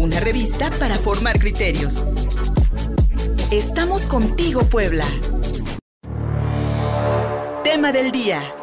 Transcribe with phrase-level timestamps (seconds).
[0.00, 2.02] una revista para formar criterios.
[3.52, 5.04] Estamos contigo, Puebla.
[7.62, 8.59] Tema del día.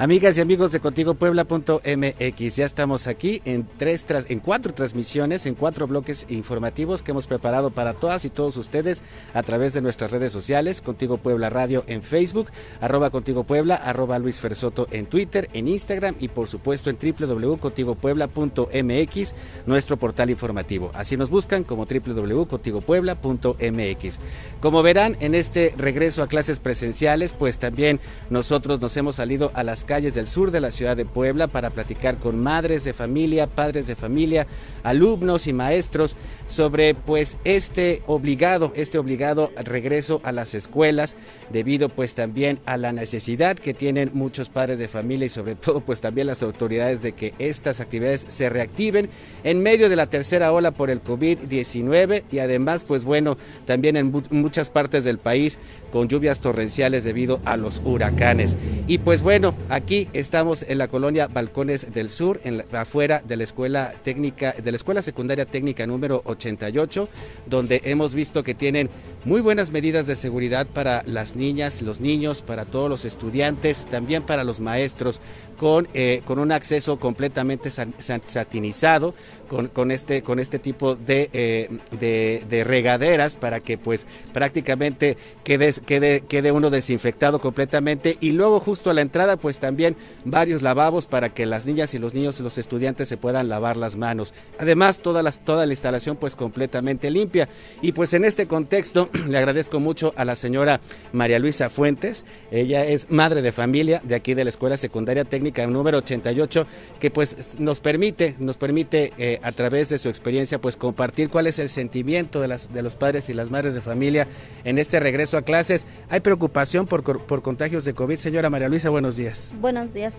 [0.00, 5.86] Amigas y amigos de contigopuebla.mx, ya estamos aquí en tres en cuatro transmisiones, en cuatro
[5.86, 9.02] bloques informativos que hemos preparado para todas y todos ustedes
[9.34, 12.46] a través de nuestras redes sociales, Contigo Puebla Radio en Facebook,
[12.80, 19.34] arroba Contigo Puebla, arroba Luis Fersoto en Twitter, en Instagram y por supuesto en www.contigopuebla.mx,
[19.66, 20.90] nuestro portal informativo.
[20.94, 24.18] Así nos buscan como www.contigopuebla.mx.
[24.60, 29.62] Como verán, en este regreso a clases presenciales, pues también nosotros nos hemos salido a
[29.62, 33.48] las calles del sur de la ciudad de Puebla para platicar con madres de familia,
[33.48, 34.46] padres de familia,
[34.84, 36.14] alumnos y maestros
[36.46, 41.16] sobre pues este obligado, este obligado regreso a las escuelas
[41.50, 45.80] debido pues también a la necesidad que tienen muchos padres de familia y sobre todo
[45.80, 49.10] pues también las autoridades de que estas actividades se reactiven
[49.42, 53.36] en medio de la tercera ola por el COVID-19 y además pues bueno,
[53.66, 55.58] también en muchas partes del país
[55.90, 58.56] con lluvias torrenciales debido a los huracanes.
[58.86, 63.44] Y pues bueno, Aquí estamos en la colonia Balcones del Sur, en afuera de la
[63.44, 67.08] escuela técnica, de la escuela secundaria técnica número 88,
[67.46, 68.90] donde hemos visto que tienen
[69.24, 74.24] muy buenas medidas de seguridad para las niñas, los niños, para todos los estudiantes, también
[74.24, 75.20] para los maestros,
[75.56, 79.14] con, eh, con un acceso completamente satinizado,
[79.50, 85.72] con, este, con este tipo de, eh, de, de, regaderas para que pues prácticamente quede,
[85.84, 88.16] quede, quede uno desinfectado completamente.
[88.20, 91.98] Y luego justo a la entrada pues también varios lavabos para que las niñas y
[91.98, 94.34] los niños y los estudiantes se puedan lavar las manos.
[94.58, 97.48] Además toda, las, toda la instalación pues completamente limpia.
[97.82, 100.80] Y pues en este contexto le agradezco mucho a la señora
[101.12, 105.66] María Luisa Fuentes, ella es madre de familia de aquí de la Escuela Secundaria Técnica
[105.66, 106.66] número 88
[107.00, 111.46] que pues nos permite, nos permite eh, a través de su experiencia, pues compartir cuál
[111.46, 114.28] es el sentimiento de, las, de los padres y las madres de familia
[114.64, 115.86] en este regreso a clases.
[116.08, 118.18] ¿Hay preocupación por, por contagios de COVID?
[118.18, 119.52] Señora María Luisa, buenos días.
[119.60, 120.18] Buenos días.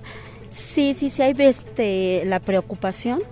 [0.50, 3.24] Sí, sí, sí hay este, la preocupación.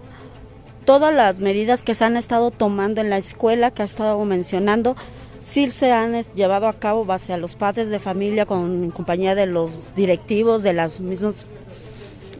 [0.85, 4.95] Todas las medidas que se han estado tomando en la escuela, que ha estado mencionando,
[5.39, 9.45] sí se han llevado a cabo base a los padres de familia con compañía de
[9.45, 11.45] los directivos, de los mismos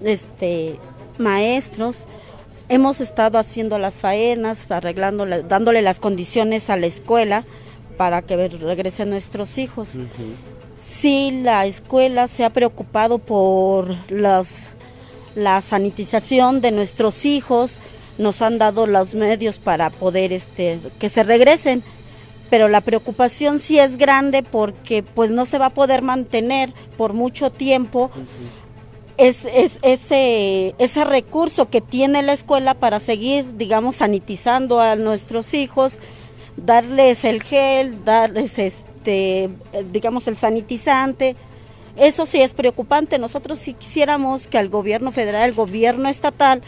[0.04, 0.80] este,
[1.18, 2.08] maestros.
[2.70, 7.44] Hemos estado haciendo las faenas, arreglando, dándole las condiciones a la escuela
[7.98, 9.90] para que regresen nuestros hijos.
[10.76, 14.70] Sí, la escuela se ha preocupado por las,
[15.36, 17.80] la sanitización de nuestros hijos,
[18.20, 21.84] nos han dado los medios para poder este, que se regresen,
[22.52, 27.14] pero la preocupación sí es grande porque pues no se va a poder mantener por
[27.14, 28.12] mucho tiempo
[29.20, 35.54] es, es, ese, ese recurso que tiene la escuela para seguir, digamos, sanitizando a nuestros
[35.54, 36.00] hijos,
[36.56, 39.50] darles el gel, darles, este,
[39.92, 41.36] digamos, el sanitizante.
[41.98, 43.20] Eso sí es preocupante.
[43.20, 46.62] Nosotros si quisiéramos que el gobierno federal, el gobierno estatal,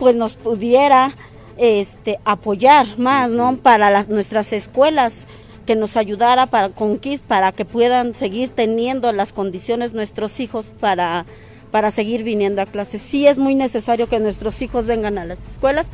[0.00, 1.16] pues nos pudiera
[1.56, 3.58] este, apoyar más, ¿no?
[3.58, 5.24] Para las, nuestras escuelas
[5.66, 11.26] que nos ayudara para conquistar, para que puedan seguir teniendo las condiciones nuestros hijos para
[11.72, 13.00] para seguir viniendo a clases.
[13.00, 15.88] Sí es muy necesario que nuestros hijos vengan a las escuelas,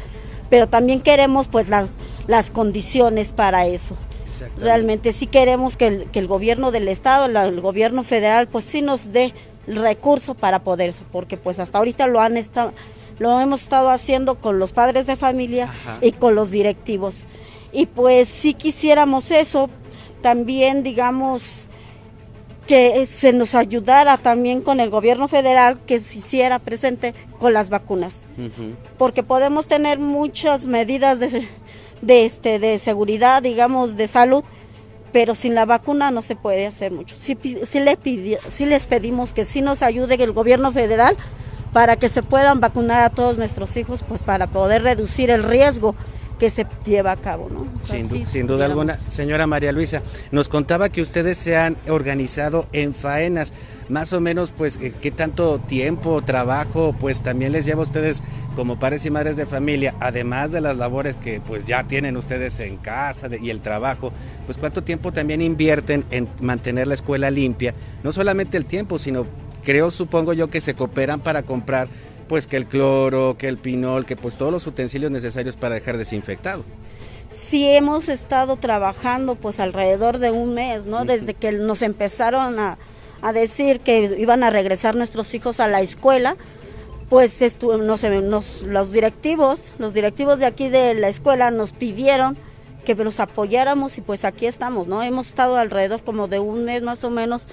[0.50, 1.92] pero también queremos pues las,
[2.26, 3.96] las condiciones para eso.
[4.58, 8.82] Realmente sí queremos que el, que el gobierno del estado, el gobierno federal, pues sí
[8.82, 9.32] nos dé
[9.66, 12.72] el recurso para poder eso, porque pues hasta ahorita lo han estado,
[13.18, 15.68] lo hemos estado haciendo con los padres de familia
[16.00, 17.24] y con los directivos.
[17.72, 19.70] Y pues sí quisiéramos eso,
[20.22, 21.67] también digamos
[22.68, 27.70] que se nos ayudara también con el gobierno federal que se hiciera presente con las
[27.70, 28.26] vacunas.
[28.98, 31.48] Porque podemos tener muchas medidas de,
[32.02, 34.44] de, este, de seguridad, digamos, de salud,
[35.12, 37.16] pero sin la vacuna no se puede hacer mucho.
[37.16, 37.98] Sí, sí, le
[38.50, 41.16] sí les pedimos que sí nos ayude el gobierno federal
[41.72, 45.94] para que se puedan vacunar a todos nuestros hijos, pues para poder reducir el riesgo
[46.38, 47.66] que se lleva a cabo, ¿no?
[47.84, 48.96] sin, duda alguna.
[49.08, 53.52] Señora María Luisa, nos contaba que ustedes se han organizado en faenas.
[53.88, 58.22] Más o menos, pues, eh, ¿qué tanto tiempo, trabajo, pues también les lleva a ustedes
[58.54, 62.58] como padres y madres de familia, además de las labores que pues ya tienen ustedes
[62.60, 64.12] en casa y el trabajo,
[64.46, 67.74] pues cuánto tiempo también invierten en mantener la escuela limpia?
[68.02, 69.26] No solamente el tiempo, sino
[69.64, 71.88] creo, supongo yo, que se cooperan para comprar
[72.28, 75.98] pues que el cloro, que el pinol, que pues todos los utensilios necesarios para dejar
[75.98, 76.64] desinfectado.
[77.30, 81.04] Sí hemos estado trabajando pues alrededor de un mes, ¿no?
[81.04, 82.78] Desde que nos empezaron a,
[83.20, 86.36] a decir que iban a regresar nuestros hijos a la escuela,
[87.08, 92.36] pues no sé, los directivos, los directivos de aquí de la escuela nos pidieron
[92.84, 95.02] que los apoyáramos y pues aquí estamos, ¿no?
[95.02, 97.46] Hemos estado alrededor como de un mes más o menos,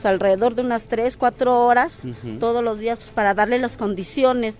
[0.00, 1.98] pues alrededor de unas tres, cuatro horas
[2.38, 4.56] todos los días pues, para darle las condiciones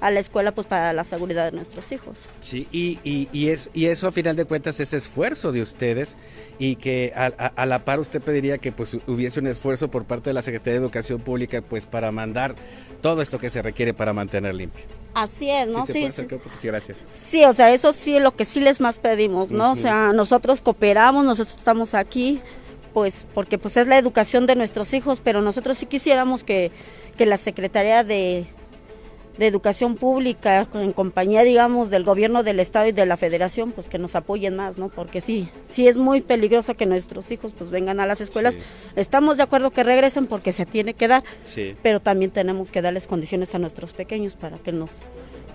[0.00, 2.18] a la escuela pues para la seguridad de nuestros hijos.
[2.40, 6.16] Sí, y, y, es, y eso a final de cuentas es esfuerzo de ustedes
[6.58, 10.34] y que a, la par usted pediría que pues hubiese un esfuerzo por parte de
[10.34, 12.56] la Secretaría de Educación Pública pues para mandar
[13.00, 14.84] todo esto que se requiere para mantener limpio.
[15.14, 15.86] Así es, ¿no?
[15.86, 16.26] Sí, sí,
[16.58, 16.68] sí.
[16.68, 16.98] gracias.
[17.08, 19.72] Sí, o sea, eso sí es lo que sí les más pedimos, ¿no?
[19.72, 22.40] O sea, nosotros cooperamos, nosotros estamos aquí,
[22.92, 26.70] pues, porque pues es la educación de nuestros hijos, pero nosotros sí quisiéramos que,
[27.16, 28.46] que la Secretaría de,
[29.38, 33.88] de educación pública en compañía digamos del gobierno del estado y de la federación pues
[33.88, 37.70] que nos apoyen más no porque sí sí es muy peligroso que nuestros hijos pues
[37.70, 38.54] vengan a las escuelas.
[38.94, 41.24] Estamos de acuerdo que regresen porque se tiene que dar
[41.82, 44.90] pero también tenemos que darles condiciones a nuestros pequeños para que nos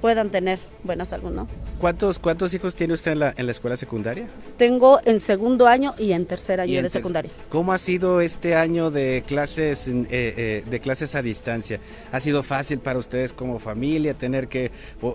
[0.02, 1.48] puedan tener buena salud, ¿no?
[1.80, 4.28] ¿Cuántos, cuántos hijos tiene usted en la, en la escuela secundaria?
[4.58, 7.32] Tengo en segundo año y en tercer año de secundaria.
[7.50, 11.80] ¿Cómo ha sido este año de clases, eh, eh, de clases a distancia?
[12.12, 14.72] ¿Ha sido fácil para ustedes como familia tener que,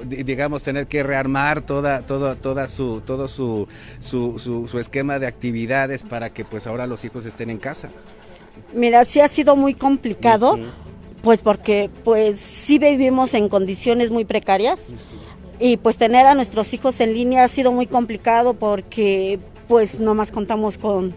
[0.06, 3.66] digamos, tener que rearmar toda, toda, toda su, todo su,
[4.00, 7.90] su, su, esquema de actividades para que pues ahora los hijos estén en casa?
[8.72, 10.58] Mira, sí ha sido muy complicado.
[11.22, 14.88] Pues porque pues sí vivimos en condiciones muy precarias
[15.60, 19.38] y pues tener a nuestros hijos en línea ha sido muy complicado porque
[19.68, 21.14] pues nomás contamos con,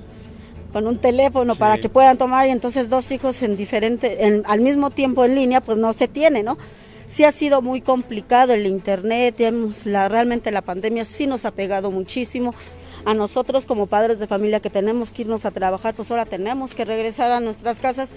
[0.71, 4.61] con un teléfono para que puedan tomar y entonces dos hijos en diferente, en, al
[4.61, 6.57] mismo tiempo en línea pues no se tiene, ¿no?
[7.07, 9.41] Sí ha sido muy complicado el internet,
[9.85, 12.53] la, realmente la pandemia sí nos ha pegado muchísimo.
[13.05, 16.73] A nosotros como padres de familia que tenemos que irnos a trabajar, pues ahora tenemos
[16.73, 18.09] que regresar a nuestras casas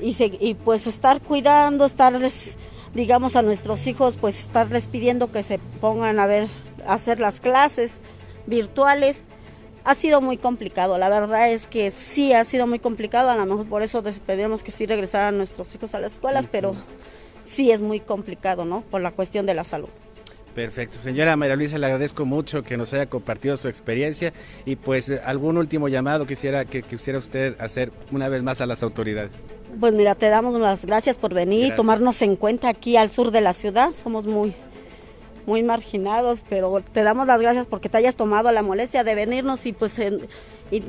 [0.00, 2.56] y, pues estar cuidando, estarles,
[2.94, 6.48] digamos, a nuestros hijos, pues estarles pidiendo que se pongan a ver,
[6.86, 8.02] a hacer las clases
[8.46, 9.26] virtuales.
[9.84, 13.46] Ha sido muy complicado, la verdad es que sí ha sido muy complicado, a lo
[13.46, 16.74] mejor por eso pedimos que sí regresaran nuestros hijos a las escuelas, pero
[17.42, 18.82] sí es muy complicado, ¿no?
[18.82, 19.88] Por la cuestión de la salud.
[20.54, 20.98] Perfecto.
[20.98, 24.32] Señora María Luisa, le agradezco mucho que nos haya compartido su experiencia
[24.64, 28.82] y pues algún último llamado quisiera que quisiera usted hacer una vez más a las
[28.82, 29.32] autoridades.
[29.78, 33.30] Pues mira, te damos las gracias por venir, y tomarnos en cuenta aquí al sur
[33.30, 33.92] de la ciudad.
[33.92, 34.54] Somos muy,
[35.46, 39.66] muy marginados, pero te damos las gracias porque te hayas tomado la molestia de venirnos
[39.66, 39.98] y pues
[40.70, 40.82] y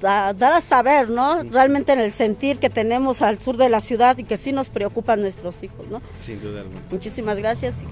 [0.00, 1.42] dar a saber, ¿no?
[1.42, 4.70] Realmente en el sentir que tenemos al sur de la ciudad y que sí nos
[4.70, 6.00] preocupan nuestros hijos, ¿no?
[6.20, 7.84] Sin duda Muchísimas gracias.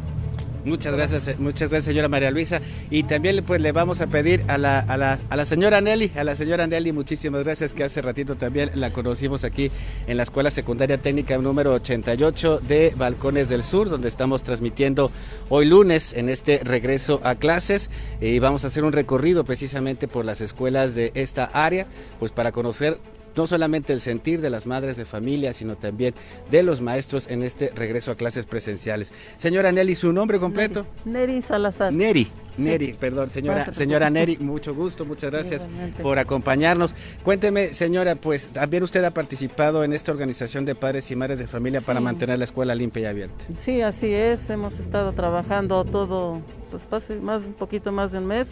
[0.64, 2.60] Muchas gracias, eh, muchas gracias señora María Luisa.
[2.90, 6.12] Y también pues le vamos a pedir a la, a la, a la señora Nelly,
[6.16, 9.70] a la señora Nelly, muchísimas gracias que hace ratito también la conocimos aquí
[10.06, 15.10] en la Escuela Secundaria Técnica número 88 de Balcones del Sur, donde estamos transmitiendo
[15.48, 20.24] hoy lunes en este regreso a clases y vamos a hacer un recorrido precisamente por
[20.24, 21.86] las escuelas de esta área,
[22.20, 22.98] pues para conocer
[23.36, 26.14] no solamente el sentir de las madres de familia, sino también
[26.50, 29.12] de los maestros en este regreso a clases presenciales.
[29.36, 30.86] Señora Nelly, ¿su nombre completo?
[31.04, 31.92] Neri, Salazar.
[31.92, 32.28] Neri.
[32.56, 35.66] Neri, perdón, señora, señora Neri, mucho gusto, muchas gracias
[36.02, 36.94] por acompañarnos.
[37.22, 41.46] Cuénteme, señora, pues también usted ha participado en esta organización de padres y madres de
[41.46, 43.44] familia para mantener la escuela limpia y abierta.
[43.56, 48.50] Sí, así es, hemos estado trabajando todo, pues más un poquito más de un mes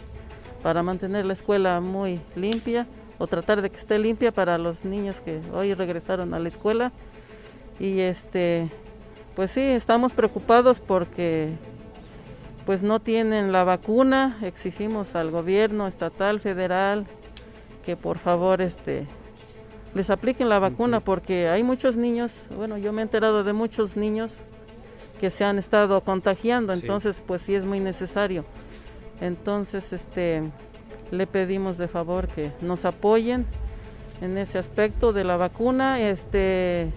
[0.63, 2.87] para mantener la escuela muy limpia
[3.21, 6.91] o tratar de que esté limpia para los niños que hoy regresaron a la escuela.
[7.79, 8.71] Y este,
[9.35, 11.51] pues sí, estamos preocupados porque
[12.65, 14.39] pues no tienen la vacuna.
[14.41, 17.05] Exigimos al gobierno estatal, federal,
[17.85, 19.05] que por favor este
[19.93, 23.97] les apliquen la vacuna porque hay muchos niños, bueno, yo me he enterado de muchos
[23.97, 24.37] niños
[25.19, 28.45] que se han estado contagiando, entonces pues sí es muy necesario.
[29.19, 30.41] Entonces, este
[31.11, 33.45] le pedimos de favor que nos apoyen
[34.21, 36.91] en ese aspecto de la vacuna, este,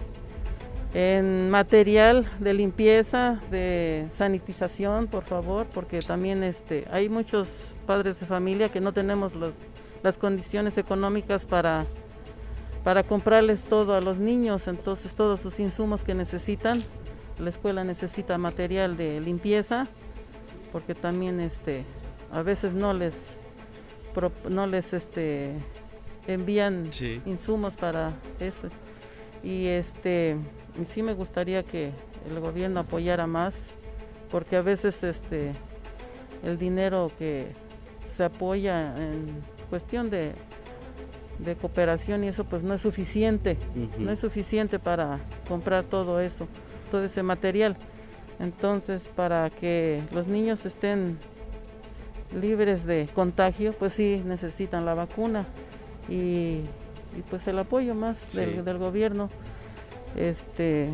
[0.93, 8.25] en material de limpieza, de sanitización, por favor, porque también este, hay muchos padres de
[8.25, 9.33] familia que no tenemos
[10.03, 11.83] las condiciones económicas para,
[12.83, 16.83] para comprarles todo a los niños, entonces todos sus insumos que necesitan.
[17.39, 19.89] La escuela necesita material de limpieza,
[20.71, 21.83] porque también este,
[22.31, 23.37] a veces no les
[24.49, 25.53] no les este
[26.27, 26.89] envían
[27.25, 28.69] insumos para eso.
[29.43, 30.37] Y este
[30.87, 31.91] sí me gustaría que
[32.29, 33.77] el gobierno apoyara más
[34.31, 35.53] porque a veces este
[36.43, 37.47] el dinero que
[38.15, 40.33] se apoya en cuestión de,
[41.39, 43.57] de cooperación y eso pues no es suficiente.
[43.99, 46.47] No es suficiente para comprar todo eso
[46.89, 47.77] todo ese material.
[48.39, 51.19] Entonces, para que los niños estén
[52.39, 55.45] libres de contagio, pues sí necesitan la vacuna
[56.09, 56.61] y,
[57.29, 59.29] pues el apoyo más del, del, gobierno.
[60.15, 60.89] Este,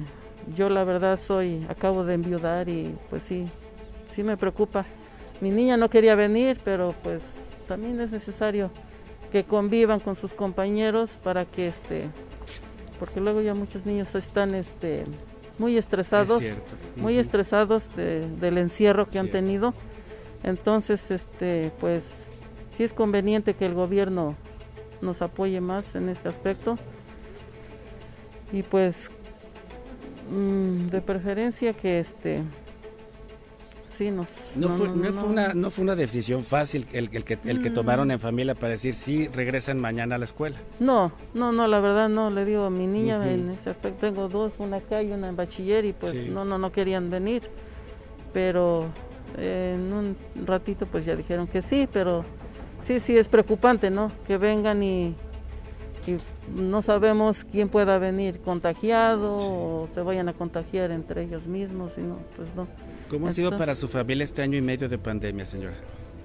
[0.55, 3.47] yo la verdad soy, acabo de enviudar y pues sí,
[4.11, 4.85] sí me preocupa.
[5.39, 7.23] Mi niña no quería venir, pero pues
[7.67, 8.69] también es necesario
[9.31, 12.09] que convivan con sus compañeros para que este,
[12.99, 15.05] porque luego ya muchos niños están este
[15.57, 16.43] muy estresados,
[16.95, 19.73] muy estresados del encierro que han tenido.
[20.43, 22.23] Entonces, este, pues
[22.71, 24.35] sí es conveniente que el gobierno
[25.01, 26.77] nos apoye más en este aspecto.
[28.51, 29.09] Y pues
[30.29, 32.43] mm, de preferencia que este
[34.09, 37.73] no, fue, una, no fue una decisión fácil el, que, el que mm.
[37.73, 40.57] tomaron en familia para decir sí, regresan mañana a la escuela.
[40.79, 44.27] No, no, no, la verdad no, le digo a mi niña en ese aspecto, tengo
[44.27, 47.43] dos, una acá y una en bachiller y pues no, no, no querían venir,
[48.33, 48.87] pero
[49.37, 52.25] en un ratito pues ya dijeron que sí, pero
[52.81, 54.11] sí, sí es preocupante, ¿no?
[54.27, 55.15] Que vengan y,
[56.07, 56.17] y
[56.55, 62.01] no sabemos quién pueda venir contagiado o se vayan a contagiar entre ellos mismos, y
[62.01, 62.67] no, pues no.
[63.09, 65.75] ¿Cómo ha sido para su familia este año y medio de pandemia, señora?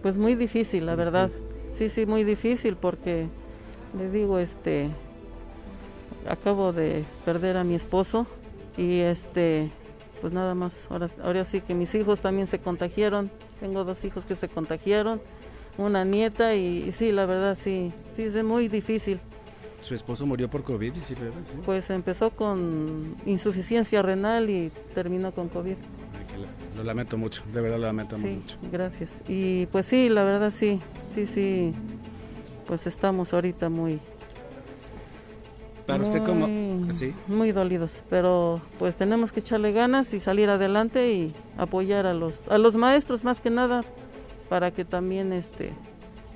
[0.02, 1.30] Pues muy difícil, la verdad.
[1.72, 3.26] Sí, sí, muy difícil porque
[3.98, 4.88] le digo, este,
[6.28, 8.26] acabo de perder a mi esposo
[8.76, 9.70] y este,
[10.26, 13.30] pues nada más, ahora, ahora sí que mis hijos también se contagiaron,
[13.60, 15.20] tengo dos hijos que se contagiaron,
[15.78, 19.20] una nieta y, sí, la verdad sí, sí, es muy difícil.
[19.80, 20.94] ¿Su esposo murió por COVID?
[20.94, 21.14] ¿sí?
[21.64, 25.76] Pues empezó con insuficiencia renal y terminó con COVID.
[26.74, 28.58] Lo lamento mucho, de verdad lo lamento sí, mucho.
[28.72, 29.22] Gracias.
[29.28, 30.80] Y pues sí, la verdad sí,
[31.14, 31.72] sí, sí,
[32.66, 34.00] pues estamos ahorita muy...
[35.86, 36.46] Para usted como...
[36.92, 37.14] ¿sí?
[37.28, 42.48] Muy dolidos, pero pues tenemos que echarle ganas y salir adelante y apoyar a los,
[42.48, 43.84] a los maestros más que nada
[44.48, 45.72] para que también este,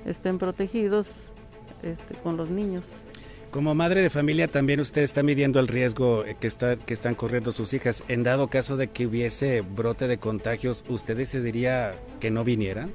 [0.05, 1.07] estén protegidos
[1.83, 2.87] este, con los niños.
[3.51, 7.51] Como madre de familia también usted está midiendo el riesgo que, está, que están corriendo
[7.51, 8.01] sus hijas.
[8.07, 12.93] En dado caso de que hubiese brote de contagios, ¿usted decidiría que no vinieran?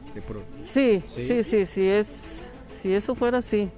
[0.64, 2.48] Sí, sí, sí, sí, es,
[2.80, 3.68] si eso fuera así,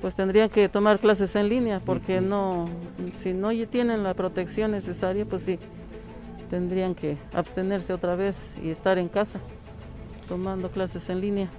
[0.00, 2.68] pues tendrían que tomar clases en línea porque no,
[3.16, 5.58] si no tienen la protección necesaria, pues sí,
[6.50, 9.40] tendrían que abstenerse otra vez y estar en casa
[10.28, 11.50] tomando clases en línea.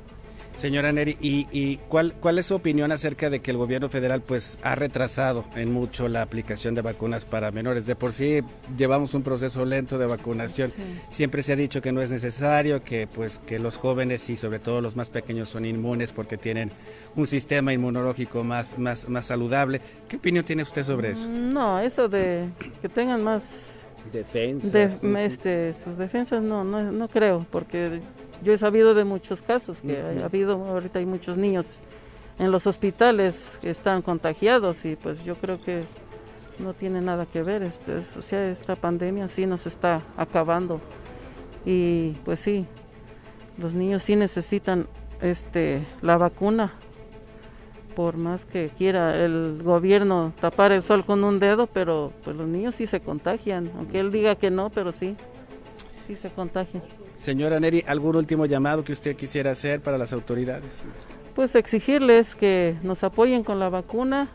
[0.59, 4.59] Señora Neri, ¿y, cuál, cuál es su opinión acerca de que el gobierno federal pues
[4.61, 7.85] ha retrasado en mucho la aplicación de vacunas para menores?
[7.85, 8.41] De por sí
[8.77, 10.73] llevamos un proceso lento de vacunación.
[11.11, 14.59] Siempre se ha dicho que no es necesario, que pues que los jóvenes y sobre
[14.59, 16.73] todo los más pequeños son inmunes porque tienen
[17.15, 19.79] un sistema inmunológico más, más, más saludable.
[20.09, 21.29] ¿Qué opinión tiene usted sobre eso?
[21.29, 22.49] Mm, no, eso de
[22.81, 25.01] que tengan más defensas.
[25.03, 28.01] este, sus defensas no, no, no creo, porque
[28.41, 31.79] yo he sabido de muchos casos que ha habido, ahorita hay muchos niños
[32.37, 35.83] en los hospitales que están contagiados y pues yo creo que
[36.59, 40.81] no tiene nada que ver, este, o sea, esta pandemia sí nos está acabando
[41.65, 42.65] y pues sí,
[43.57, 44.87] los niños sí necesitan
[45.21, 46.73] este la vacuna
[47.95, 52.47] por más que quiera el gobierno tapar el sol con un dedo, pero pues los
[52.47, 55.17] niños sí se contagian, aunque él diga que no, pero sí,
[56.07, 56.83] sí se contagian.
[57.19, 60.83] Señora Neri, ¿algún último llamado que usted quisiera hacer para las autoridades?
[61.35, 64.29] Pues exigirles que nos apoyen con la vacuna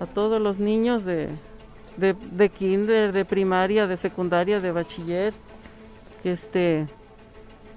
[0.00, 1.28] a todos los niños de,
[1.96, 5.32] de, kinder, de primaria, de secundaria, de bachiller,
[6.22, 6.88] que este,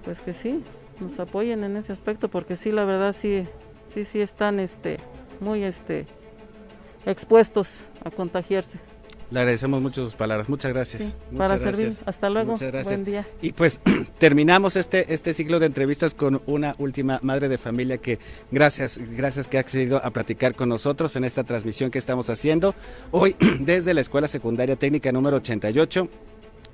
[0.03, 0.63] pues que sí,
[0.99, 3.47] nos apoyen en ese aspecto, porque sí, la verdad sí,
[3.93, 4.97] sí, sí están este,
[5.41, 6.07] muy este,
[7.05, 8.79] expuestos a contagiarse.
[9.33, 10.47] Le agradecemos mucho sus palabras.
[10.47, 11.15] Muchas gracias.
[11.35, 11.97] para servir.
[12.05, 12.51] Hasta luego.
[12.51, 12.85] Muchas gracias.
[12.85, 13.27] Buen día.
[13.41, 13.79] Y pues
[14.19, 18.19] terminamos este, este ciclo de entrevistas con una última madre de familia que
[18.51, 22.75] gracias, gracias que ha accedido a platicar con nosotros en esta transmisión que estamos haciendo
[23.09, 26.07] hoy desde la Escuela Secundaria Técnica número 88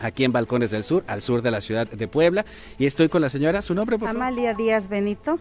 [0.01, 2.45] aquí en Balcones del Sur, al sur de la ciudad de Puebla.
[2.77, 5.39] Y estoy con la señora, ¿su nombre, por Amalia Díaz Benito.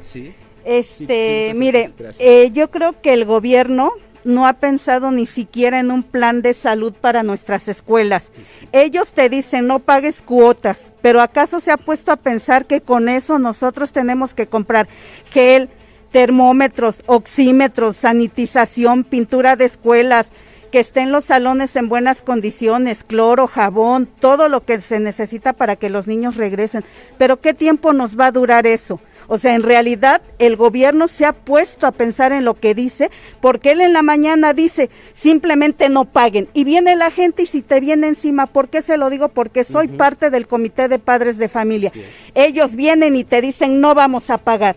[0.00, 0.34] Sí.
[0.64, 3.92] Este, mire, eh, yo creo que el gobierno
[4.26, 8.32] no ha pensado ni siquiera en un plan de salud para nuestras escuelas.
[8.72, 13.08] Ellos te dicen no pagues cuotas, pero ¿acaso se ha puesto a pensar que con
[13.08, 14.88] eso nosotros tenemos que comprar
[15.30, 15.70] gel,
[16.10, 20.30] termómetros, oxímetros, sanitización, pintura de escuelas,
[20.66, 25.76] que estén los salones en buenas condiciones, cloro, jabón, todo lo que se necesita para
[25.76, 26.84] que los niños regresen.
[27.18, 29.00] Pero ¿qué tiempo nos va a durar eso?
[29.28, 33.10] O sea, en realidad el gobierno se ha puesto a pensar en lo que dice,
[33.40, 36.48] porque él en la mañana dice, simplemente no paguen.
[36.52, 39.28] Y viene la gente y si te viene encima, ¿por qué se lo digo?
[39.28, 41.92] Porque soy parte del comité de padres de familia.
[42.34, 44.76] Ellos vienen y te dicen, no vamos a pagar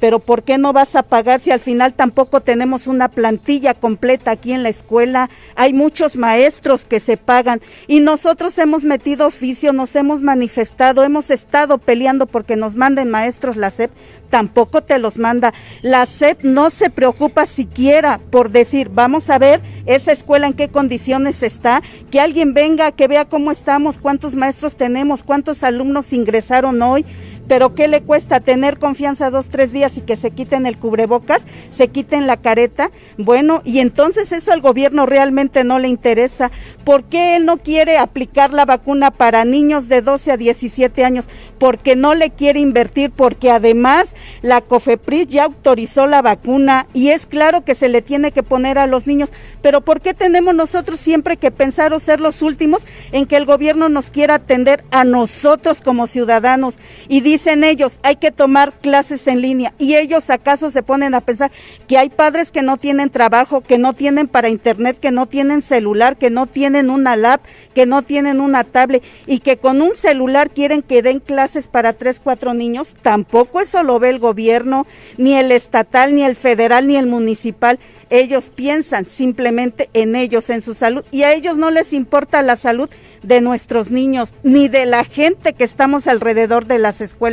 [0.00, 4.30] pero ¿por qué no vas a pagar si al final tampoco tenemos una plantilla completa
[4.30, 5.30] aquí en la escuela?
[5.56, 11.30] Hay muchos maestros que se pagan y nosotros hemos metido oficio, nos hemos manifestado, hemos
[11.30, 13.90] estado peleando porque nos manden maestros la SEP,
[14.30, 15.52] tampoco te los manda.
[15.82, 20.68] La SEP no se preocupa siquiera por decir, vamos a ver esa escuela en qué
[20.68, 26.80] condiciones está, que alguien venga, que vea cómo estamos, cuántos maestros tenemos, cuántos alumnos ingresaron
[26.82, 27.04] hoy
[27.48, 31.42] pero ¿qué le cuesta tener confianza dos, tres días y que se quiten el cubrebocas,
[31.76, 32.90] se quiten la careta?
[33.16, 36.50] Bueno, y entonces eso al gobierno realmente no le interesa.
[36.84, 41.24] ¿Por qué él no quiere aplicar la vacuna para niños de 12 a 17 años?
[41.58, 44.08] Porque no le quiere invertir, porque además
[44.42, 48.78] la COFEPRIS ya autorizó la vacuna y es claro que se le tiene que poner
[48.78, 49.30] a los niños,
[49.62, 53.46] pero ¿por qué tenemos nosotros siempre que pensar o ser los últimos en que el
[53.46, 56.78] gobierno nos quiera atender a nosotros como ciudadanos?
[57.08, 59.72] Y dicen ellos, hay que tomar clases en línea.
[59.78, 61.52] Y ellos acaso se ponen a pensar
[61.86, 65.62] que hay padres que no tienen trabajo, que no tienen para internet, que no tienen
[65.62, 67.40] celular, que no tienen una lab,
[67.76, 71.92] que no tienen una tablet y que con un celular quieren que den clases para
[71.92, 72.96] tres, cuatro niños.
[73.02, 77.78] Tampoco eso lo ve el gobierno, ni el estatal, ni el federal, ni el municipal.
[78.10, 82.56] Ellos piensan simplemente en ellos, en su salud, y a ellos no les importa la
[82.56, 82.88] salud
[83.22, 87.27] de nuestros niños, ni de la gente que estamos alrededor de las escuelas.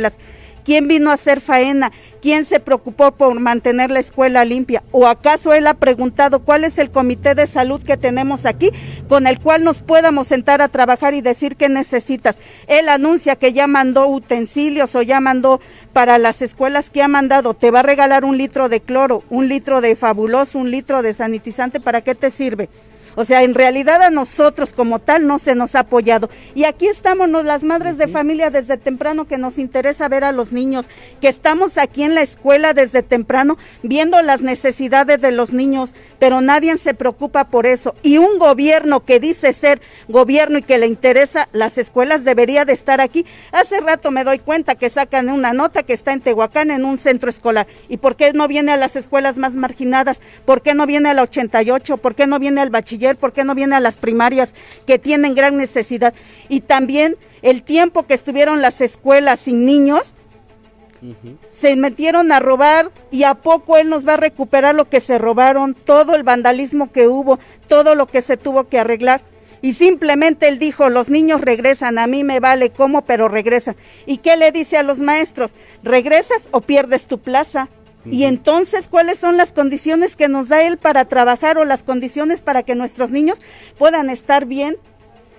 [0.66, 1.92] ¿Quién vino a hacer faena?
[2.20, 4.82] ¿Quién se preocupó por mantener la escuela limpia?
[4.90, 8.72] ¿O acaso él ha preguntado cuál es el comité de salud que tenemos aquí
[9.08, 12.36] con el cual nos podamos sentar a trabajar y decir qué necesitas?
[12.66, 15.60] Él anuncia que ya mandó utensilios o ya mandó
[15.92, 17.54] para las escuelas que ha mandado.
[17.54, 21.14] Te va a regalar un litro de cloro, un litro de fabuloso, un litro de
[21.14, 21.78] sanitizante.
[21.78, 22.68] ¿Para qué te sirve?
[23.16, 26.30] O sea, en realidad a nosotros como tal no se nos ha apoyado.
[26.54, 30.52] Y aquí estamos las madres de familia desde temprano que nos interesa ver a los
[30.52, 30.86] niños,
[31.20, 36.40] que estamos aquí en la escuela desde temprano viendo las necesidades de los niños, pero
[36.42, 37.94] nadie se preocupa por eso.
[38.02, 42.74] Y un gobierno que dice ser gobierno y que le interesa las escuelas debería de
[42.74, 43.24] estar aquí.
[43.50, 46.98] Hace rato me doy cuenta que sacan una nota que está en Tehuacán en un
[46.98, 47.66] centro escolar.
[47.88, 50.20] ¿Y por qué no viene a las escuelas más marginadas?
[50.44, 51.96] ¿Por qué no viene a la 88?
[51.96, 53.05] ¿Por qué no viene al bachiller?
[53.14, 54.52] ¿Por qué no viene a las primarias
[54.84, 56.12] que tienen gran necesidad?
[56.48, 60.14] Y también el tiempo que estuvieron las escuelas sin niños,
[61.50, 65.18] se metieron a robar y a poco él nos va a recuperar lo que se
[65.18, 67.38] robaron, todo el vandalismo que hubo,
[67.68, 69.22] todo lo que se tuvo que arreglar.
[69.62, 73.76] Y simplemente él dijo, los niños regresan, a mí me vale cómo, pero regresan.
[74.04, 75.52] ¿Y qué le dice a los maestros?
[75.82, 77.68] ¿Regresas o pierdes tu plaza?
[78.10, 82.40] Y entonces, ¿cuáles son las condiciones que nos da él para trabajar o las condiciones
[82.40, 83.40] para que nuestros niños
[83.78, 84.76] puedan estar bien?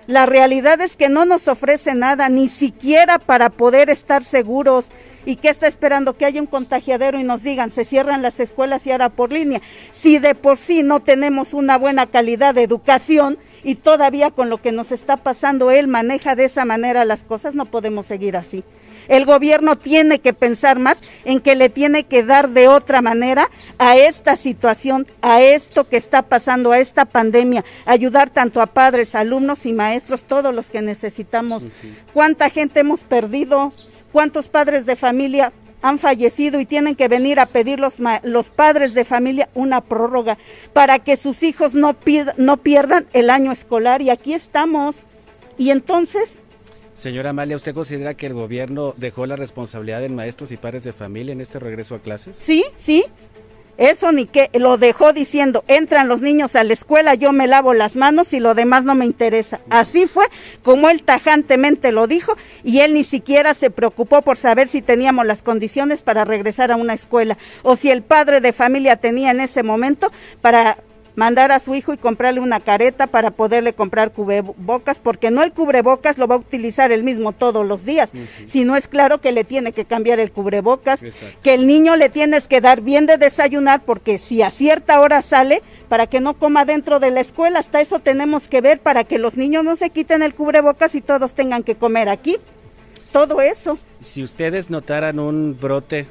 [0.06, 4.90] La realidad es que no nos ofrece nada, ni siquiera para poder estar seguros.
[5.26, 6.16] ¿Y qué está esperando?
[6.16, 9.60] Que haya un contagiadero y nos digan, se cierran las escuelas y ahora por línea.
[9.92, 14.62] Si de por sí no tenemos una buena calidad de educación y todavía con lo
[14.62, 18.64] que nos está pasando él maneja de esa manera las cosas, no podemos seguir así.
[19.08, 23.48] El gobierno tiene que pensar más en que le tiene que dar de otra manera
[23.78, 29.14] a esta situación, a esto que está pasando, a esta pandemia, ayudar tanto a padres,
[29.14, 31.64] alumnos y maestros, todos los que necesitamos.
[32.12, 33.72] ¿Cuánta gente hemos perdido?
[34.12, 38.94] ¿Cuántos padres de familia han fallecido y tienen que venir a pedir los, los padres
[38.94, 40.36] de familia una prórroga
[40.72, 41.96] para que sus hijos no,
[42.36, 44.02] no pierdan el año escolar?
[44.02, 44.96] Y aquí estamos.
[45.56, 46.40] Y entonces,
[46.98, 50.92] Señora Amalia, ¿usted considera que el gobierno dejó la responsabilidad en maestros y padres de
[50.92, 52.36] familia en este regreso a clases?
[52.40, 53.04] Sí, sí.
[53.76, 57.72] Eso ni que lo dejó diciendo, entran los niños a la escuela, yo me lavo
[57.72, 59.60] las manos y lo demás no me interesa.
[59.70, 60.26] Así fue
[60.64, 65.24] como él tajantemente lo dijo y él ni siquiera se preocupó por saber si teníamos
[65.24, 69.38] las condiciones para regresar a una escuela o si el padre de familia tenía en
[69.38, 70.78] ese momento para
[71.18, 75.50] mandar a su hijo y comprarle una careta para poderle comprar cubrebocas, porque no el
[75.50, 78.08] cubrebocas lo va a utilizar el mismo todos los días,
[78.46, 81.00] sino es claro que le tiene que cambiar el cubrebocas,
[81.42, 85.20] que el niño le tienes que dar bien de desayunar, porque si a cierta hora
[85.20, 89.02] sale, para que no coma dentro de la escuela, hasta eso tenemos que ver para
[89.02, 92.36] que los niños no se quiten el cubrebocas y todos tengan que comer aquí.
[93.12, 93.78] Todo eso.
[94.00, 96.06] Si ustedes notaran un brote,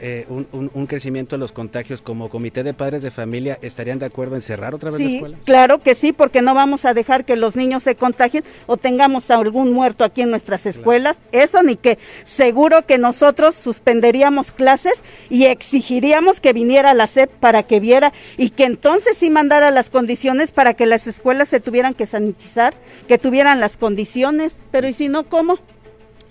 [0.00, 4.06] eh, un, un, crecimiento de los contagios como comité de padres de familia, ¿estarían de
[4.06, 5.38] acuerdo en cerrar otra vez la escuela?
[5.44, 9.30] Claro que sí, porque no vamos a dejar que los niños se contagien o tengamos
[9.30, 11.20] algún muerto aquí en nuestras escuelas.
[11.30, 14.94] Eso ni que seguro que nosotros suspenderíamos clases
[15.30, 19.90] y exigiríamos que viniera la SEP para que viera y que entonces sí mandara las
[19.90, 22.74] condiciones para que las escuelas se tuvieran que sanitizar,
[23.06, 24.58] que tuvieran las condiciones.
[24.72, 25.58] Pero ¿y si no, cómo?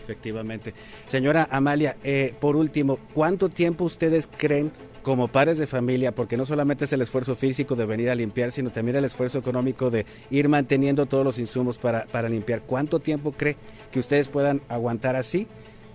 [0.07, 0.73] Efectivamente.
[1.05, 4.71] Señora Amalia, eh, por último, ¿cuánto tiempo ustedes creen
[5.07, 8.51] como padres de familia, porque no solamente es el esfuerzo físico de venir a limpiar,
[8.51, 12.63] sino también el esfuerzo económico de ir manteniendo todos los insumos para, para limpiar.
[12.63, 13.55] ¿Cuánto tiempo cree
[13.89, 15.47] que ustedes puedan aguantar así,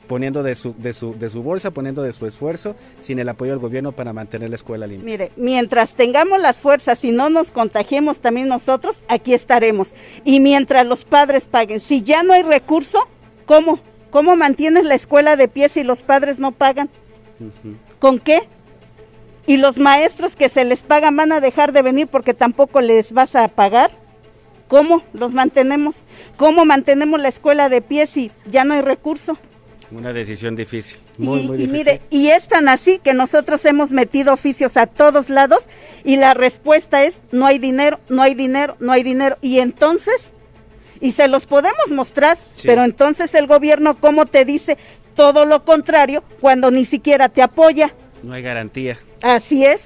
[0.07, 3.53] poniendo de su, de, su, de su bolsa, poniendo de su esfuerzo, sin el apoyo
[3.53, 5.05] del gobierno para mantener la escuela limpia?
[5.05, 9.93] Mire, mientras tengamos las fuerzas y no nos contagiemos también nosotros, aquí estaremos.
[10.25, 12.99] Y mientras los padres paguen, si ya no hay recurso,
[13.45, 13.79] ¿cómo?
[14.13, 16.91] ¿Cómo mantienes la escuela de pie si los padres no pagan?
[17.99, 18.43] ¿Con qué?
[19.47, 23.13] ¿Y los maestros que se les pagan van a dejar de venir porque tampoco les
[23.13, 23.91] vas a pagar?
[24.69, 25.97] ¿Cómo los mantenemos?
[26.37, 29.39] ¿Cómo mantenemos la escuela de pie si ya no hay recurso?
[29.91, 31.75] Una decisión difícil, muy, y, muy difícil.
[31.75, 35.65] Y mire, y es tan así que nosotros hemos metido oficios a todos lados
[36.05, 39.39] y la respuesta es no hay dinero, no hay dinero, no hay dinero.
[39.41, 40.33] Y entonces,
[41.03, 44.79] y se los podemos mostrar, pero entonces el gobierno, ¿cómo te dice
[45.15, 47.93] todo lo contrario cuando ni siquiera te apoya?
[48.23, 48.99] No hay garantía.
[49.21, 49.81] Así es.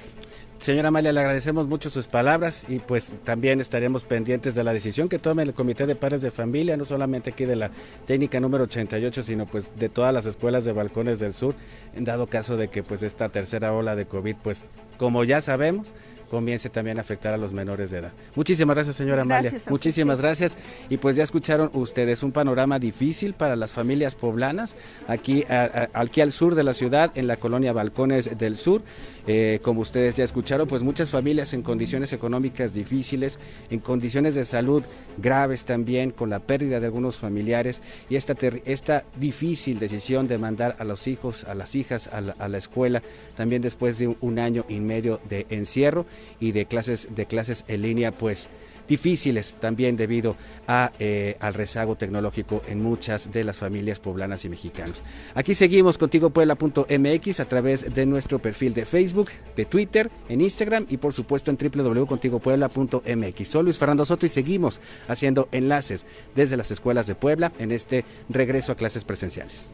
[0.59, 5.07] Señora Amalia, le agradecemos mucho sus palabras y pues también estaremos pendientes de la decisión
[5.07, 7.71] que tome el Comité de Padres de Familia, no solamente aquí de la
[8.05, 11.55] técnica número 88, sino pues de todas las escuelas de Balcones del Sur,
[11.95, 14.65] en dado caso de que pues esta tercera ola de COVID, pues
[14.97, 15.93] como ya sabemos,
[16.29, 18.11] comience también a afectar a los menores de edad.
[18.35, 19.53] Muchísimas gracias, señora Amalia.
[19.69, 20.57] Muchísimas gracias.
[20.89, 24.75] Y pues ya escucharon ustedes un panorama difícil para las familias poblanas,
[25.07, 25.45] aquí,
[25.93, 28.81] aquí al sur de la ciudad, en la colonia Balcones del Sur.
[29.27, 33.37] Eh, como ustedes ya escucharon, pues muchas familias en condiciones económicas difíciles,
[33.69, 34.83] en condiciones de salud
[35.17, 38.35] graves también, con la pérdida de algunos familiares y esta,
[38.65, 43.03] esta difícil decisión de mandar a los hijos, a las hijas a la, escuela,
[43.35, 46.05] también después de un año y medio de encierro
[46.39, 48.47] y de clases, de clases en línea, pues
[48.87, 50.35] difíciles también debido
[50.67, 55.03] a, eh, al rezago tecnológico en muchas de las familias poblanas y mexicanos.
[55.35, 60.85] Aquí seguimos contigo Puebla.mx a través de nuestro perfil de Facebook, de Twitter, en Instagram
[60.89, 63.47] y por supuesto en www.contigopuebla.mx.
[63.47, 68.05] Soy Luis Fernando Soto y seguimos haciendo enlaces desde las escuelas de Puebla en este
[68.29, 69.73] regreso a clases presenciales.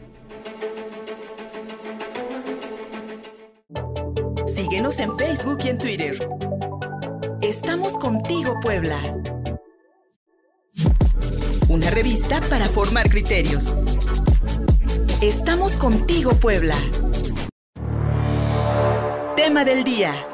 [4.48, 6.18] Síguenos en Facebook y en Twitter.
[7.44, 8.98] Estamos contigo, Puebla.
[11.68, 13.74] Una revista para formar criterios.
[15.22, 16.78] Estamos contigo, Puebla.
[19.36, 20.33] Tema del día.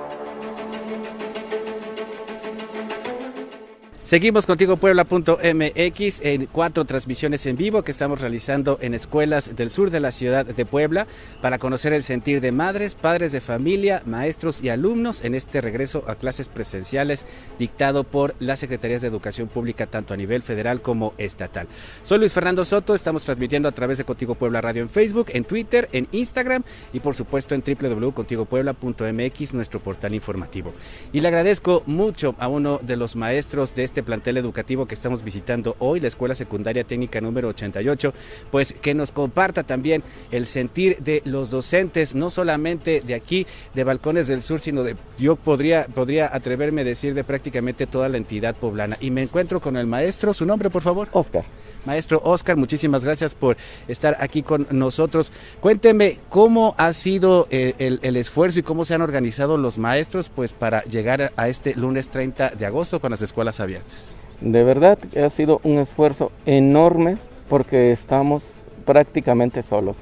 [4.09, 9.91] Seguimos contigo Puebla.mx en cuatro transmisiones en vivo que estamos realizando en escuelas del sur
[9.91, 11.05] de la ciudad de Puebla
[11.43, 16.05] para conocer el sentir de madres, padres de familia, maestros y alumnos en este regreso
[16.07, 17.23] a clases presenciales
[17.59, 21.67] dictado por las Secretarías de Educación Pública tanto a nivel federal como estatal.
[22.01, 25.43] Soy Luis Fernando Soto, estamos transmitiendo a través de Contigo Puebla Radio en Facebook, en
[25.43, 30.73] Twitter, en Instagram y por supuesto en www.contigopuebla.mx, nuestro portal informativo.
[31.13, 34.95] Y le agradezco mucho a uno de los maestros de este este plantel educativo que
[34.95, 38.13] estamos visitando hoy, la Escuela Secundaria Técnica número 88,
[38.49, 43.83] pues que nos comparta también el sentir de los docentes, no solamente de aquí, de
[43.83, 48.15] Balcones del Sur, sino de, yo podría, podría atreverme a decir de prácticamente toda la
[48.15, 48.95] entidad poblana.
[49.01, 51.09] Y me encuentro con el maestro, su nombre, por favor.
[51.11, 51.43] Oscar.
[51.89, 55.31] Maestro Oscar, muchísimas gracias por estar aquí con nosotros.
[55.59, 60.53] Cuénteme cómo ha sido eh, el, esfuerzo y cómo se han organizado los maestros pues
[60.53, 64.13] para llegar a este lunes 30 de agosto con las escuelas abiertas.
[64.39, 67.17] De verdad ha sido un esfuerzo enorme
[67.49, 68.43] porque estamos
[68.85, 69.97] prácticamente solos.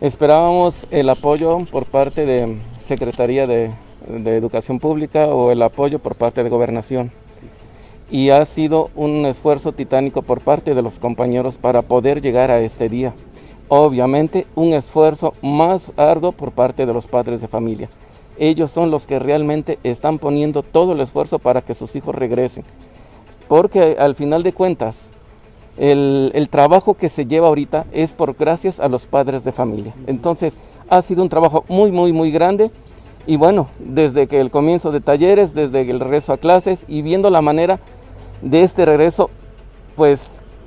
[0.00, 2.56] Esperábamos el apoyo por parte de
[2.88, 3.70] Secretaría de
[4.08, 7.12] Educación Pública o el apoyo por parte de Gobernación
[8.10, 12.60] y ha sido un esfuerzo titánico por parte de los compañeros para poder llegar a
[12.60, 13.14] este día.
[13.68, 17.88] Obviamente un esfuerzo más arduo por parte de los padres de familia.
[18.38, 22.64] Ellos son los que realmente están poniendo todo el esfuerzo para que sus hijos regresen.
[23.48, 24.96] Porque al final de cuentas,
[25.76, 29.94] el, el, trabajo que se lleva ahorita es por gracias a los padres de familia.
[30.06, 32.70] Entonces, ha sido un trabajo muy, muy, muy grande.
[33.26, 37.30] Y bueno, desde que el comienzo de talleres, desde el regreso a clases y viendo
[37.30, 37.80] la manera
[38.42, 39.30] de este regreso,
[39.96, 40.20] pues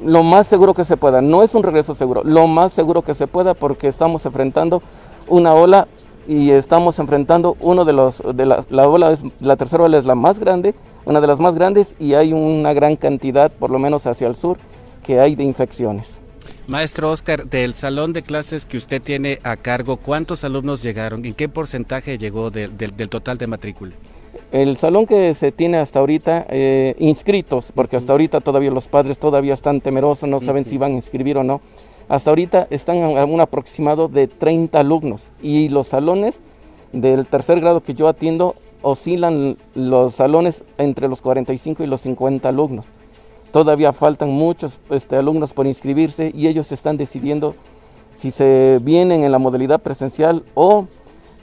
[0.03, 1.21] lo más seguro que se pueda.
[1.21, 4.81] No es un regreso seguro, lo más seguro que se pueda porque estamos enfrentando
[5.27, 5.87] una ola
[6.27, 10.05] y estamos enfrentando uno de los de la, la ola es, la tercera ola es
[10.05, 10.73] la más grande,
[11.05, 14.35] una de las más grandes y hay una gran cantidad, por lo menos hacia el
[14.35, 14.57] sur,
[15.03, 16.19] que hay de infecciones.
[16.67, 21.23] Maestro Oscar, del salón de clases que usted tiene a cargo, ¿cuántos alumnos llegaron?
[21.23, 23.93] ¿En qué porcentaje llegó de, de, del total de matrícula?
[24.55, 29.19] El salón que se tiene hasta ahorita eh, inscritos, porque hasta ahorita todavía los padres
[29.19, 31.59] todavía están temerosos, no saben si van a inscribir o no.
[32.07, 36.39] Hasta ahorita están a un aproximado de 30 alumnos y los salones
[36.93, 42.47] del tercer grado que yo atiendo oscilan los salones entre los 45 y los 50
[42.47, 42.85] alumnos.
[43.51, 47.55] Todavía faltan muchos este, alumnos por inscribirse y ellos están decidiendo
[48.15, 50.87] si se vienen en la modalidad presencial o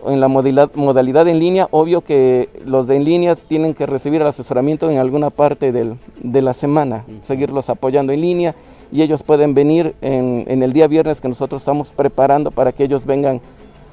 [0.07, 1.69] en la modalidad, modalidad en línea.
[1.71, 5.97] Obvio que los de en línea tienen que recibir el asesoramiento en alguna parte del,
[6.21, 8.55] de la semana, seguirlos apoyando en línea
[8.91, 12.85] y ellos pueden venir en, en, el día viernes que nosotros estamos preparando para que
[12.85, 13.41] ellos vengan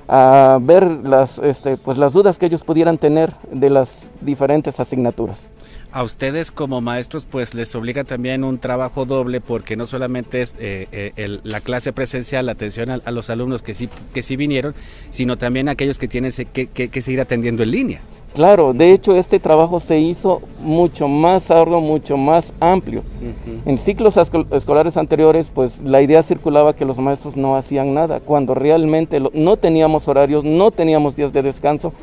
[0.09, 5.49] a ver las, este, pues las dudas que ellos pudieran tener de las diferentes asignaturas
[5.91, 10.55] a ustedes como maestros pues les obliga también un trabajo doble porque no solamente es
[10.59, 14.21] eh, eh, el, la clase presencial, la atención a, a, los alumnos que sí, que
[14.21, 14.75] sí vinieron,
[15.09, 18.01] sino también a aquellos que tienen que, que, que, seguir atendiendo en línea.
[18.35, 22.99] Claro, de hecho este trabajo se hizo mucho más arduo, mucho más amplio.
[22.99, 23.61] Uh -huh.
[23.65, 24.15] En ciclos
[24.51, 29.31] escolares anteriores pues la idea circulaba que los maestros no hacían nada, cuando realmente lo,
[29.33, 31.93] no teníamos horarios, no teníamos días de descanso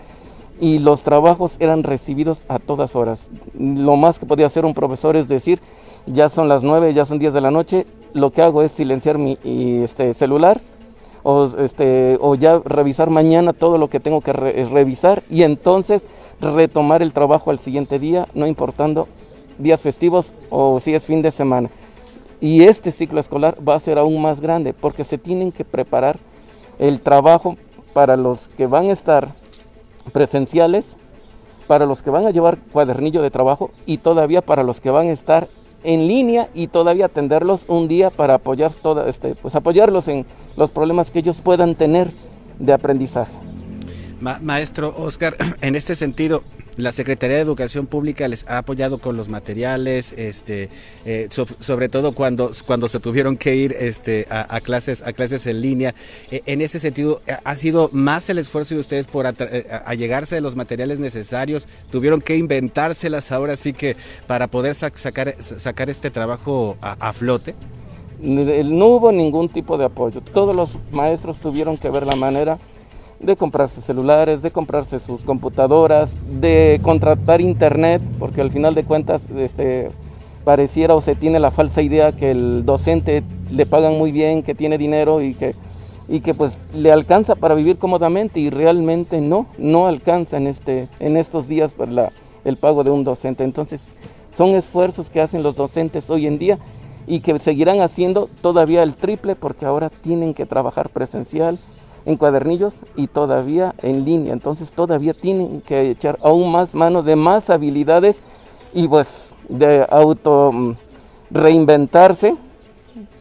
[0.61, 3.21] y los trabajos eran recibidos a todas horas.
[3.59, 5.61] Lo más que podía hacer un profesor es decir,
[6.07, 9.19] ya son las 9, ya son 10 de la noche, lo que hago es silenciar
[9.19, 10.61] mi este, celular
[11.23, 16.03] o, este, o ya revisar mañana todo lo que tengo que re revisar y entonces
[16.40, 19.09] retomar el trabajo al siguiente día, no importando
[19.59, 21.71] días festivos o si es fin de semana.
[22.40, 26.19] Y este ciclo escolar va a ser aún más grande porque se tienen que preparar
[26.79, 27.57] el trabajo
[27.95, 29.35] para los que van a estar
[30.12, 30.97] presenciales
[31.66, 35.09] para los que van a llevar cuadernillo de trabajo y todavía para los que van
[35.09, 35.49] a estar
[35.83, 40.71] en línea y todavía atenderlos un día para apoyar toda este pues apoyarlos en los
[40.71, 42.11] problemas que ellos puedan tener
[42.59, 43.45] de aprendizaje.
[44.20, 46.42] Ma maestro Oscar, en este sentido,
[46.76, 50.68] la Secretaría de Educación Pública les ha apoyado con los materiales, este,
[51.05, 55.46] eh, so, sobre todo cuando, cuando se tuvieron que ir este, a, clases, a clases
[55.46, 55.94] en línea.
[56.31, 60.40] Eh, en ese sentido, ¿ha sido más el esfuerzo de ustedes por eh, allegarse de
[60.40, 61.66] los materiales necesarios?
[61.90, 67.55] ¿Tuvieron que inventárselas ahora sí que para poder sac sacar, sacar este trabajo a flote?
[68.18, 70.20] No hubo ningún tipo de apoyo.
[70.20, 72.59] Todos los maestros tuvieron que ver la manera
[73.20, 79.24] de comprarse celulares, de comprarse sus computadoras, de contratar internet, porque al final de cuentas
[79.37, 79.90] este,
[80.44, 84.55] pareciera o se tiene la falsa idea que el docente le pagan muy bien, que
[84.55, 85.55] tiene dinero y que,
[86.09, 90.88] y que pues le alcanza para vivir cómodamente y realmente no, no alcanza en, este,
[91.00, 92.12] en estos días para la,
[92.44, 93.44] el pago de un docente.
[93.44, 93.83] Entonces
[94.37, 96.59] son esfuerzos que hacen los docentes hoy en día
[97.07, 101.59] y que seguirán haciendo todavía el triple porque ahora tienen que trabajar presencial,
[102.07, 104.33] en cuadernillos y todavía en línea.
[104.33, 108.21] Entonces todavía tienen que echar aún más mano de más habilidades
[108.73, 110.53] y pues de auto
[111.31, 112.37] reinventarse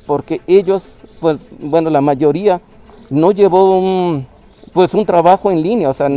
[0.05, 0.83] porque ellos,
[1.19, 2.61] pues bueno, la mayoría
[3.09, 4.27] no llevó un,
[4.71, 6.07] pues un trabajo en línea, o sea,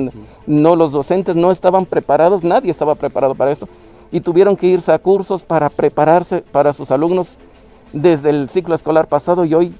[0.46, 3.66] no los docentes no estaban preparados, nadie estaba preparado para eso
[4.10, 7.28] y tuvieron que irse a cursos para prepararse para sus alumnos
[7.92, 9.74] desde el ciclo escolar pasado y hoy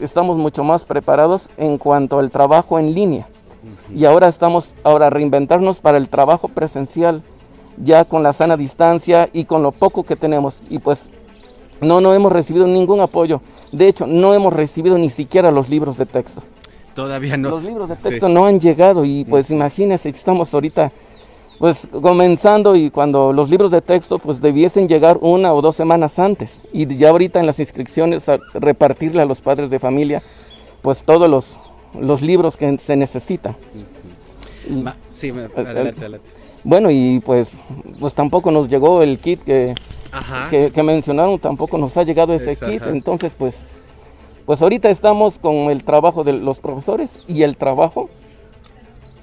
[0.00, 3.28] estamos mucho más preparados en cuanto al trabajo en línea.
[3.94, 7.22] Y ahora estamos ahora a reinventarnos para el trabajo presencial,
[7.76, 10.54] ya con la sana distancia y con lo poco que tenemos.
[10.68, 10.98] Y pues
[11.80, 13.40] no, no hemos recibido ningún apoyo.
[13.72, 16.42] De hecho, no hemos recibido ni siquiera los libros de texto.
[16.94, 17.50] Todavía no.
[17.50, 18.32] Los libros de texto sí.
[18.32, 20.92] no han llegado y pues imagínense, estamos ahorita
[21.58, 26.18] pues comenzando y cuando los libros de texto pues debiesen llegar una o dos semanas
[26.18, 30.22] antes y ya ahorita en las inscripciones a repartirle a los padres de familia
[30.82, 31.46] pues todos los,
[31.98, 33.56] los libros que se necesitan.
[33.74, 34.92] Uh -huh.
[34.92, 36.30] y, sí, adelante, adelante.
[36.64, 37.52] Bueno y pues,
[38.00, 39.74] pues tampoco nos llegó el kit que,
[40.50, 42.90] que, que, mencionaron, tampoco nos ha llegado ese es, kit, ajá.
[42.90, 43.54] entonces pues,
[44.46, 48.08] pues ahorita estamos con el trabajo de los profesores y el trabajo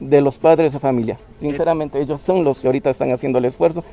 [0.01, 1.17] de los padres de familia.
[1.39, 3.83] Sinceramente, ellos son los que ahorita están haciendo el esfuerzo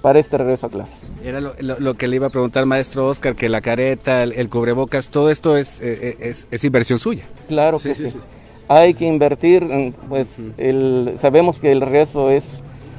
[0.00, 1.00] para este regreso a clases.
[1.24, 4.32] Era lo, lo, lo que le iba a preguntar, maestro Oscar, que la careta, el,
[4.32, 7.24] el cubrebocas, todo esto es, es, es, es, inversión suya.
[7.48, 8.10] Claro sí, que sí.
[8.10, 8.18] sí.
[8.68, 9.66] Hay que invertir,
[10.08, 10.52] pues uh -huh.
[10.58, 12.44] el, sabemos que el regreso es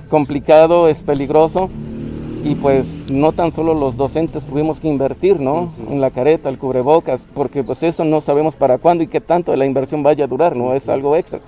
[0.10, 1.70] complicado, es peligroso
[2.44, 5.74] y pues no tan solo los docentes tuvimos que invertir, ¿no?
[5.90, 9.56] En la careta, el cubrebocas, porque pues eso no sabemos para cuándo y qué tanto
[9.56, 11.40] la inversión vaya a durar, no es algo extra,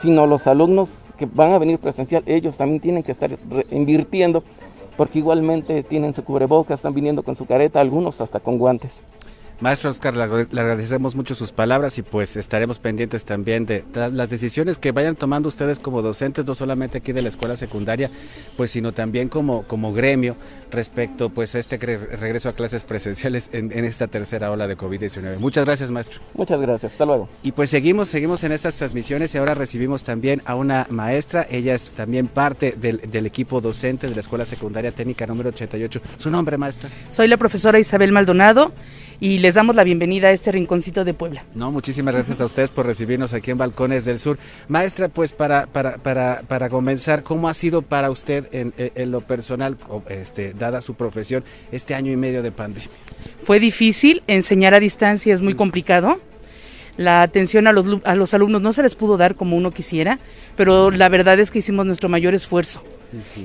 [0.00, 3.30] sino los alumnos que van a venir presencial, ellos también tienen que estar
[3.70, 4.42] invirtiendo
[4.96, 9.02] porque igualmente tienen su cubrebocas, están viniendo con su careta, algunos hasta con guantes.
[9.60, 14.78] Maestro Oscar, le agradecemos mucho sus palabras y pues estaremos pendientes también de las decisiones
[14.78, 18.10] que vayan tomando ustedes como docentes, no solamente aquí de la escuela secundaria,
[18.56, 20.36] pues sino también como, como gremio
[20.70, 25.38] respecto pues a este regreso a clases presenciales en, esta tercera ola de COVID-19.
[25.38, 26.20] Muchas gracias, maestro.
[26.32, 27.28] Muchas gracias, hasta luego.
[27.42, 31.74] Y pues seguimos, seguimos en estas transmisiones y ahora recibimos también a una maestra, ella
[31.74, 36.00] es también parte del, del equipo docente de la Escuela Secundaria Técnica número 88.
[36.16, 36.88] ¿Su nombre, maestra?
[37.10, 38.72] Soy la profesora Isabel Maldonado
[39.20, 41.44] y les damos la bienvenida a este rinconcito de Puebla.
[41.54, 44.38] No, muchísimas gracias a ustedes por recibirnos aquí en Balcones del Sur.
[44.68, 49.20] Maestra, pues para, para, para, para comenzar, ¿cómo ha sido para usted en, en lo
[49.20, 49.76] personal,
[50.08, 52.88] este, dada su profesión, este año y medio de pandemia?
[53.42, 56.18] Fue difícil, enseñar a distancia es muy complicado.
[56.96, 60.18] La atención a los, a los alumnos no se les pudo dar como uno quisiera,
[60.56, 62.82] pero la verdad es que hicimos nuestro mayor esfuerzo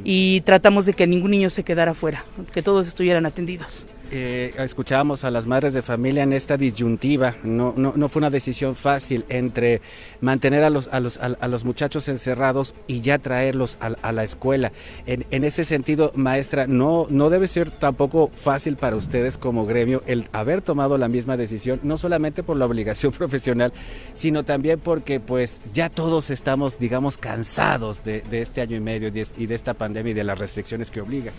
[0.04, 3.86] y tratamos de que ningún niño se quedara fuera, que todos estuvieran atendidos.
[4.12, 7.36] Eh, escuchábamos a las madres de familia en esta disyuntiva.
[7.44, 7.74] No,
[8.08, 9.82] fue una decisión fácil entre
[10.22, 14.72] mantener a los, a los, a, los muchachos encerrados y ya traerlos a, la escuela.
[15.06, 20.62] En, ese sentido, maestra, no, debe ser tampoco fácil para ustedes como gremio el haber
[20.62, 23.74] tomado la misma decisión, no solamente por la obligación profesional,
[24.14, 29.12] sino también porque pues ya todos estamos, digamos, cansados de, de este año y medio
[29.38, 31.32] y de esta pandemia y de las restricciones que obliga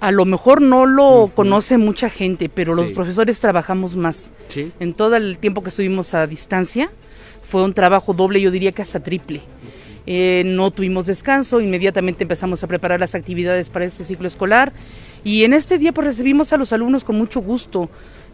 [0.00, 4.32] a lo mejor no lo conoce mucha gente, pero los profesores trabajamos más.
[4.80, 6.90] En todo el tiempo que estuvimos a distancia,
[7.42, 9.42] fue un trabajo doble, yo diría que hasta triple.
[10.06, 14.70] Eh, no tuvimos descanso, inmediatamente empezamos a preparar las actividades para este ciclo escolar
[15.24, 17.88] y en este día pues recibimos a los alumnos con mucho gusto.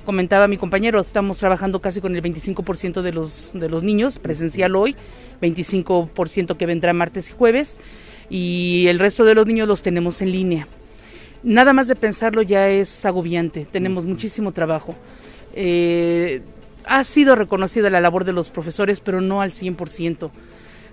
[0.05, 4.75] Comentaba mi compañero, estamos trabajando casi con el 25% de los, de los niños presencial
[4.75, 4.97] hoy,
[5.41, 7.81] 25% que vendrá martes y jueves
[8.29, 10.67] y el resto de los niños los tenemos en línea
[11.43, 14.95] nada más de pensarlo ya es agobiante, tenemos muchísimo trabajo.
[15.55, 16.43] Eh,
[16.85, 20.31] ha sido reconocida la labor de los profesores, pero no al 100%.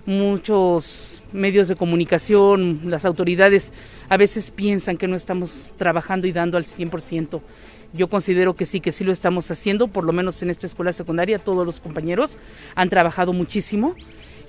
[0.06, 3.72] Muchos medios de comunicación, las autoridades
[4.08, 7.40] a veces piensan que no estamos trabajando y dando al 100%.
[7.92, 10.92] Yo considero que sí, que sí lo estamos haciendo, por lo menos en esta escuela
[10.92, 12.38] secundaria, todos los compañeros
[12.74, 13.96] han trabajado muchísimo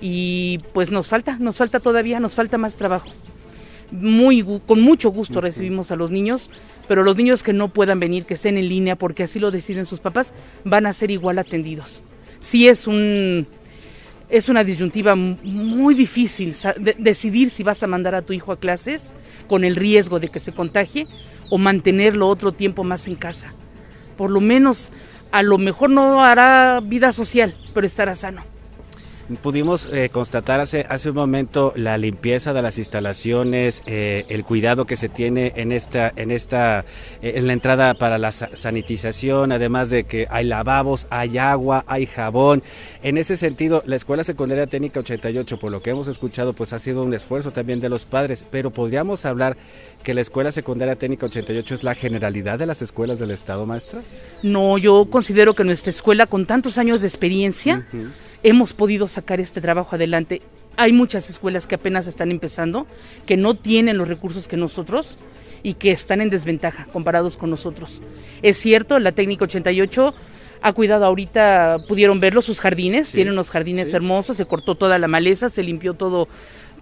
[0.00, 3.08] y pues nos falta, nos falta todavía, nos falta más trabajo
[3.90, 6.50] muy con mucho gusto recibimos a los niños,
[6.88, 9.86] pero los niños que no puedan venir, que estén en línea porque así lo deciden
[9.86, 10.32] sus papás,
[10.64, 12.02] van a ser igual atendidos.
[12.40, 13.46] Sí es un
[14.28, 16.54] es una disyuntiva muy difícil
[16.98, 19.12] decidir si vas a mandar a tu hijo a clases
[19.48, 21.08] con el riesgo de que se contagie
[21.50, 23.52] o mantenerlo otro tiempo más en casa.
[24.16, 24.92] Por lo menos
[25.32, 28.49] a lo mejor no hará vida social, pero estará sano.
[29.36, 34.86] Pudimos eh, constatar hace, hace un momento la limpieza de las instalaciones, eh, el cuidado
[34.86, 36.84] que se tiene en esta, en esta,
[37.22, 42.06] eh, en la entrada para la sanitización, además de que hay lavabos, hay agua, hay
[42.06, 42.62] jabón.
[43.02, 46.78] En ese sentido, la Escuela Secundaria Técnica 88, por lo que hemos escuchado, pues ha
[46.78, 49.56] sido un esfuerzo también de los padres, pero podríamos hablar
[50.02, 54.02] que la Escuela Secundaria Técnica 88 es la generalidad de las escuelas del Estado, maestra.
[54.42, 57.86] No, yo considero que nuestra escuela, con tantos años de experiencia,
[58.42, 60.42] hemos podido sacar este trabajo adelante.
[60.76, 62.86] Hay muchas escuelas que apenas están empezando,
[63.26, 65.18] que no tienen los recursos que nosotros
[65.62, 68.00] y que están en desventaja comparados con nosotros.
[68.42, 70.14] Es cierto, la técnica 88
[70.62, 75.08] ha cuidado ahorita, pudieron verlo, sus jardines, tienen unos jardines hermosos, se cortó toda la
[75.08, 76.28] maleza, se limpió todo,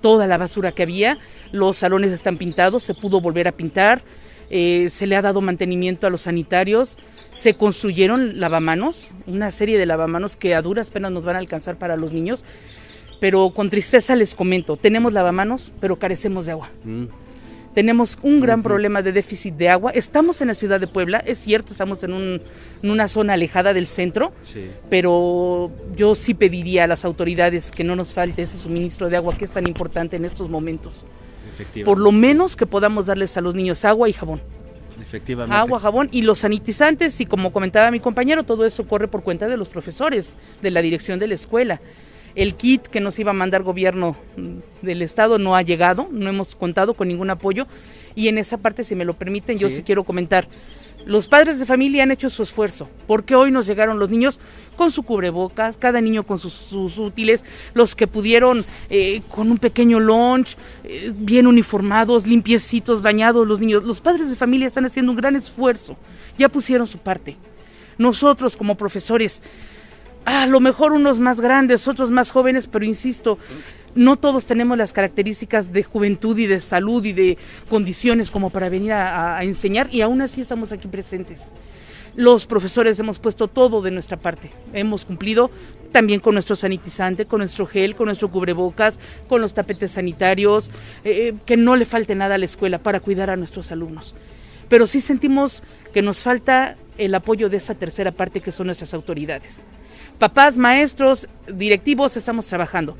[0.00, 1.18] toda la basura que había,
[1.52, 4.02] los salones están pintados, se pudo volver a pintar,
[4.50, 6.96] eh, se le ha dado mantenimiento a los sanitarios,
[7.32, 11.76] se construyeron lavamanos, una serie de lavamanos que a duras penas nos van a alcanzar
[11.76, 12.44] para los niños,
[13.20, 16.70] pero con tristeza les comento, tenemos lavamanos, pero carecemos de agua.
[16.84, 17.04] Mm.
[17.74, 19.92] Tenemos un gran problema de déficit de agua.
[19.92, 22.42] Estamos en la ciudad de Puebla, es cierto, estamos en,
[22.82, 24.32] una zona alejada del centro,
[24.90, 29.36] pero yo sí pediría a las autoridades que no nos falte ese suministro de agua
[29.36, 31.04] que es tan importante en estos momentos.
[31.84, 34.40] Por lo menos que podamos darles a los niños agua y jabón.
[35.00, 35.56] Efectivamente.
[35.56, 39.48] Agua, jabón y los sanitizantes y como comentaba mi compañero, todo eso corre por cuenta
[39.48, 41.80] de los profesores, de la dirección de la escuela.
[42.34, 44.16] El kit que nos iba a mandar gobierno
[44.82, 47.66] del estado no ha llegado, no hemos contado con ningún apoyo
[48.14, 50.48] y en esa parte, si me lo permiten, yo sí quiero comentar.
[51.06, 54.40] Los padres de familia han hecho su esfuerzo, porque hoy nos llegaron los niños
[54.76, 60.00] con su cubrebocas, cada niño con sus, útiles, los que pudieron eh, con un pequeño
[60.00, 63.84] lunch, eh, bien uniformados, limpiecitos, bañados los niños.
[63.84, 65.96] Los padres de familia están haciendo un gran esfuerzo,
[66.36, 67.36] ya pusieron su parte.
[67.96, 69.42] Nosotros como profesores,
[70.24, 73.38] a lo mejor unos más grandes, otros más jóvenes, pero insisto,
[73.98, 77.36] no todos tenemos las características de juventud y de salud y de
[77.68, 81.50] condiciones como para venir a, enseñar y aún así estamos aquí presentes.
[82.14, 84.52] Los profesores hemos puesto todo de nuestra parte.
[84.72, 85.50] Hemos cumplido
[85.90, 90.70] también con nuestro sanitizante, con nuestro gel, con nuestro cubrebocas, con los tapetes sanitarios,
[91.02, 94.14] eh, que no le falte nada a la escuela para cuidar a nuestros alumnos.
[94.68, 98.94] Pero sí sentimos que nos falta el apoyo de esa tercera parte que son nuestras
[98.94, 99.66] autoridades.
[100.20, 102.96] Papás, maestros, directivos, estamos trabajando.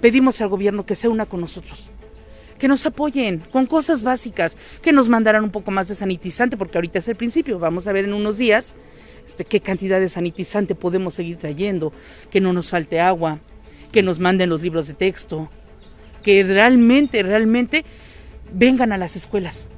[0.00, 1.90] Pedimos al gobierno que se una con nosotros,
[2.58, 6.78] que nos apoyen con cosas básicas, que nos mandaran un poco más de sanitizante, porque
[6.78, 8.74] ahorita es el principio, vamos a ver en unos días
[9.26, 11.92] este, qué cantidad de sanitizante podemos seguir trayendo,
[12.30, 13.40] que no nos falte agua,
[13.90, 15.50] que nos manden los libros de texto,
[16.22, 17.84] que realmente, realmente
[18.52, 19.68] vengan a las escuelas,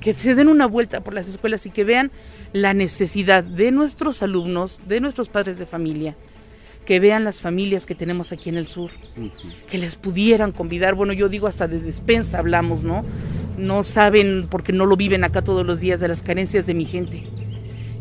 [0.00, 2.10] que se den una vuelta por las escuelas y que vean
[2.52, 6.16] la necesidad de nuestros alumnos, de nuestros padres de familia,
[6.88, 8.90] que vean las familias que tenemos aquí en el sur,
[9.70, 13.04] que les pudieran convidar, bueno, yo digo hasta de despensa hablamos, ¿no?
[13.58, 16.86] No saben, porque no lo viven acá todos los días, de las carencias de mi
[16.86, 17.26] gente.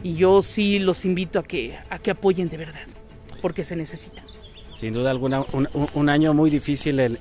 [0.03, 2.87] Y yo sí los invito a que, a que apoyen de verdad,
[3.41, 4.23] porque se necesita.
[4.79, 5.43] Sin duda alguna,
[5.95, 7.17] un, año muy difícil en,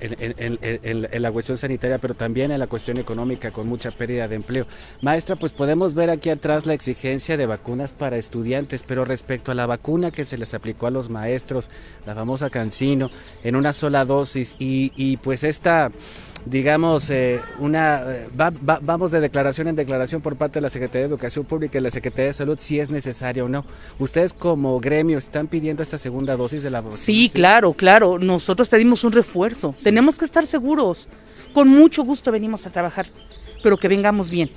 [1.23, 4.67] la cuestión sanitaria, pero también en la cuestión económica, con mucha pérdida de empleo.
[5.01, 9.55] Maestra, pues podemos ver aquí atrás la exigencia de vacunas para estudiantes, pero respecto a
[9.55, 11.71] la vacuna que se les aplicó a los maestros,
[12.05, 13.11] la famosa Cancino,
[13.43, 15.91] en una sola dosis, y, pues esta
[16.47, 21.09] digamos, eh, una eh, vamos de declaración en declaración por parte de la Secretaría de
[21.09, 23.65] Educación Pública y la Secretaría de Salud si es necesario o no.
[23.99, 26.97] ¿Ustedes como gremio están pidiendo esta segunda dosis de la vacuna?
[26.97, 28.19] Sí, claro, claro.
[28.19, 29.75] Nosotros pedimos un refuerzo.
[29.83, 31.09] Tenemos que estar seguros.
[31.53, 33.07] Con mucho gusto venimos a trabajar,
[33.63, 34.51] pero que vengamos bien.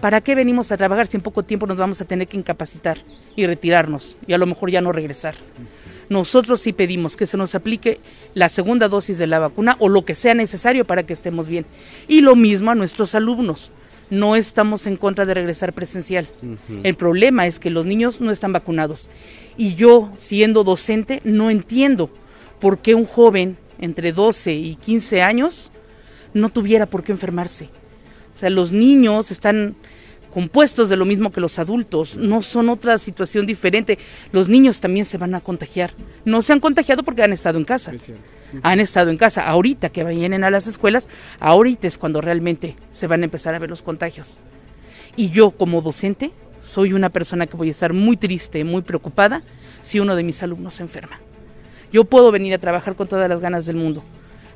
[0.00, 2.98] ¿Para qué venimos a trabajar si en poco tiempo nos vamos a tener que incapacitar
[3.34, 5.34] y retirarnos y a lo mejor ya no regresar?
[6.08, 8.00] Nosotros sí pedimos que se nos aplique
[8.34, 11.66] la segunda dosis de la vacuna o lo que sea necesario para que estemos bien.
[12.08, 13.70] Y lo mismo a nuestros alumnos.
[14.10, 16.28] No estamos en contra de regresar presencial.
[16.82, 19.08] El problema es que los niños no están vacunados.
[19.56, 22.10] Y yo, siendo docente, no entiendo
[22.60, 25.72] por qué un joven entre 12 y 15 años
[26.34, 27.70] no tuviera por qué enfermarse.
[28.36, 29.76] O sea, los niños están
[30.32, 33.98] compuestos de lo mismo que los adultos, no son otra situación diferente.
[34.32, 35.92] Los niños también se van a contagiar.
[36.24, 37.92] No se han contagiado porque han estado en casa.
[38.62, 39.46] Han estado en casa.
[39.46, 41.08] Ahorita que vienen a las escuelas,
[41.38, 44.38] ahorita es cuando realmente se van a empezar a ver los contagios.
[45.16, 49.42] Y yo como docente soy una persona que voy a estar muy triste, muy preocupada
[49.82, 51.20] si uno de mis alumnos se enferma.
[51.92, 54.02] Yo puedo venir a trabajar con todas las ganas del mundo,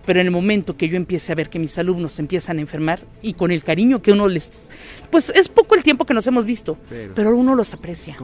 [0.06, 3.00] pero en el momento que yo empiece a ver que mis alumnos empiezan a enfermar
[3.20, 4.70] y con el cariño que uno les...
[5.10, 6.78] Pues es poco el tiempo que nos hemos visto,
[7.14, 8.16] pero, uno los aprecia.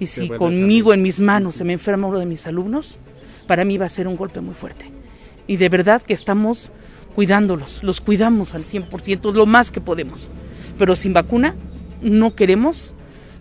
[0.00, 2.98] Y si conmigo en mis manos se me enferma uno de mis alumnos,
[3.46, 4.86] para mí va a ser un golpe muy fuerte.
[5.46, 6.72] Y de verdad que estamos
[7.14, 10.30] cuidándolos, los cuidamos al 100%, lo más que podemos.
[10.78, 11.54] Pero sin vacuna
[12.00, 12.94] no queremos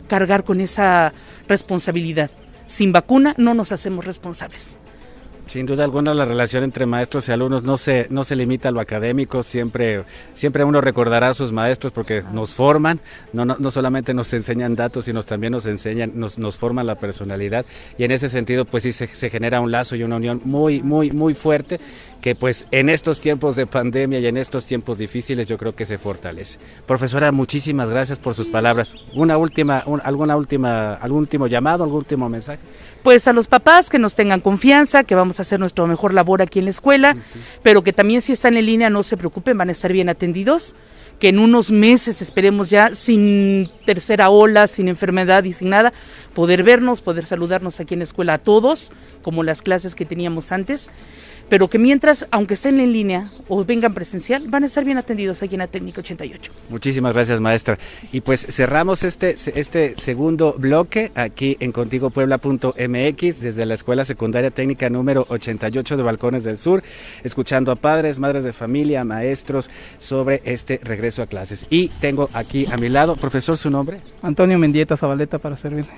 [0.09, 1.13] cargar con esa
[1.47, 2.31] responsabilidad.
[2.65, 4.77] Sin vacuna no nos hacemos responsables.
[5.51, 8.71] Sin duda alguna la relación entre maestros y alumnos no se, no se limita a
[8.71, 13.01] lo académico, siempre, siempre uno recordará a sus maestros porque nos forman,
[13.33, 17.65] no, no, solamente nos enseñan datos, sino también nos enseñan, nos, nos forman la personalidad
[17.97, 21.11] y en ese sentido pues sí se genera un lazo y una unión muy, muy,
[21.11, 21.81] muy fuerte
[22.21, 25.85] que pues en estos tiempos de pandemia y en estos tiempos difíciles yo creo que
[25.85, 26.59] se fortalece.
[26.85, 28.93] Profesora, muchísimas gracias por sus palabras.
[29.15, 32.59] Una última, alguna última, algún último llamado, algún último mensaje.
[33.03, 36.43] Pues a los papás que nos tengan confianza, que vamos a hacer nuestra mejor labor
[36.43, 37.17] aquí en la escuela,
[37.63, 40.75] pero que también si están en línea no se preocupen, van a estar bien atendidos
[41.21, 45.93] que en unos meses esperemos ya sin tercera ola, sin enfermedad y sin nada,
[46.33, 48.91] poder vernos, poder saludarnos aquí en la escuela a todos,
[49.21, 50.89] como las clases que teníamos antes
[51.51, 55.43] pero que mientras, aunque estén en línea o vengan presencial, van a estar bien atendidos
[55.43, 56.49] aquí en la Técnica 88.
[56.69, 57.77] Muchísimas gracias, maestra.
[58.13, 64.89] Y pues cerramos este, este segundo bloque aquí en contigopuebla.mx desde la Escuela Secundaria Técnica
[64.89, 66.83] número 88 de Balcones del Sur,
[67.21, 71.65] escuchando a padres, madres de familia, maestros sobre este regreso regreso a clases.
[71.69, 74.01] Y tengo aquí a mi lado, profesor, su nombre.
[74.21, 75.91] Antonio Mendieta Zabaleta para servirle.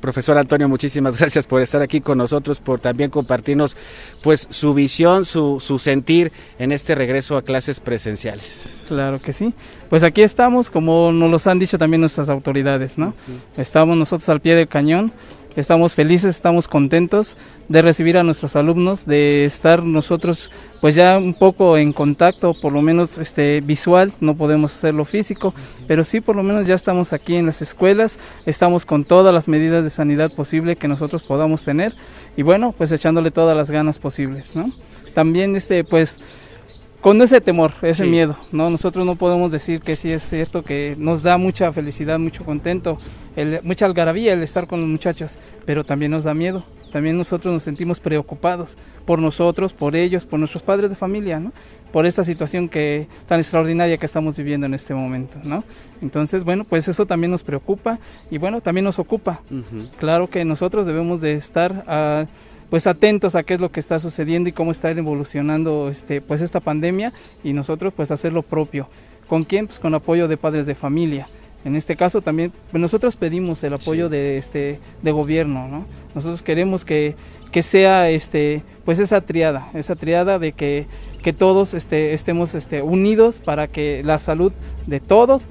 [0.00, 3.76] profesor Antonio, muchísimas gracias por estar aquí con nosotros, por también compartirnos
[4.22, 8.84] pues su visión, su, su sentir en este regreso a clases presenciales.
[8.88, 9.52] Claro que sí.
[9.90, 13.14] Pues aquí estamos, como nos lo han dicho también nuestras autoridades, ¿no?
[13.56, 15.12] Estamos nosotros al pie del cañón
[15.56, 17.36] Estamos felices, estamos contentos
[17.68, 22.72] de recibir a nuestros alumnos, de estar nosotros pues ya un poco en contacto, por
[22.72, 25.54] lo menos este visual, no podemos hacerlo físico,
[25.88, 29.48] pero sí por lo menos ya estamos aquí en las escuelas, estamos con todas las
[29.48, 31.94] medidas de sanidad posible que nosotros podamos tener
[32.36, 34.70] y bueno, pues echándole todas las ganas posibles, ¿no?
[35.12, 36.20] También este pues
[37.00, 38.70] con ese temor, ese miedo, ¿no?
[38.70, 42.98] Nosotros no podemos decir que sí es cierto que nos da mucha felicidad, mucho contento,
[43.62, 46.64] mucha algarabía el estar con los muchachos, pero también nos da miedo.
[46.90, 51.52] También nosotros nos sentimos preocupados por nosotros, por ellos, por nuestros padres de familia, ¿no?
[51.92, 55.64] Por esta situación que tan extraordinaria que estamos viviendo en este momento, ¿no?
[56.00, 57.98] Entonces, bueno, pues eso también nos preocupa
[58.30, 59.42] y bueno, también nos ocupa.
[59.98, 62.26] Claro que nosotros debemos de estar a
[62.70, 66.40] pues atentos a qué es lo que está sucediendo y cómo está evolucionando este, pues
[66.40, 67.12] esta pandemia
[67.42, 68.88] y nosotros pues hacer lo propio.
[69.26, 69.66] ¿Con quién?
[69.66, 71.28] Pues con apoyo de padres de familia.
[71.64, 75.86] En este caso también pues nosotros pedimos el apoyo de este de gobierno, ¿no?
[76.14, 77.16] Nosotros queremos que,
[77.50, 80.86] que sea este pues esa triada, esa triada de que,
[81.22, 84.52] que todos este, estemos este, unidos para que la salud
[84.86, 85.42] de todos,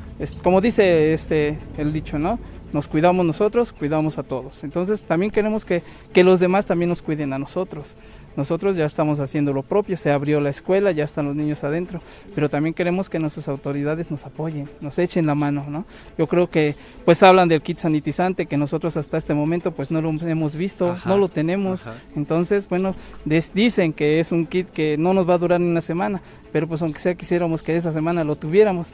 [0.43, 2.39] como dice este el dicho, ¿no?
[2.73, 4.63] Nos cuidamos nosotros, cuidamos a todos.
[4.63, 7.95] Entonces también queremos que, que, los demás también nos cuiden a nosotros.
[8.35, 12.01] Nosotros ya estamos haciendo lo propio, se abrió la escuela, ya están los niños adentro,
[12.35, 15.85] pero también queremos que nuestras autoridades nos apoyen, nos echen la mano, ¿no?
[16.19, 20.03] Yo creo que pues hablan del kit sanitizante que nosotros hasta este momento pues no
[20.03, 21.83] lo hemos visto, no lo tenemos.
[22.15, 22.93] Entonces, bueno,
[23.25, 26.67] dicen que es un kit que no nos va a durar ni una semana, pero
[26.67, 28.93] pues aunque sea quisiéramos que esa semana lo tuviéramos.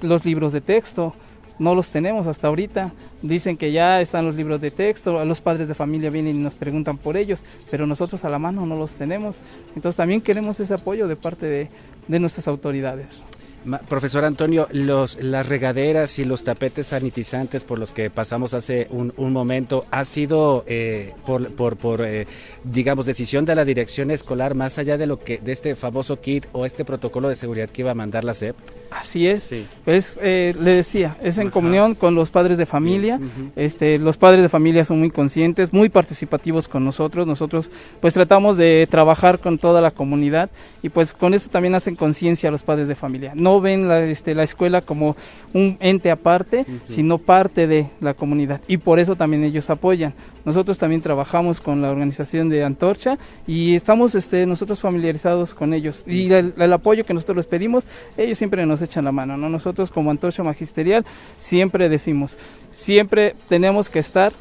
[0.00, 1.14] Los libros de texto,
[1.62, 2.92] no los tenemos hasta ahorita.
[3.22, 6.56] Dicen que ya están los libros de texto, los padres de familia vienen y nos
[6.56, 9.40] preguntan por ellos, pero nosotros a la mano no los tenemos.
[9.76, 11.70] Entonces también queremos ese apoyo de parte de,
[12.08, 13.22] de nuestras autoridades.
[13.88, 19.12] Profesor Antonio, los, las regaderas y los tapetes sanitizantes por los que pasamos hace un,
[19.32, 22.26] momento, ¿ha sido eh, por, por, por eh,
[22.64, 26.46] digamos, decisión de la dirección escolar más allá de lo que de este famoso kit
[26.52, 28.56] o este protocolo de seguridad que iba a mandar la SEP?
[28.90, 29.50] Así es,
[29.86, 33.18] pues eh, le decía, es en comunión con los padres de familia,
[33.56, 38.58] este, los padres de familia son muy conscientes, muy participativos con nosotros, nosotros pues tratamos
[38.58, 40.50] de trabajar con toda la comunidad
[40.82, 43.32] y pues con eso también hacen conciencia a los padres de familia.
[43.34, 45.16] No ven la, este, la escuela como
[45.52, 48.60] un ente aparte, sino parte de la comunidad.
[48.66, 50.14] Y por eso también ellos apoyan.
[50.44, 56.04] Nosotros también trabajamos con la organización de Antorcha y estamos este, nosotros familiarizados con ellos.
[56.06, 57.86] Y el, apoyo que nosotros les pedimos,
[58.16, 59.36] ellos siempre nos echan la mano.
[59.36, 59.48] ¿no?
[59.48, 61.04] Nosotros como Antorcha Magisterial
[61.38, 62.36] siempre decimos,
[62.72, 64.32] siempre tenemos que estar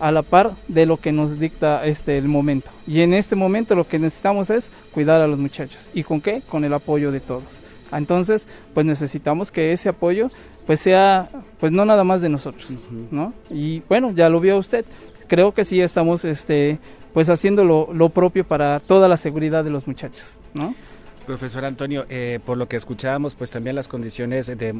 [0.00, 2.70] a la par de lo que nos dicta este el momento.
[2.86, 5.88] Y en este momento lo que necesitamos es cuidar a los muchachos.
[5.94, 6.42] ¿Y con qué?
[6.48, 7.60] Con el apoyo de todos.
[7.92, 10.28] Entonces, pues necesitamos que ese apoyo
[10.66, 11.30] pues sea
[11.60, 13.32] pues no nada más de nosotros, ¿no?
[13.50, 14.84] Y bueno, ya lo vio usted.
[15.26, 16.78] Creo que sí estamos este
[17.12, 20.74] pues haciendo lo, lo propio para toda la seguridad de los muchachos, ¿no?
[21.28, 24.72] Profesor Antonio, eh, por lo que escuchábamos, pues también las condiciones de,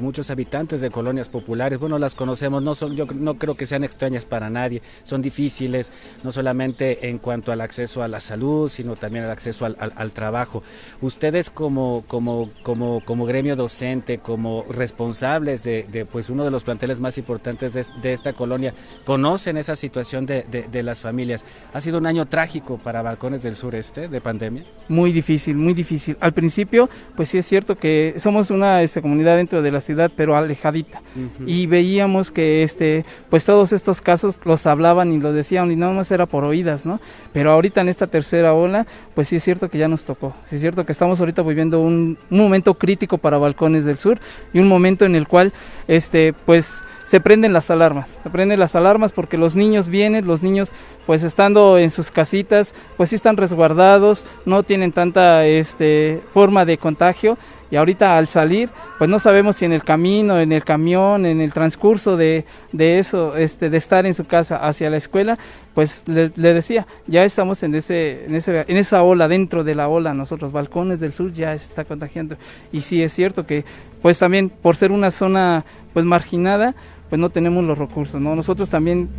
[0.00, 3.84] muchos habitantes de colonias populares, bueno, las conocemos, no son, yo no creo que sean
[3.84, 5.92] extrañas para nadie, son difíciles,
[6.24, 10.62] no solamente en cuanto al acceso a la salud, sino también al acceso al, trabajo.
[11.02, 16.98] Ustedes como, como, como, como gremio docente, como responsables de, pues uno de los planteles
[16.98, 18.72] más importantes de, esta colonia,
[19.04, 21.44] conocen esa situación de, de las familias.
[21.74, 24.64] ¿Ha sido un año trágico para Balcones del Sureste de pandemia?
[24.88, 25.89] Muy difícil, muy difícil
[26.20, 30.10] al principio, pues sí es cierto que somos una este, comunidad dentro de la ciudad,
[30.14, 31.02] pero alejadita.
[31.46, 35.92] Y veíamos que este, pues todos estos casos los hablaban y los decían y no
[35.92, 37.00] más era por oídas, ¿no?
[37.32, 40.34] Pero ahorita en esta tercera ola, pues sí es cierto que ya nos tocó.
[40.44, 44.18] Sí es cierto que estamos ahorita viviendo un, un momento crítico para Balcones del Sur
[44.52, 45.52] y un momento en el cual,
[45.88, 50.44] este, pues se prenden las alarmas, se prenden las alarmas porque los niños vienen, los
[50.44, 50.70] niños
[51.06, 56.78] pues estando en sus casitas, pues sí están resguardados, no tienen tanta este, forma de
[56.78, 57.36] contagio
[57.68, 61.40] y ahorita al salir, pues no sabemos si en el camino, en el camión, en
[61.40, 65.36] el transcurso de, de eso, este, de estar en su casa hacia la escuela,
[65.74, 69.88] pues le, decía, ya estamos en ese, en ese, en esa ola, dentro de la
[69.88, 72.36] ola, nosotros, balcones del sur ya se está contagiando.
[72.70, 73.64] Y sí es cierto que,
[74.00, 76.74] pues también por ser una zona pues marginada,
[77.10, 78.34] pues no tenemos los recursos, ¿no?
[78.36, 79.10] Nosotros también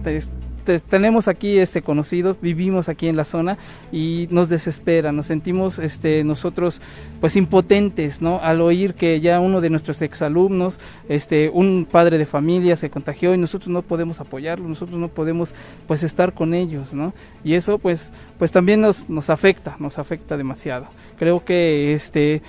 [0.87, 3.57] tenemos aquí este conocidos, vivimos aquí en la zona
[3.91, 6.81] y nos desespera, nos sentimos este nosotros
[7.19, 8.39] pues impotentes, ¿no?
[8.41, 10.79] Al oír que ya uno de nuestros exalumnos,
[11.09, 15.53] este un padre de familia se contagió y nosotros no podemos apoyarlo, nosotros no podemos
[15.85, 17.13] pues estar con ellos, ¿no?
[17.43, 20.87] Y eso pues pues también nos nos afecta, nos afecta demasiado.
[21.17, 22.41] Creo que este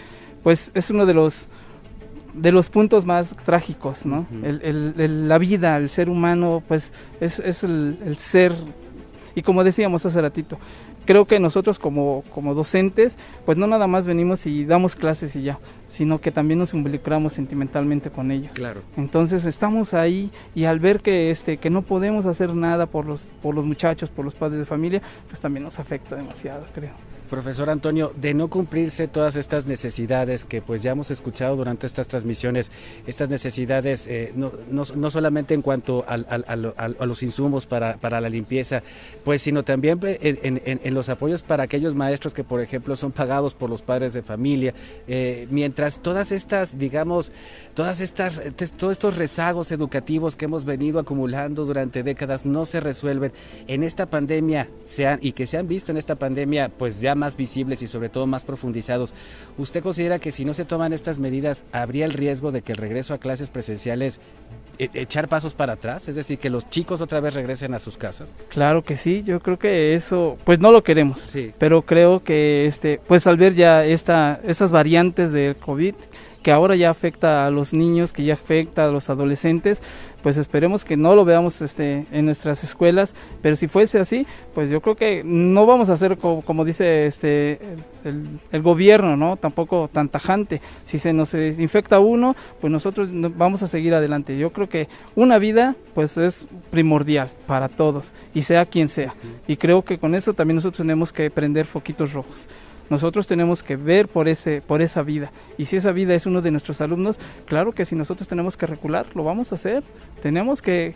[0.45, 1.49] pues es uno de los
[2.35, 4.27] de los puntos más trágicos, ¿no?
[4.43, 8.55] el, la vida, el ser humano, pues es, es el, ser,
[9.35, 10.59] y como decíamos hace ratito,
[11.05, 15.43] creo que nosotros como, como docentes, pues no nada más venimos y damos clases y
[15.43, 15.59] ya,
[15.91, 18.53] sino que también nos involucramos sentimentalmente con ellos.
[18.53, 18.83] Claro.
[18.97, 23.27] Entonces estamos ahí y al ver que este que no podemos hacer nada por los
[23.43, 27.12] por los muchachos, por los padres de familia, pues también nos afecta demasiado, creo.
[27.33, 32.07] Profesor Antonio, de no cumplirse todas estas necesidades que pues ya hemos escuchado durante estas
[32.07, 32.71] transmisiones,
[33.07, 38.83] estas necesidades eh, no, no, solamente en cuanto a los insumos para, para, la limpieza,
[39.25, 43.55] pues sino también en, en, los apoyos para aquellos maestros que por ejemplo son pagados
[43.55, 44.75] por los padres de familia,
[45.09, 47.33] eh, mientras todas estas, digamos,
[47.73, 48.43] todas estas,
[48.77, 53.33] todos estos rezagos educativos que hemos venido acumulando durante décadas no se resuelven
[53.69, 57.37] en esta pandemia sean, y que se han visto en esta pandemia pues ya más
[57.37, 59.15] visibles y sobre todo más profundizados.
[59.57, 62.79] ¿Usted considera que si no se toman estas medidas habría el riesgo de que el
[62.79, 64.19] regreso a clases presenciales
[64.81, 67.97] e, echar pasos para atrás, es decir, que los chicos otra vez regresen a sus
[67.97, 68.29] casas?
[68.49, 71.53] Claro que sí, yo creo que eso, pues no lo queremos, sí.
[71.59, 75.95] pero creo que este, pues al ver ya esta, estas variantes del COVID,
[76.43, 79.83] que ahora ya afecta a los niños, que ya afecta a los adolescentes,
[80.23, 84.71] pues esperemos que no lo veamos este, en nuestras escuelas, pero si fuese así, pues
[84.71, 87.61] yo creo que no vamos a hacer como, dice este,
[88.05, 89.37] el, gobierno, ¿no?
[89.37, 90.61] Tampoco tan tajante.
[90.85, 94.39] Si se nos infecta uno, pues nosotros vamos a seguir adelante.
[94.39, 99.15] Yo creo que una vida, pues es primordial para todos, y sea quien sea.
[99.47, 102.49] Y creo que con eso también nosotros tenemos que prender foquitos rojos.
[102.91, 105.33] Nosotros tenemos que ver por, ese, por esa vida.
[105.59, 108.67] Y si esa vida es uno de nuestros alumnos, claro que si nosotros tenemos que
[108.67, 109.83] recular, lo vamos a hacer.
[110.21, 110.95] Tenemos que...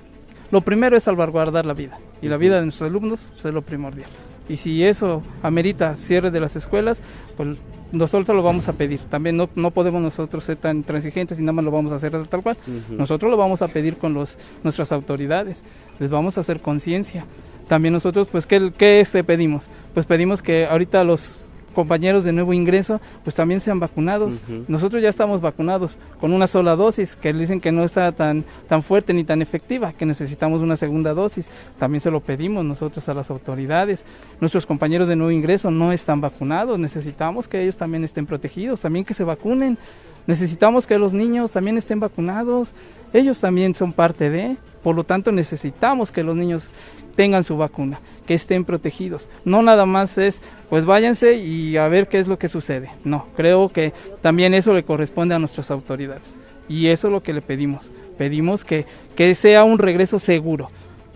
[0.50, 1.98] Lo primero es salvaguardar la vida.
[2.22, 4.10] Y la vida de nuestros alumnos pues, es lo primordial.
[4.48, 7.00] Y si eso amerita cierre de las escuelas,
[7.36, 7.58] pues
[7.92, 9.00] nosotros lo vamos a pedir.
[9.00, 12.26] También no, no podemos nosotros ser tan transigentes y nada más lo vamos a hacer
[12.28, 12.56] tal cual.
[12.90, 15.64] Nosotros lo vamos a pedir con los, nuestras autoridades.
[15.98, 17.26] Les vamos a hacer conciencia.
[17.68, 19.70] También nosotros, pues, ¿qué, qué este pedimos?
[19.94, 21.45] Pues pedimos que ahorita los
[21.76, 24.40] compañeros de nuevo ingreso, pues también sean vacunados.
[24.66, 28.82] Nosotros ya estamos vacunados con una sola dosis, que dicen que no está tan, tan
[28.82, 31.48] fuerte ni tan efectiva, que necesitamos una segunda dosis.
[31.78, 34.06] También se lo pedimos nosotros a las autoridades.
[34.40, 39.04] Nuestros compañeros de nuevo ingreso no están vacunados, necesitamos que ellos también estén protegidos, también
[39.04, 39.78] que se vacunen.
[40.26, 42.74] Necesitamos que los niños también estén vacunados,
[43.12, 46.72] ellos también son parte de, por lo tanto necesitamos que los niños
[47.14, 49.28] tengan su vacuna, que estén protegidos.
[49.44, 52.90] No nada más es, pues váyanse y a ver qué es lo que sucede.
[53.04, 56.36] No, creo que también eso le corresponde a nuestras autoridades.
[56.68, 57.92] Y eso es lo que le pedimos.
[58.18, 60.68] Pedimos que, que sea un regreso seguro.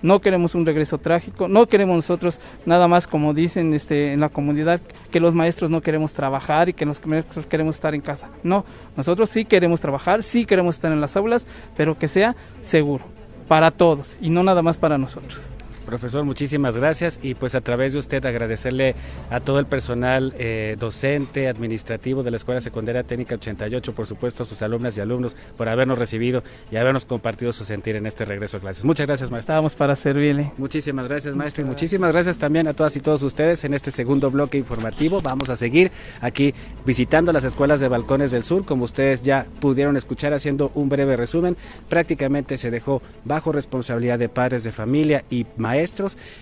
[0.02, 4.28] No queremos un regreso trágico, no queremos nosotros nada más como dicen este, en la
[4.28, 4.80] comunidad
[5.10, 8.30] que los maestros no queremos trabajar y que los maestros queremos estar en casa.
[8.42, 8.64] No,
[8.96, 11.46] nosotros sí queremos trabajar, sí queremos estar en las aulas,
[11.76, 13.04] pero que sea seguro
[13.48, 15.50] para todos y no nada más para nosotros.
[15.90, 18.94] Profesor, muchísimas gracias y pues a través de usted agradecerle
[19.28, 24.44] a todo el personal eh, docente, administrativo de la Escuela Secundaria Técnica 88, por supuesto
[24.44, 28.24] a sus alumnas y alumnos por habernos recibido y habernos compartido su sentir en este
[28.24, 28.84] regreso a clases.
[28.84, 29.52] Muchas gracias, maestro.
[29.52, 30.52] Estamos para servirle.
[30.58, 34.30] Muchísimas gracias, maestro, y muchísimas gracias también a todas y todos ustedes en este segundo
[34.30, 35.20] bloque informativo.
[35.20, 36.54] Vamos a seguir aquí
[36.86, 41.16] visitando las escuelas de Balcones del Sur, como ustedes ya pudieron escuchar haciendo un breve
[41.16, 41.56] resumen.
[41.88, 45.79] Prácticamente se dejó bajo responsabilidad de padres de familia y maestros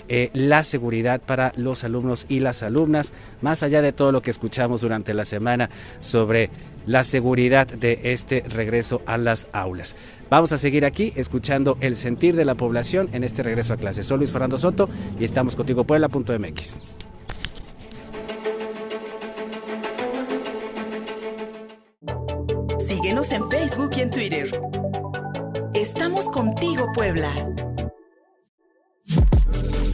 [0.09, 4.31] eh, la seguridad para los alumnos y las alumnas, más allá de todo lo que
[4.31, 5.71] escuchamos durante la semana
[6.01, 6.51] sobre
[6.87, 9.95] la seguridad de este regreso a las aulas.
[10.31, 14.07] Vamos a seguir aquí escuchando el sentir de la población en este regreso a clases.
[14.07, 16.77] Soy Luis Fernando Soto y estamos contigo Puebla.mx.
[22.79, 24.61] Síguenos en Facebook y en Twitter.
[25.75, 27.33] Estamos contigo Puebla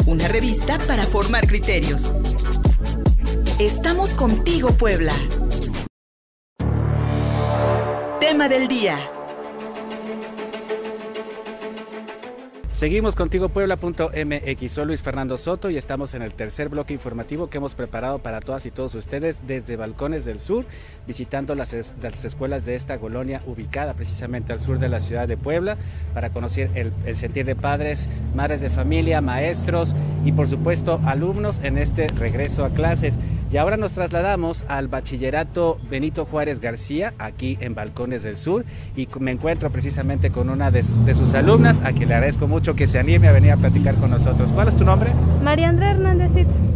[0.07, 2.13] una revista para formar criterios.
[3.59, 5.13] Estamos contigo, Puebla.
[8.21, 9.14] Tema del día.
[12.75, 14.73] Seguimos contigo Puebla.mx.
[14.73, 18.41] Soy Luis Fernando Soto y estamos en el tercer bloque informativo que hemos preparado para
[18.41, 20.67] todas y todos ustedes desde Balcones del Sur,
[21.07, 21.73] visitando las,
[22.03, 25.77] las escuelas de esta colonia ubicada precisamente al sur de la ciudad de Puebla
[26.15, 29.95] para conocer el sentir de padres, madres de familia, maestros
[30.25, 33.15] y por supuesto alumnos en este regreso a clases.
[33.55, 38.65] Y ahora nos trasladamos al bachillerato Benito Juárez García, aquí en Balcones del Sur,
[38.97, 42.89] y me encuentro precisamente con una de, sus alumnas, a quien le agradezco mucho que
[42.89, 44.51] se anime a venir a platicar con nosotros.
[44.51, 45.13] ¿Cuál es tu nombre?
[45.45, 46.33] María Andrea Hernández.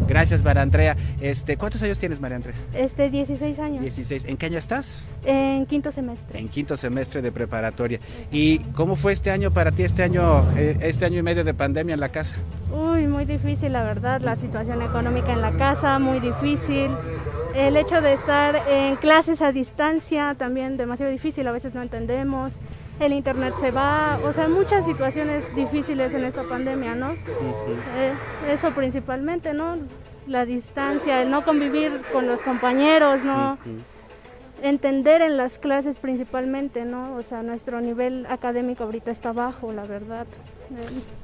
[0.08, 0.96] Gracias, María Andrea.
[1.20, 2.54] Este, ¿Cuántos años tienes, María Andrea?
[2.72, 3.82] Este, 16 años.
[3.82, 4.24] 16.
[4.24, 5.06] ¿En qué año estás?
[5.24, 6.38] En quinto semestre.
[6.38, 8.00] En quinto semestre de preparatoria.
[8.32, 11.52] ¿Y cómo fue este año para ti, este año, eh, este año y medio de
[11.52, 12.36] pandemia en la casa?
[12.72, 14.22] Uy, muy difícil, la verdad.
[14.22, 16.90] La situación económica en la casa, muy difícil.
[17.54, 21.46] El hecho de estar en clases a distancia, también demasiado difícil.
[21.46, 22.52] A veces no entendemos
[23.00, 27.12] el internet se va, o sea, muchas situaciones difíciles en esta pandemia, ¿no?
[27.12, 28.12] Eh,
[28.48, 29.76] eso principalmente, ¿no?
[30.26, 33.58] La distancia, el no convivir con los compañeros, ¿no?
[34.62, 37.14] Entender en las clases principalmente, ¿no?
[37.14, 40.26] O sea, nuestro nivel académico ahorita está bajo, la verdad.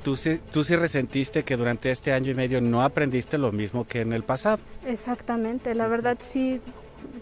[0.02, 3.86] ¿Tú sí, tú sí resentiste que durante este año y medio no aprendiste lo mismo
[3.86, 4.62] que en el pasado.
[4.86, 6.60] Exactamente, la verdad sí,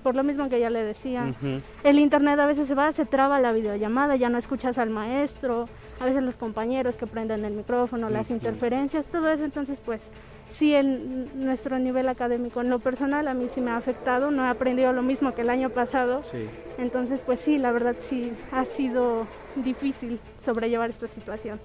[0.03, 1.33] por lo mismo que ya le decía.
[1.85, 5.68] El internet a veces se va, se traba la videollamada, ya no escuchas al maestro,
[6.01, 9.45] a veces los compañeros que prenden el micrófono, las interferencias, todo eso.
[9.45, 10.01] Entonces, pues
[10.51, 14.45] sí, en nuestro nivel académico, en lo personal, a mí sí me ha afectado, no
[14.45, 16.20] he aprendido lo mismo que el año pasado.
[16.78, 19.26] Entonces, pues sí, la verdad sí ha sido
[19.57, 21.61] difícil sobrellevar esta situación.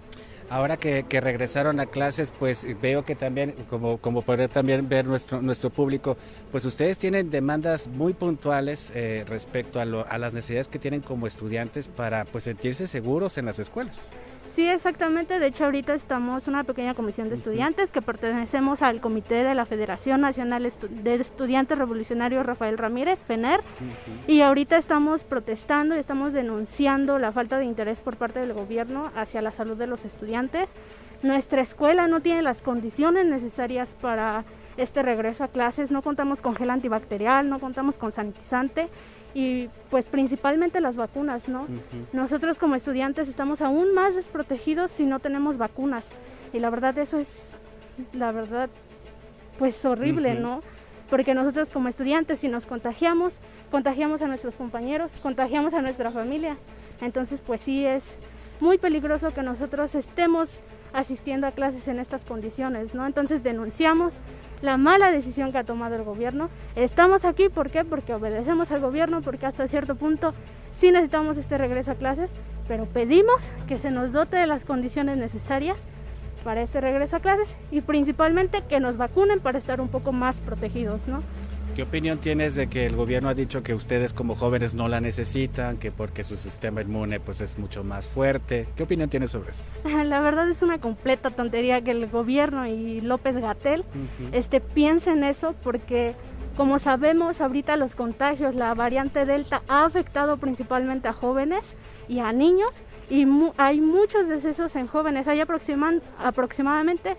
[0.50, 5.42] Ahora que, regresaron a clases, pues veo que también, como, como poder también ver nuestro,
[5.42, 6.18] nuestro público,
[6.52, 11.28] pues ustedes tienen demandas muy puntuales eh, respecto a, a las necesidades que tienen como
[11.28, 14.10] estudiantes para pues sentirse seguros en las escuelas.
[14.58, 15.38] Sí, exactamente.
[15.38, 19.68] De hecho, ahorita estamos una pequeña comisión de estudiantes que pertenecemos al Comité de la
[19.68, 23.62] Federación Nacional de Estudiantes Revolucionarios Rafael Ramírez, FENER,
[24.26, 29.12] y ahorita estamos protestando y estamos denunciando la falta de interés por parte del gobierno
[29.16, 30.74] hacia la salud de los estudiantes.
[31.22, 34.44] Nuestra escuela no tiene las condiciones necesarias para
[34.76, 38.90] este regreso a clases, no contamos con gel antibacterial, no contamos con sanitizante
[39.38, 41.68] y pues principalmente las vacunas, ¿no?
[42.12, 46.04] Nosotros como estudiantes estamos aún más desprotegidos si no tenemos vacunas
[46.54, 47.30] y la verdad eso es,
[48.14, 48.68] la verdad,
[49.60, 50.64] pues horrible, ¿no?
[51.12, 53.32] Porque nosotros como estudiantes si nos contagiamos,
[53.70, 56.58] contagiamos a nuestros compañeros, contagiamos a nuestra familia,
[57.00, 58.04] entonces pues sí es
[58.60, 60.50] muy peligroso que nosotros estemos
[60.94, 63.06] asistiendo a clases en estas condiciones, ¿no?
[63.06, 64.14] Entonces denunciamos
[64.62, 66.50] la mala decisión que ha tomado el gobierno.
[66.76, 67.84] Estamos aquí, ¿por qué?
[67.84, 70.34] Porque obedecemos al gobierno, porque hasta cierto punto
[70.80, 72.32] sí necesitamos este regreso a clases,
[72.68, 75.78] pero pedimos que se nos dote de las condiciones necesarias
[76.44, 80.36] para este regreso a clases y principalmente que nos vacunen para estar un poco más
[80.38, 81.22] protegidos, ¿no?
[81.78, 85.00] ¿Qué opinión tienes de que el gobierno ha dicho que ustedes como jóvenes no la
[85.00, 88.68] necesitan, que porque su sistema inmune pues es mucho más fuerte?
[88.76, 89.62] ¿Qué opinión tienes sobre eso?
[90.06, 93.86] La verdad es una completa tontería que el gobierno y López Gatel
[94.32, 96.16] este, piensen eso porque
[96.56, 101.64] como sabemos ahorita los contagios, la variante Delta ha afectado principalmente a jóvenes
[102.08, 102.72] y a niños
[103.08, 107.18] y hay muchos decesos en jóvenes, hay aproximadamente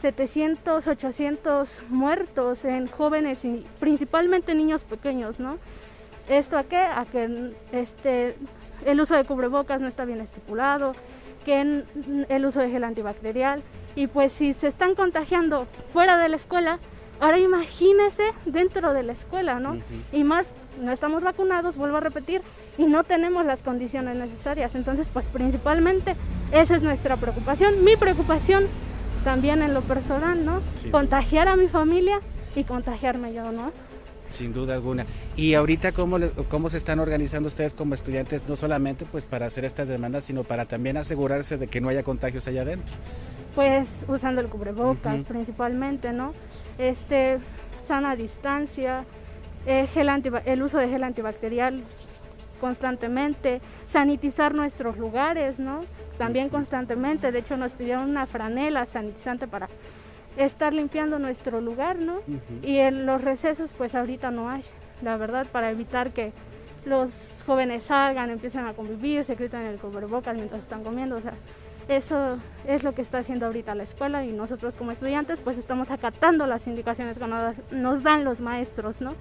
[0.00, 5.58] 700, 800 muertos en jóvenes y principalmente niños pequeños, ¿no?
[6.28, 6.78] ¿Esto a qué?
[6.78, 8.36] A que este,
[8.84, 10.94] el uso de cubrebocas no está bien estipulado,
[11.44, 11.84] que
[12.28, 13.62] el uso de gel antibacterial
[13.96, 16.78] y pues si se están contagiando fuera de la escuela,
[17.18, 19.78] ahora imagínese dentro de la escuela, ¿no?
[20.12, 20.46] Y más,
[20.80, 22.42] no estamos vacunados, vuelvo a repetir,
[22.78, 24.74] y no tenemos las condiciones necesarias.
[24.74, 26.16] Entonces, pues principalmente
[26.52, 27.84] esa es nuestra preocupación.
[27.84, 28.68] Mi preocupación
[29.24, 30.60] también en lo personal, ¿no?
[30.90, 32.20] Contagiar a mi familia
[32.56, 33.72] y contagiarme yo, ¿no?
[34.30, 35.06] Sin duda alguna.
[35.36, 36.18] ¿Y ahorita cómo,
[36.48, 40.44] cómo se están organizando ustedes como estudiantes, no solamente pues para hacer estas demandas, sino
[40.44, 42.94] para también asegurarse de que no haya contagios allá adentro?
[43.54, 46.32] Pues usando el cubrebocas principalmente, ¿no?
[46.78, 47.38] Este,
[47.88, 49.04] sana distancia,
[49.66, 49.88] eh,
[50.44, 51.82] el uso de gel antibacterial
[52.60, 55.84] constantemente, sanitizar nuestros lugares, ¿no?
[56.20, 57.32] También constantemente.
[57.32, 59.70] De hecho, nos pidieron una franela sanitizante para
[60.36, 62.18] estar limpiando nuestro lugar, ¿no?
[62.62, 64.62] Y en los recesos, pues ahorita no hay,
[65.00, 66.34] la verdad, para evitar que
[66.84, 67.10] los
[67.46, 71.32] jóvenes salgan, empiecen a convivir, se en el cubrebocas mientras están comiendo, o sea,
[71.88, 75.90] eso es lo que está haciendo ahorita la escuela y nosotros como estudiantes pues estamos
[75.90, 79.14] acatando las indicaciones que nos, dan los maestros, ¿no?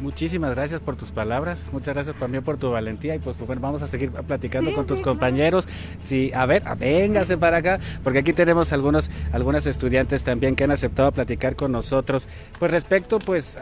[0.00, 3.82] Muchísimas gracias por tus palabras, muchas gracias también por tu valentía y pues, bueno, vamos
[3.82, 5.66] a seguir platicando con tus compañeros.
[6.04, 10.70] Sí, a ver, véngase para acá, porque aquí tenemos algunos, algunas estudiantes también que han
[10.70, 12.28] aceptado platicar con nosotros.
[12.60, 13.56] Pues respecto pues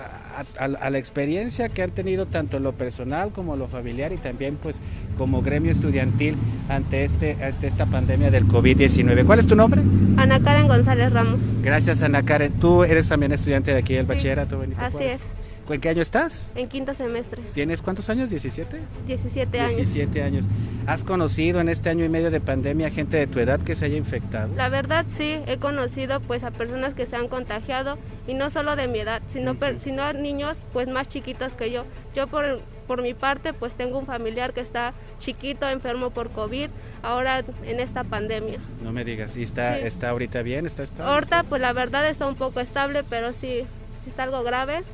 [0.59, 4.77] a, la experiencia que han tenido tanto lo personal como lo familiar y también pues
[5.17, 6.37] como gremio estudiantil
[6.69, 9.25] ante, este, ante esta pandemia del COVID-19.
[9.25, 9.81] ¿Cuál es tu nombre?
[10.19, 11.41] Ana Karen González Ramos.
[11.63, 12.53] Gracias Ana Karen.
[12.61, 14.63] Tú eres también estudiante de aquí del bachillerato.
[14.79, 15.21] Así es.
[15.69, 16.47] ¿En qué año estás?
[16.55, 17.43] En quinto semestre.
[17.53, 18.31] ¿Tienes cuántos años?
[18.31, 18.67] ¿17?
[19.07, 19.77] 17 años.
[19.77, 20.47] 17 años.
[20.87, 23.87] ¿Has conocido en este año y medio de pandemia gente de tu edad que se
[23.87, 24.55] haya infectado?
[24.55, 27.99] La verdad sí, he conocido pues a personas que se han contagiado
[28.29, 31.85] y no solo de mi edad, sino, sino niños pues más chiquitos que yo.
[32.15, 36.69] Yo por, por mi parte pues tengo un familiar que está chiquito, enfermo por COVID,
[37.03, 38.59] ahora en esta pandemia.
[38.83, 40.67] No me digas, ¿y está, está ahorita bien?
[40.67, 41.13] ¿Está estable?
[41.13, 43.63] Ahorita pues la verdad está un poco estable, pero sí,
[43.99, 44.85] sí está algo grave.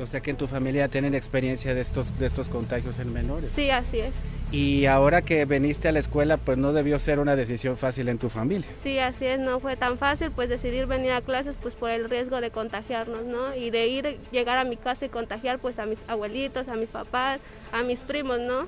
[0.00, 3.52] O sea que en tu familia tienen experiencia de estos, de estos contagios en menores.
[3.52, 4.14] Sí, así es.
[4.50, 8.18] Y ahora que veniste a la escuela, pues no debió ser una decisión fácil en
[8.18, 8.68] tu familia.
[8.82, 12.10] Sí, así es, no fue tan fácil, pues decidir venir a clases, pues por el
[12.10, 13.54] riesgo de contagiarnos, ¿no?
[13.54, 16.90] Y de ir, llegar a mi casa y contagiar, pues a mis abuelitos, a mis
[16.90, 17.38] papás,
[17.70, 18.66] a mis primos, ¿no?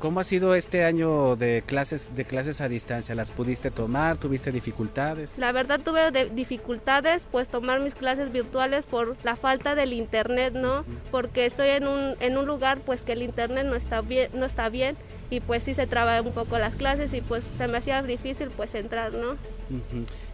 [0.00, 3.14] ¿Cómo ha sido este año de clases de clases a distancia?
[3.14, 4.16] ¿Las pudiste tomar?
[4.16, 5.36] ¿Tuviste dificultades?
[5.36, 10.86] La verdad tuve dificultades, pues tomar mis clases virtuales por la falta del internet, ¿no?
[11.10, 14.46] Porque estoy en un, en un lugar pues que el internet no está bien, no
[14.46, 14.96] está bien
[15.30, 18.50] y pues sí se traba un poco las clases y pues se me hacía difícil
[18.50, 19.36] pues entrar, ¿no?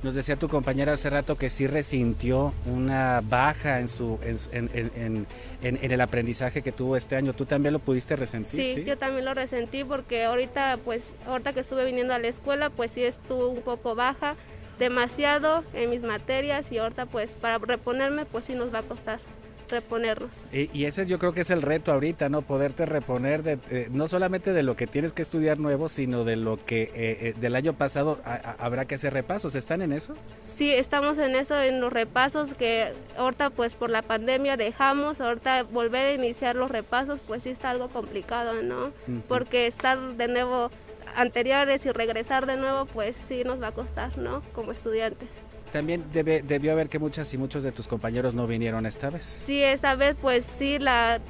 [0.03, 5.26] Nos decía tu compañera hace rato que sí resintió una baja en su en, en,
[5.62, 7.34] en, el aprendizaje que tuvo este año.
[7.34, 8.78] ¿Tú también lo pudiste resentir?
[8.78, 12.70] Sí, yo también lo resentí porque ahorita pues ahorita que estuve viniendo a la escuela
[12.70, 14.36] pues sí estuvo un poco baja,
[14.78, 19.20] demasiado en mis materias y ahorita pues para reponerme pues sí nos va a costar
[19.69, 20.31] reponernos.
[20.53, 22.43] Y, ese yo creo que es el reto ahorita, ¿no?
[22.43, 26.57] Poderte reponer de, no solamente de lo que tienes que estudiar nuevo, sino de lo
[26.64, 28.21] que eh, eh, del año pasado
[28.59, 29.55] habrá que hacer repasos.
[29.55, 30.14] ¿Están en eso?
[30.47, 35.64] Sí, estamos en eso, en los repasos que ahorita pues por la pandemia dejamos, ahorita
[35.64, 38.93] volver a iniciar los repasos pues sí está algo complicado, ¿no?
[39.29, 40.71] Porque estar de nuevo
[41.14, 44.43] anteriores y regresar de nuevo pues sí nos va a costar, ¿no?
[44.53, 45.29] Como estudiantes
[45.77, 49.27] también debe, debió haber que muchas y muchos de tus compañeros no vinieron esta vez.
[49.27, 51.20] Sí, esta vez pues sí, la,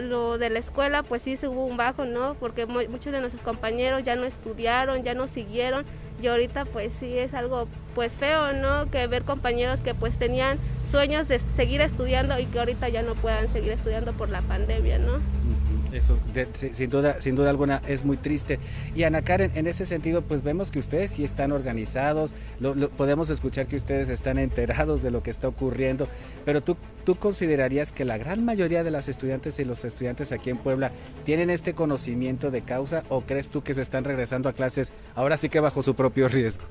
[0.00, 2.34] lo de la escuela pues sí se hubo un bajo, ¿no?
[2.40, 5.84] Porque muchos de nuestros compañeros ya no estudiaron, ya no siguieron
[6.22, 8.90] y ahorita pues sí es algo pues feo, ¿no?
[8.90, 10.56] Que ver compañeros que pues tenían
[10.90, 14.98] sueños de seguir estudiando y que ahorita ya no puedan seguir estudiando por la pandemia,
[14.98, 15.20] ¿no?
[15.92, 16.18] Eso
[16.72, 18.58] sin duda, sin duda alguna es muy triste.
[18.94, 23.30] Y Ana Karen, en ese sentido, pues vemos que ustedes sí están organizados, lo, podemos
[23.30, 26.08] escuchar que ustedes están enterados de lo que está ocurriendo,
[26.44, 30.50] pero tú, tú considerarías que la gran mayoría de las estudiantes y los estudiantes aquí
[30.50, 30.92] en Puebla
[31.24, 35.36] tienen este conocimiento de causa o crees tú que se están regresando a clases ahora
[35.36, 36.64] sí que bajo su propio riesgo?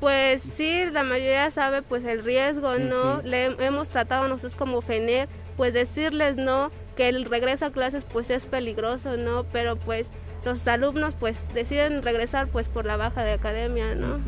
[0.00, 3.20] Pues sí, la mayoría sabe pues el riesgo, ¿no?
[3.20, 8.28] Le hemos tratado nosotros como FENER, pues decirles no, que el regreso a clases pues
[8.28, 9.44] es peligroso, ¿no?
[9.44, 10.08] Pero pues
[10.44, 14.18] los alumnos pues deciden regresar pues por la baja de academia, ¿no?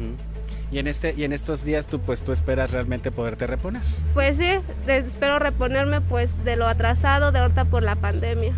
[0.71, 3.83] Y en este y en estos días tú pues tú esperas realmente poderte reponer.
[4.15, 4.49] Pues sí,
[4.87, 8.55] espero reponerme pues de lo atrasado de ahorita por la pandemia.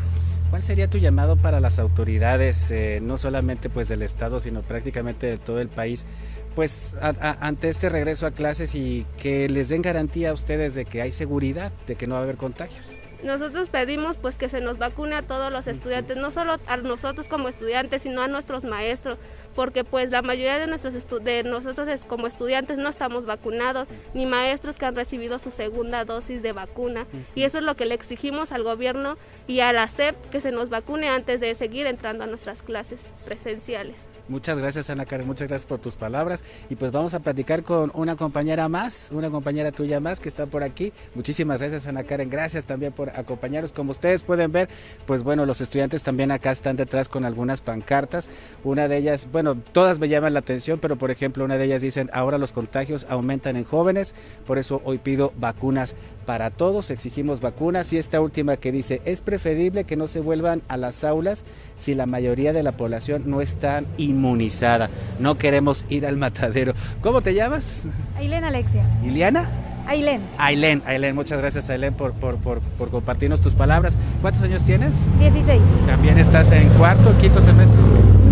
[0.49, 5.27] ¿Cuál sería tu llamado para las autoridades, eh, no solamente pues del estado, sino prácticamente
[5.27, 6.07] de todo el país,
[6.55, 11.03] pues ante este regreso a clases y que les den garantía a ustedes de que
[11.03, 12.87] hay seguridad, de que no va a haber contagios?
[13.25, 17.29] Nosotros pedimos pues que se nos vacune a todos los estudiantes, no solo a nosotros
[17.29, 19.19] como estudiantes, sino a nuestros maestros,
[19.55, 24.77] porque pues la mayoría de, nuestros de nosotros como estudiantes no estamos vacunados, ni maestros
[24.79, 27.07] que han recibido su segunda dosis de vacuna.
[27.35, 30.51] Y eso es lo que le exigimos al gobierno y a la SEP, que se
[30.51, 34.09] nos vacune antes de seguir entrando a nuestras clases presenciales.
[34.27, 37.93] Muchas gracias Ana Karen, muchas gracias por tus palabras y pues vamos a platicar con
[37.95, 40.95] una compañera más, una compañera tuya más que está por aquí.
[41.15, 43.73] Muchísimas gracias Ana Karen, gracias también por acompañarnos.
[43.73, 44.71] Como ustedes pueden ver,
[45.05, 48.31] pues bueno, los estudiantes también acá están detrás con algunas pancartas.
[48.63, 51.83] Una de ellas, bueno, todas me llaman la atención, pero por ejemplo una de ellas
[51.83, 54.15] dicen, ahora los contagios aumentan en jóvenes,
[54.47, 59.21] por eso hoy pido vacunas para todos, exigimos vacunas y esta última que dice, es
[59.21, 61.45] preferible que no se vuelvan a las aulas
[61.77, 64.89] si la mayoría de la población no está inmunizada.
[65.19, 66.75] No queremos ir al matadero.
[67.03, 67.83] ¿Cómo te llamas?
[68.17, 68.85] Ailén Alexia.
[69.05, 69.49] ¿Iliana?
[69.87, 70.23] Ailén.
[70.39, 73.97] Ailén, Ailén, muchas gracias Ailén por, por, por, por, compartirnos tus palabras.
[74.23, 74.93] ¿Cuántos años tienes?
[75.21, 75.61] 16.
[75.87, 77.79] ¿También estás en cuarto, quinto semestre?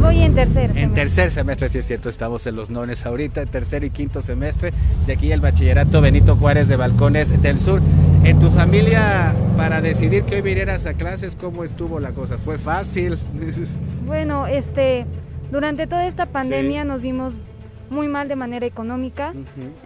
[0.02, 0.76] Voy en tercer.
[0.76, 4.72] En tercer semestre, sí es cierto, estamos en los nones ahorita, tercer y quinto semestre
[5.06, 7.80] de aquí el bachillerato Benito Juárez de Balcones del Sur.
[8.24, 12.36] En tu familia, para decidir que hoy vinieras a clases, ¿cómo estuvo la cosa?
[12.36, 13.16] ¿Fue fácil?
[14.04, 15.06] bueno, este,
[15.52, 17.34] durante toda esta pandemia nos vimos
[17.88, 19.32] muy mal de manera económica.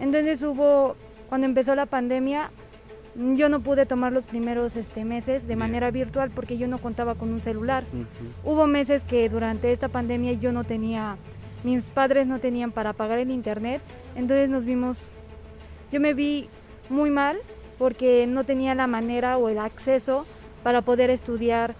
[0.01, 0.95] Entonces hubo,
[1.29, 2.49] cuando empezó la pandemia,
[3.17, 7.15] yo no pude tomar los primeros este, meses de manera virtual porque yo no contaba
[7.15, 7.83] con un celular.
[8.43, 11.17] Hubo meses que durante esta pandemia yo no tenía,
[11.63, 13.81] mis padres no tenían para pagar el internet,
[14.15, 14.99] entonces nos vimos,
[15.91, 16.47] yo me vi
[16.89, 17.37] muy mal
[17.79, 20.25] porque no tenía la manera o el acceso
[20.61, 21.73] para poder estudiar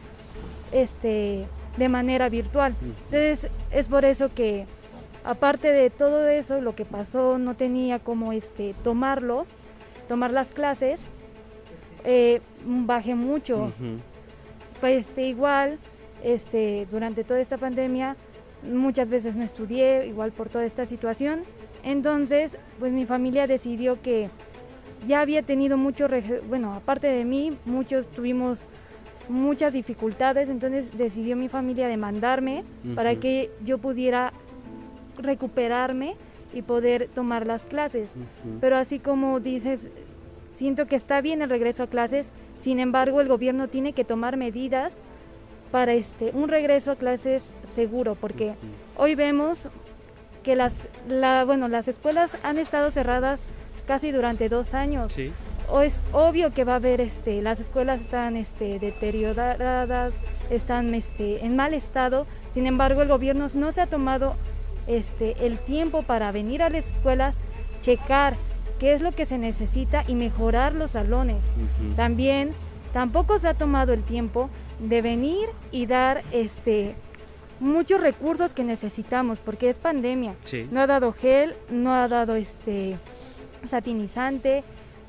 [0.72, 1.46] este,
[1.78, 2.74] de manera virtual.
[2.82, 4.66] Entonces es por eso que
[5.24, 9.46] aparte de todo eso, lo que pasó, no tenía como este, tomarlo,
[10.08, 11.00] tomar las clases
[12.08, 13.72] eh, bajé mucho.
[14.80, 15.78] Fue este, igual,
[16.24, 18.16] este, durante toda esta pandemia,
[18.64, 21.42] muchas veces no estudié, igual por toda esta situación.
[21.84, 24.30] Entonces, pues mi familia decidió que
[25.06, 26.08] ya había tenido mucho,
[26.48, 28.62] bueno, aparte de mí, muchos tuvimos
[29.28, 32.64] muchas dificultades, entonces decidió mi familia demandarme
[32.96, 34.32] para que yo pudiera
[35.18, 36.16] recuperarme
[36.54, 38.10] y poder tomar las clases.
[38.62, 39.90] Pero así como dices,
[40.58, 44.38] Siento que está bien el regreso a clases, sin embargo el gobierno tiene que tomar
[44.38, 44.92] medidas
[45.72, 47.44] para este un regreso a clases
[47.76, 48.56] seguro, porque
[48.96, 49.68] hoy vemos
[50.42, 50.74] que las
[51.08, 53.44] la, bueno las escuelas han estado cerradas
[53.86, 55.16] casi durante dos años.
[55.70, 60.16] O es obvio que va a haber este las escuelas están este deterioradas,
[60.50, 62.26] están este en mal estado.
[62.56, 64.36] Sin embargo el gobierno no se ha tomado
[64.88, 67.36] este el tiempo para venir a las escuelas,
[67.84, 68.38] checar
[68.80, 71.44] qué es lo que se necesita y mejorar los salones.
[71.96, 72.52] También
[72.94, 74.50] tampoco se ha tomado el tiempo
[74.80, 76.96] de venir y dar este
[77.60, 80.36] muchos recursos que necesitamos porque es pandemia.
[80.72, 82.98] No ha dado gel, no ha dado este
[83.70, 84.64] satinizante,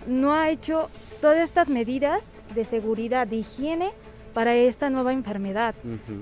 [0.07, 0.89] no ha hecho
[1.21, 2.23] todas estas medidas
[2.55, 3.91] de seguridad, de higiene
[4.33, 5.75] para esta nueva enfermedad.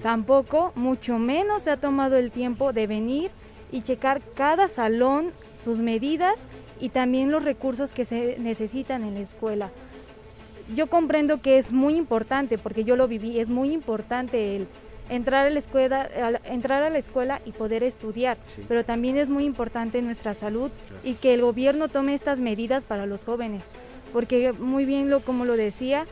[0.03, 3.31] Tampoco, mucho menos se ha tomado el tiempo de venir
[3.71, 5.33] y checar cada salón,
[5.65, 6.35] sus medidas
[6.81, 9.71] y también los recursos que se necesitan en la escuela.
[10.75, 14.69] Yo comprendo que es muy importante, porque yo lo viví, es muy importante el
[15.09, 16.09] entrar a la escuela,
[16.45, 20.71] entrar a la escuela y poder estudiar, pero también es muy importante nuestra salud
[21.05, 23.63] y que el gobierno tome estas medidas para los jóvenes,
[24.13, 26.07] porque muy bien lo como lo decía,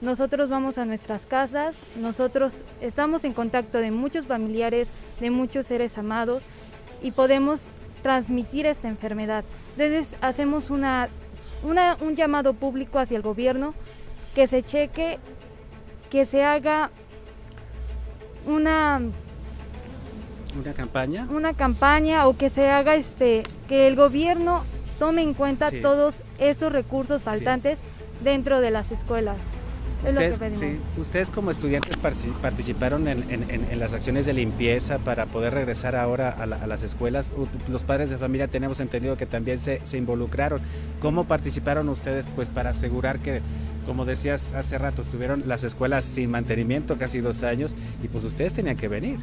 [0.00, 4.88] nosotros vamos a nuestras casas, nosotros estamos en contacto de muchos familiares,
[5.20, 6.42] de muchos seres amados
[7.02, 7.60] y podemos
[8.02, 9.44] transmitir esta enfermedad.
[9.76, 11.08] Entonces hacemos una,
[11.62, 13.74] un llamado público hacia el gobierno
[14.34, 15.18] que se cheque,
[16.10, 16.90] que se haga
[18.46, 19.00] una
[20.58, 24.64] una campaña una campaña o que se haga este que el gobierno
[24.98, 27.78] tome en cuenta todos estos recursos faltantes
[28.22, 29.36] dentro de las escuelas
[30.96, 36.82] ustedes, como estudiantes participaron en, las acciones de limpieza para poder regresar ahora a, las
[36.82, 37.32] escuelas.
[37.68, 40.60] Los padres de familia tenemos entendido que también se, involucraron.
[41.00, 43.40] ¿Cómo participaron ustedes pues para asegurar que,
[43.86, 48.52] como decías hace rato, estuvieron las escuelas sin mantenimiento casi dos años y pues ustedes
[48.52, 49.18] tenían que venir?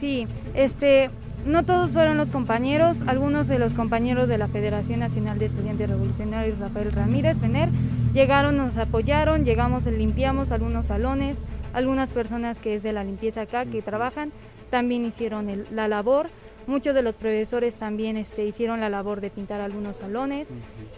[0.00, 1.10] Sí, este,
[1.46, 5.88] no todos fueron los compañeros, algunos de los compañeros de la Federación Nacional de Estudiantes
[5.88, 7.68] Revolucionarios, Rafael Ramírez, FENER,
[8.12, 11.38] llegaron, nos apoyaron, llegamos, limpiamos algunos salones,
[11.72, 14.32] algunas personas que es de la limpieza acá, que trabajan,
[14.70, 16.30] también hicieron la labor.
[16.66, 20.48] Muchos de los profesores también este, hicieron la labor de pintar algunos salones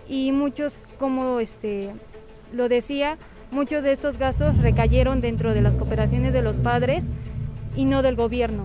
[0.08, 1.90] y muchos, como este,
[2.54, 3.18] lo decía,
[3.50, 7.04] muchos de estos gastos recayeron dentro de las cooperaciones de los padres
[7.76, 8.64] y no del gobierno.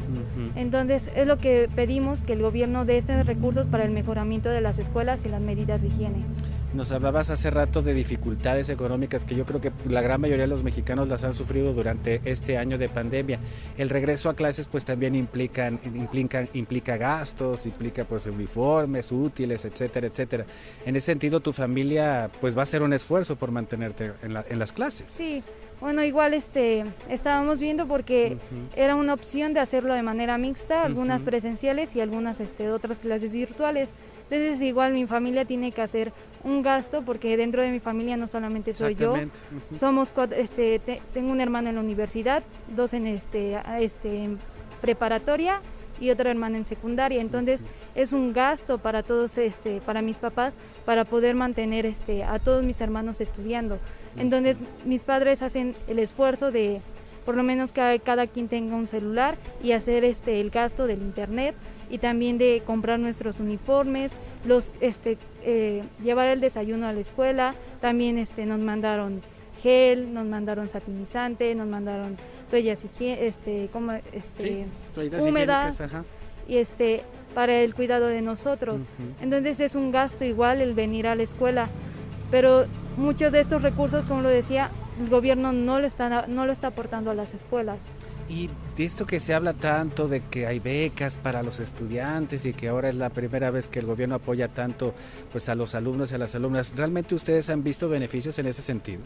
[0.56, 4.62] Entonces es lo que pedimos, que el gobierno dé estos recursos para el mejoramiento de
[4.62, 6.24] las escuelas y las medidas de higiene.
[6.74, 10.47] Nos hablabas hace rato de dificultades económicas que yo creo que la gran mayoría de
[10.47, 13.39] los mexicanos las han sufrido durante este año de pandemia.
[13.78, 20.08] El regreso a clases pues también implican, implica, implica gastos, implica pues uniformes, útiles, etcétera,
[20.08, 20.45] etcétera.
[20.84, 24.60] En ese sentido tu familia pues va a hacer un esfuerzo por mantenerte en, en
[24.60, 25.12] las clases.
[25.12, 25.43] Sí,
[25.84, 28.38] bueno, igual este estábamos viendo porque
[28.73, 33.34] era una opción de hacerlo de manera mixta, algunas presenciales y algunas este, otras clases
[33.34, 33.89] virtuales.
[34.29, 36.13] Entonces igual mi familia tiene que hacer
[36.45, 39.13] un gasto porque dentro de mi familia no solamente soy yo,
[39.77, 40.79] somos este,
[41.13, 44.39] tengo un hermano en la universidad, dos en este, este en
[44.79, 45.59] preparatoria
[45.99, 47.19] y otra hermana en secundaria.
[47.19, 47.59] Entonces
[47.93, 50.53] es un gasto para todos, este, para mis papás,
[50.86, 53.79] para poder mantener este, a todos mis hermanos estudiando.
[54.18, 56.82] Entonces mis padres hacen el esfuerzo de
[57.26, 61.01] por lo menos que cada quien tenga un celular y hacer este el gasto del
[61.01, 61.55] internet
[61.89, 64.11] y también de comprar nuestros uniformes,
[64.45, 69.22] los este eh, llevar el desayuno a la escuela, también este nos mandaron
[69.61, 72.18] gel, nos mandaron satinizante, nos mandaron
[72.49, 74.66] toallas este como este
[75.22, 75.82] húmedas
[76.47, 77.03] y este
[77.34, 78.82] para el cuidado de nosotros.
[79.22, 81.70] Entonces es un gasto igual el venir a la escuela,
[82.30, 82.66] pero
[82.97, 84.69] muchos de estos recursos, como lo decía,
[84.99, 87.79] el gobierno no lo está no lo está aportando a las escuelas.
[88.29, 92.53] Y de esto que se habla tanto de que hay becas para los estudiantes y
[92.53, 94.93] que ahora es la primera vez que el gobierno apoya tanto
[95.31, 98.61] pues a los alumnos y a las alumnas, ¿realmente ustedes han visto beneficios en ese
[98.61, 99.01] sentido?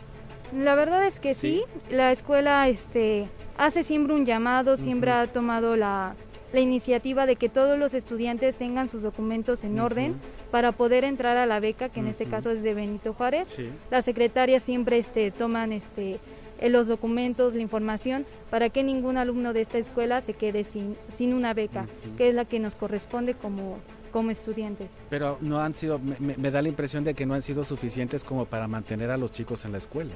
[0.53, 3.27] La verdad es que sí, la escuela este
[3.57, 6.15] hace siempre un llamado, siempre ha tomado la,
[6.54, 10.16] iniciativa de que todos los estudiantes tengan sus documentos en orden
[10.52, 13.58] para poder entrar a la beca, que en este caso es de Benito Juárez.
[13.91, 16.20] Las secretarias siempre este, toman este,
[16.60, 20.95] eh, los documentos, la información, para que ningún alumno de esta escuela se quede sin,
[21.10, 21.86] sin una beca,
[22.18, 23.80] que es la que nos corresponde como,
[24.12, 24.89] como estudiantes.
[25.10, 28.45] Pero no han sido, me, da la impresión de que no han sido suficientes como
[28.45, 30.14] para mantener a los chicos en la escuela.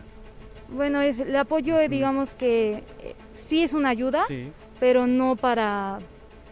[0.69, 4.23] Bueno, es, el apoyo, digamos que eh, sí es una ayuda,
[4.79, 5.99] pero no para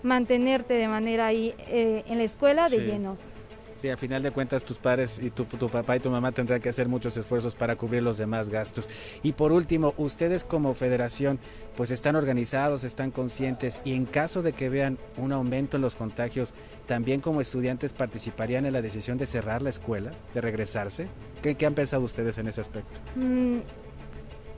[0.04, 3.18] mantenerte de manera ahí eh, en la escuela de lleno.
[3.80, 6.60] Sí, a final de cuentas tus padres y tu, tu, papá y tu mamá tendrán
[6.60, 8.90] que hacer muchos esfuerzos para cubrir los demás gastos.
[9.24, 11.40] Y por último, ustedes como federación
[11.78, 15.96] pues están organizados, están conscientes y en caso de que vean un aumento en los
[15.96, 16.54] contagios,
[16.88, 21.08] también como estudiantes participarían en la decisión de cerrar la escuela, de regresarse.
[21.42, 23.00] ¿Qué, han pensado ustedes en ese aspecto?
[23.16, 23.60] Mm,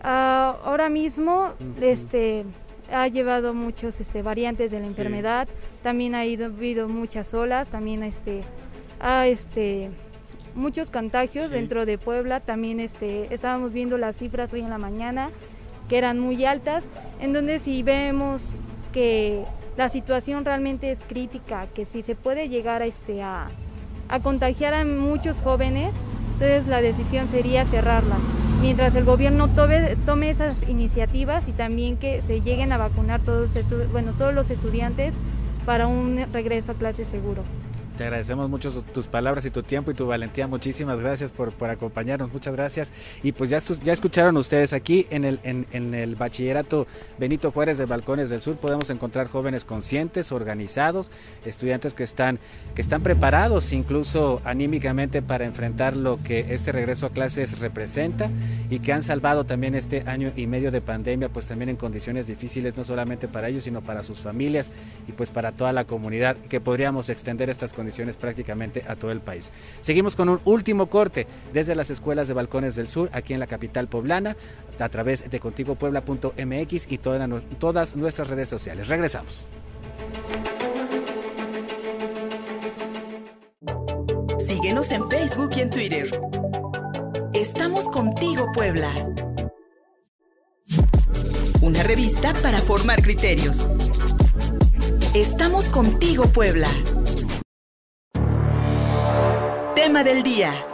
[0.02, 2.44] ah, ahora mismo, este
[2.92, 5.48] ha llevado muchos este, variantes de la enfermedad,
[5.84, 8.44] también ha ido, habido muchas olas, también este,
[9.00, 9.90] a este
[10.56, 12.40] muchos contagios dentro de Puebla.
[12.40, 15.30] También este, estábamos viendo las cifras hoy en la mañana
[15.90, 16.84] que eran muy altas,
[17.20, 18.44] en donde si vemos
[18.94, 19.44] que
[19.78, 23.50] la situación realmente es crítica, que si se puede llegar a, este, a,
[24.08, 25.94] a contagiar a muchos jóvenes,
[26.34, 28.18] entonces la decisión sería cerrarla.
[28.62, 33.50] Mientras el gobierno tome, esas iniciativas y también que se lleguen a vacunar todos,
[33.92, 35.16] bueno, todos los estudiantes
[35.66, 37.44] para un regreso a clase seguro.
[38.02, 40.48] Te agradecemos mucho tus palabras y tu tiempo y tu valentía.
[40.48, 42.34] Muchísimas gracias por, por acompañarnos.
[42.34, 42.90] Muchas gracias.
[43.22, 46.88] Y pues ya, ya escucharon ustedes aquí en el, en, el bachillerato
[47.20, 48.56] Benito Juárez de Balcones del Sur.
[48.56, 51.12] Podemos encontrar jóvenes conscientes, organizados,
[51.46, 52.40] estudiantes que están,
[52.74, 58.32] que están preparados incluso anímicamente para enfrentar lo que este regreso a clases representa
[58.72, 62.26] y que han salvado también este año y medio de pandemia, pues también en condiciones
[62.26, 64.72] difíciles, no solamente para ellos, sino para sus familias
[65.08, 69.22] y pues para toda la comunidad, que podríamos extender estas condiciones prácticamente a todo el
[69.22, 69.52] país.
[69.82, 73.48] Seguimos con un último corte desde las escuelas de Balcones del Sur, aquí en la
[73.48, 74.36] capital poblana,
[74.80, 78.88] a través de contigopuebla.mx y todas nuestras redes sociales.
[78.88, 79.48] Regresamos.
[84.40, 86.22] Síguenos en Facebook y en Twitter.
[87.34, 88.90] Estamos contigo, Puebla.
[91.62, 93.68] Una revista para formar criterios.
[95.14, 96.68] Estamos contigo, Puebla.
[99.92, 100.71] Tema del día.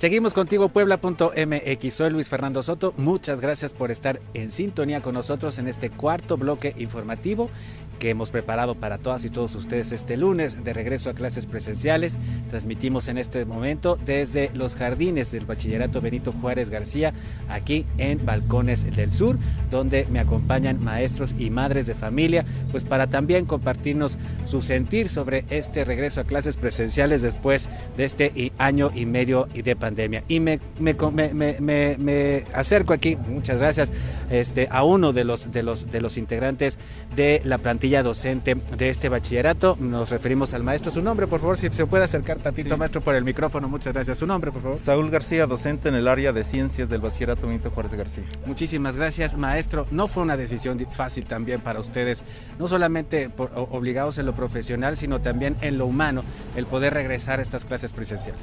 [0.00, 1.92] Seguimos contigo puebla.mx.
[1.92, 2.94] Soy Luis Fernando Soto.
[2.96, 7.50] Muchas gracias por estar en sintonía con nosotros en este cuarto bloque informativo
[7.98, 12.16] que hemos preparado para todas y todos ustedes este lunes de regreso a clases presenciales.
[12.48, 17.12] Transmitimos en este momento desde los jardines del Bachillerato Benito Juárez García,
[17.50, 19.36] aquí en Balcones del Sur,
[19.70, 25.44] donde me acompañan maestros y madres de familia, pues para también compartirnos su sentir sobre
[25.50, 29.89] este regreso a clases presenciales después de este año y medio de pandemia.
[30.28, 30.94] Y me, me,
[31.34, 33.90] me, me acerco aquí, muchas gracias,
[34.30, 36.78] este, a uno de los, de los, de los integrantes
[37.14, 39.76] de la plantilla docente de este bachillerato.
[39.80, 40.90] Nos referimos al maestro.
[40.90, 43.68] Su nombre, por favor, si se puede acercar tantito, maestro, por el micrófono.
[43.68, 44.18] Muchas gracias.
[44.18, 44.78] Su nombre, por favor.
[44.78, 48.24] Saúl García, docente en el área de ciencias del bachillerato Benito Juárez García.
[48.46, 49.86] Muchísimas gracias, maestro.
[49.90, 52.22] No fue una decisión fácil también para ustedes,
[52.58, 56.22] no solamente por, obligados en lo profesional, sino también en lo humano,
[56.56, 58.40] el poder regresar a estas clases presenciales.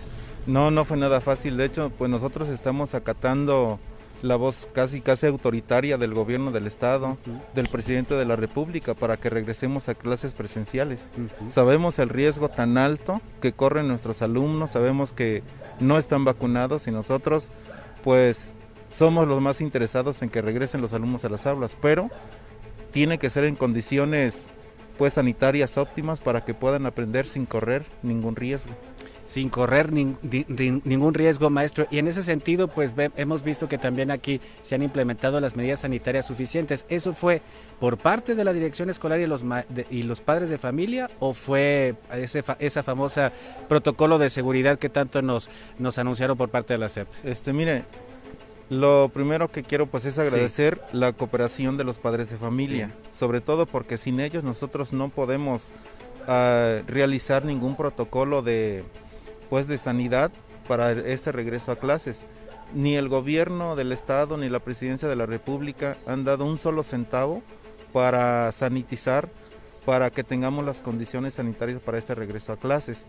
[0.48, 1.58] No, no fue nada fácil.
[1.58, 3.80] De hecho, pues nosotros estamos acatando
[4.22, 7.18] la voz casi casi autoritaria del gobierno del estado,
[7.54, 11.12] del presidente de la república para que regresemos a clases presenciales.
[11.50, 15.44] Sabemos el riesgo tan alto que corren nuestros alumnos, sabemos que
[15.80, 17.52] no están vacunados y nosotros
[18.04, 18.56] pues
[18.90, 22.10] somos los más interesados en que regresen los alumnos a las aulas, pero
[22.92, 24.52] tiene que ser en condiciones
[24.98, 28.74] pues sanitarias óptimas para que puedan aprender sin correr ningún riesgo.
[29.28, 31.86] Sin correr ningún riesgo, maestro.
[31.92, 35.82] Y en ese sentido, pues hemos visto que también aquí se han implementado las medidas
[35.82, 36.86] sanitarias suficientes.
[36.90, 37.42] ¿Eso fue
[37.80, 39.46] por parte de la dirección escolar y los,
[39.92, 43.34] y los padres de familia o fue ese esa famosa
[43.68, 47.08] protocolo de seguridad que tanto nos, nos anunciaron por parte de la SEP?
[47.26, 47.84] Este, mire,
[48.70, 53.42] lo primero que quiero pues es agradecer la cooperación de los padres de familia, sobre
[53.42, 55.74] todo porque sin ellos nosotros no podemos
[56.28, 58.86] ah, realizar ningún protocolo de
[59.50, 60.32] pues de sanidad
[60.68, 62.26] para este regreso a clases.
[62.74, 66.84] Ni el gobierno del estado ni la presidencia de la república han dado un solo
[66.84, 67.42] centavo
[67.94, 69.30] para sanitizar,
[69.86, 73.08] para que tengamos las condiciones sanitarias para este regreso a clases.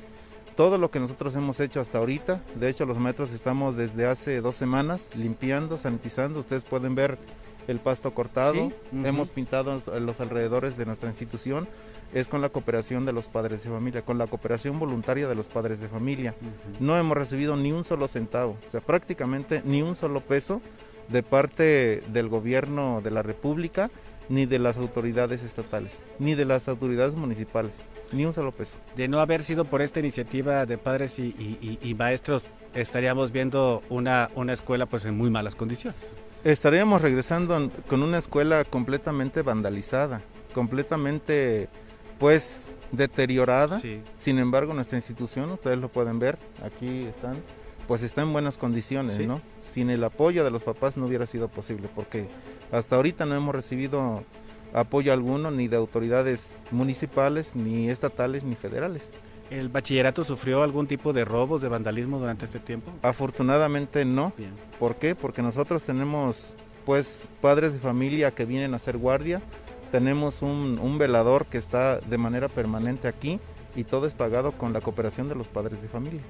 [0.54, 4.40] Todo lo que nosotros hemos hecho hasta ahorita, de hecho los metros estamos desde hace
[4.40, 7.18] dos semanas limpiando, sanitizando, ustedes pueden ver
[7.68, 8.72] el pasto cortado,
[9.04, 11.68] hemos pintado los alrededores de nuestra institución,
[12.14, 15.48] es con la cooperación de los padres de familia, con la cooperación voluntaria de los
[15.48, 16.34] padres de familia.
[16.80, 20.62] No hemos recibido ni un solo centavo, o sea, prácticamente ni un solo peso
[21.08, 23.90] de parte del gobierno de la República,
[24.30, 27.82] ni de las autoridades estatales, ni de las autoridades municipales,
[28.12, 28.78] ni un solo peso.
[28.96, 34.52] De no haber sido por esta iniciativa de padres y, maestros, estaríamos viendo una, una
[34.52, 36.14] escuela pues en muy malas condiciones.
[36.44, 40.22] Estaríamos regresando con una escuela completamente vandalizada,
[40.54, 41.68] completamente
[42.18, 43.80] pues deteriorada.
[44.16, 47.42] Sin embargo, nuestra institución, ustedes lo pueden ver, aquí están,
[47.86, 49.40] pues está en buenas condiciones, ¿no?
[49.56, 52.28] Sin el apoyo de los papás no hubiera sido posible, porque
[52.70, 54.22] hasta ahorita no hemos recibido
[54.72, 59.12] apoyo alguno ni de autoridades municipales, ni estatales, ni federales.
[59.50, 62.92] ¿El bachillerato sufrió algún tipo de robos, de vandalismo durante este tiempo?
[63.02, 64.32] Afortunadamente no.
[64.78, 65.14] ¿Por qué?
[65.14, 66.54] Porque nosotros tenemos
[66.84, 69.42] pues padres de familia que vienen a hacer guardia,
[69.90, 73.40] tenemos un, velador que está de manera permanente aquí
[73.76, 76.22] y todo es pagado con la cooperación de los padres de familia.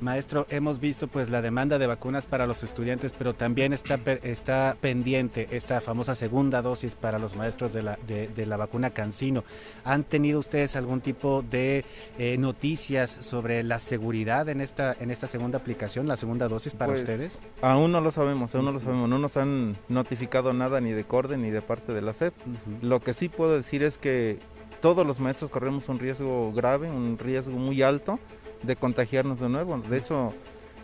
[0.00, 4.76] Maestro, hemos visto pues la demanda de vacunas para los estudiantes, pero también está, está
[4.80, 9.44] pendiente esta famosa segunda dosis para los maestros de la, de, la vacuna Cancino.
[9.84, 11.84] ¿Han tenido ustedes algún tipo de
[12.18, 16.92] eh, noticias sobre la seguridad en esta, en esta segunda aplicación, la segunda dosis para
[16.92, 17.40] pues, ustedes?
[17.60, 19.08] Aún no lo sabemos, aún no lo sabemos.
[19.08, 22.34] No nos han notificado nada ni de CORDE ni de parte de la SEP.
[22.82, 24.38] Lo que sí puedo decir es que
[24.80, 28.18] todos los maestros corremos un riesgo grave, un riesgo muy alto
[28.62, 29.78] de contagiarnos de nuevo.
[29.78, 30.34] De hecho,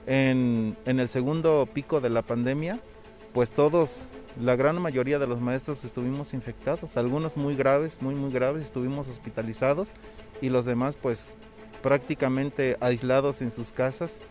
[0.07, 2.81] en, el segundo pico de la pandemia,
[3.33, 4.09] pues todos,
[4.41, 9.09] la gran mayoría de los maestros estuvimos infectados, algunos muy graves, muy, muy graves, estuvimos
[9.09, 9.93] hospitalizados
[10.41, 11.35] y los demás pues
[11.83, 14.23] prácticamente aislados en sus casas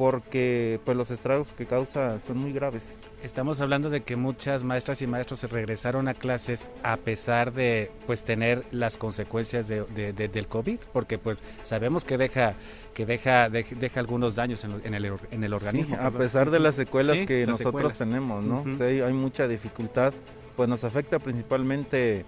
[0.00, 2.98] porque pues los estragos que causa son muy graves.
[3.22, 7.92] Estamos hablando de que muchas maestras y maestros se regresaron a clases a pesar de
[8.06, 12.54] pues tener las consecuencias de, del COVID, porque pues sabemos que deja
[12.94, 15.98] que deja deja, algunos daños en, el, en el organismo.
[16.00, 18.64] a pesar de las secuelas que nosotros tenemos, ¿no?
[18.82, 20.14] hay, mucha dificultad,
[20.56, 22.24] pues nos afecta principalmente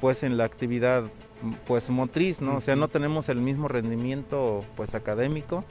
[0.00, 1.04] pues en la actividad
[1.66, 2.56] pues motriz, ¿no?
[2.56, 5.66] O sea, no tenemos el mismo rendimiento pues académico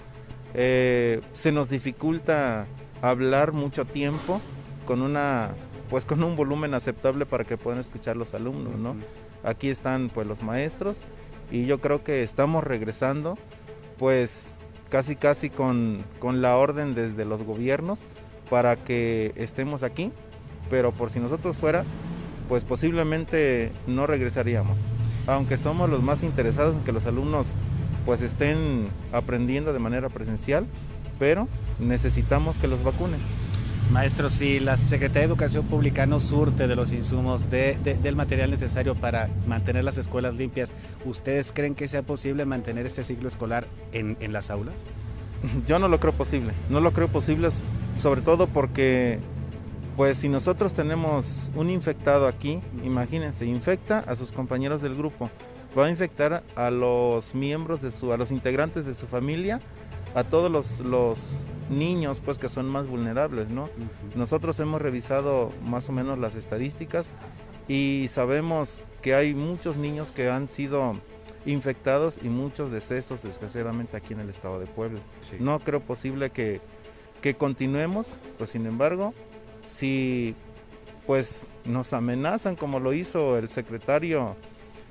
[0.53, 2.67] eh, se nos dificulta
[3.01, 4.41] hablar mucho tiempo
[4.85, 5.51] con una
[5.89, 8.95] pues con un volumen aceptable para que puedan escuchar los alumnos, ¿no?
[9.43, 11.03] Aquí están pues los maestros
[11.51, 13.37] y yo creo que estamos regresando
[13.97, 14.53] pues
[14.89, 18.05] casi casi con, con la orden desde los gobiernos
[18.49, 20.11] para que estemos aquí,
[20.69, 21.85] pero por si nosotros fuera,
[22.47, 24.79] pues posiblemente no regresaríamos,
[25.27, 27.47] aunque somos los más interesados en que los alumnos
[28.09, 30.65] pues estén aprendiendo de manera presencial,
[31.19, 33.19] pero necesitamos que los vacunen.
[33.91, 38.95] Maestro, si la Secretaría de Educación Pública no surte de los insumos del material necesario
[38.95, 40.73] para mantener las escuelas limpias,
[41.05, 44.73] ¿ustedes creen que sea posible mantener este ciclo escolar en, en las aulas?
[45.67, 47.49] Yo no lo creo posible, no lo creo posible
[47.95, 49.19] sobre todo porque
[49.95, 55.29] pues si nosotros tenemos un infectado aquí, imagínense, infecta a sus compañeros del grupo
[55.77, 59.61] va a infectar a los miembros de su, a los integrantes de su familia,
[60.15, 61.35] a todos los,
[61.69, 63.69] niños pues que son más vulnerables, ¿no?
[64.15, 67.13] Nosotros hemos revisado más o menos las estadísticas
[67.67, 70.95] y sabemos que hay muchos niños que han sido
[71.45, 74.99] infectados y muchos decesos desgraciadamente aquí en el estado de Puebla.
[75.39, 76.59] No creo posible que,
[77.21, 79.13] que continuemos, pues sin embargo,
[79.67, 80.33] si
[81.05, 84.35] pues nos amenazan como lo hizo el secretario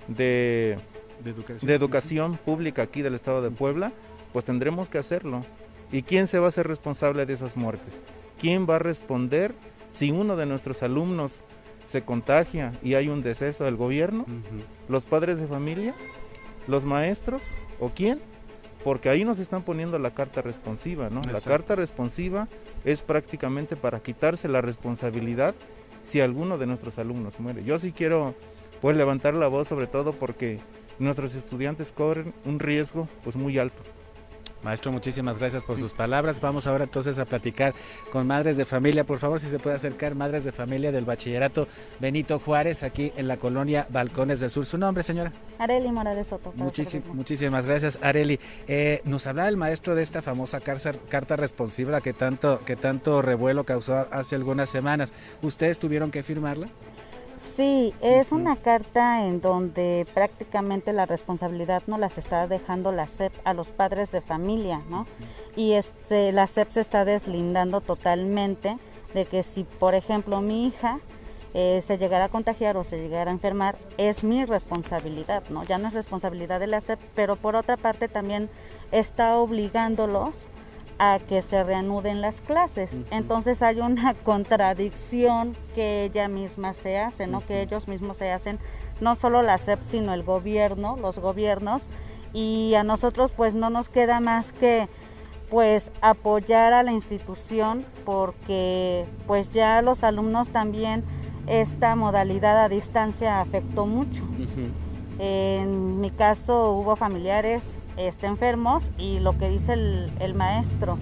[0.09, 0.79] de,
[1.25, 2.39] educación.
[2.45, 3.93] pública aquí del estado de Puebla,
[4.33, 5.45] pues tendremos que hacerlo.
[5.93, 8.01] ¿Y quién se va a hacer responsable de esas muertes?
[8.39, 9.55] ¿Quién va a responder
[9.91, 11.45] si uno de nuestros alumnos
[11.87, 14.27] se contagia y hay un deceso del gobierno?
[14.89, 15.95] ¿Los padres de familia?
[16.67, 17.57] ¿Los maestros?
[17.81, 18.21] ¿O quién?
[18.85, 21.21] porque ahí nos están poniendo la carta responsiva, ¿no?
[21.31, 22.49] La carta responsiva
[22.85, 25.55] es prácticamente para quitarse la responsabilidad
[26.03, 27.65] si alguno de nuestros alumnos muere.
[27.65, 28.35] Yo sí quiero
[28.81, 30.61] pues levantar la voz sobre todo porque
[30.99, 33.83] nuestros estudiantes corren un riesgo pues muy alto.
[34.63, 36.41] Maestro, muchísimas gracias por sus palabras.
[36.41, 37.75] Vamos ahora entonces a platicar
[38.11, 39.05] con madres de familia.
[39.05, 41.69] Por favor, si se puede acercar, madres de familia del bachillerato
[42.01, 44.67] Benito Juárez, aquí en la colonia Balcones del Sur.
[44.67, 45.33] ¿Su nombre, señora?
[45.59, 46.53] Areli Morales Soto.
[47.13, 48.41] muchísimas gracias, Areli.
[48.67, 53.23] Eh, nos hablaba el maestro de esta famosa carta, carta responsiva que tanto, que tanto
[53.23, 55.13] revuelo causó hace algunas semanas.
[55.41, 56.69] ¿Ustedes tuvieron que firmarla?
[57.39, 63.33] Sí, es una carta en donde prácticamente la responsabilidad no las está dejando la SEP
[63.45, 65.07] a los padres de familia, ¿no?
[65.55, 68.77] Y este, la SEP se está deslindando totalmente
[69.15, 70.99] de que si, por ejemplo, mi hija
[71.55, 75.63] eh, se llegara a contagiar o se llegara a enfermar, es mi responsabilidad, ¿no?
[75.63, 78.51] Ya no es responsabilidad de la SEP, pero por otra parte también
[78.91, 80.49] está obligándolos
[80.99, 83.01] a que se reanuden las clases.
[83.11, 87.41] Entonces hay una contradicción que ella misma se hace, ¿no?
[87.41, 88.59] Que ellos mismos se hacen,
[89.01, 91.89] no solo la SEP, sino el gobierno, los gobiernos,
[92.33, 94.89] y a nosotros pues no nos queda más que
[95.51, 101.05] pues apoyar a la institución porque pues ya los alumnos también
[101.47, 104.25] esta modalidad a distancia afectó mucho.
[105.19, 110.99] En mi caso hubo familiares este, enfermos y lo que dice el, maestro,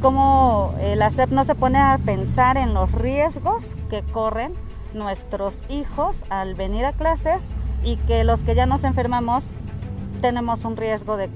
[0.00, 4.54] como la SEP no se pone a pensar en los riesgos que corren
[4.94, 7.44] nuestros hijos al venir a clases
[7.82, 9.44] y que los que ya nos enfermamos
[10.20, 11.28] tenemos un riesgo de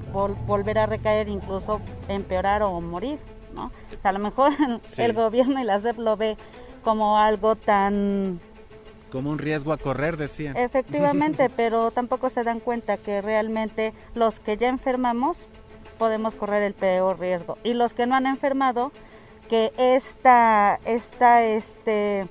[0.47, 3.19] volver a recaer, incluso empeorar o morir.
[3.55, 3.65] ¿no?
[3.65, 4.53] O sea, a lo mejor
[4.97, 6.37] el gobierno y la SEP lo ve
[6.83, 8.39] como algo tan
[9.09, 10.53] como un riesgo a correr, decía.
[10.55, 15.45] Efectivamente, pero tampoco se dan cuenta que realmente los que ya enfermamos
[15.97, 17.57] podemos correr el peor riesgo.
[17.63, 18.91] Y los que no han enfermado,
[19.49, 22.27] que esta, esta, este,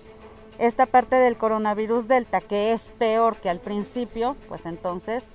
[0.58, 5.26] esta parte del coronavirus delta, que es peor que al principio, pues entonces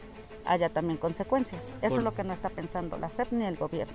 [0.45, 1.73] haya también consecuencias.
[1.81, 3.93] Eso es lo que no está pensando la SEP ni el gobierno.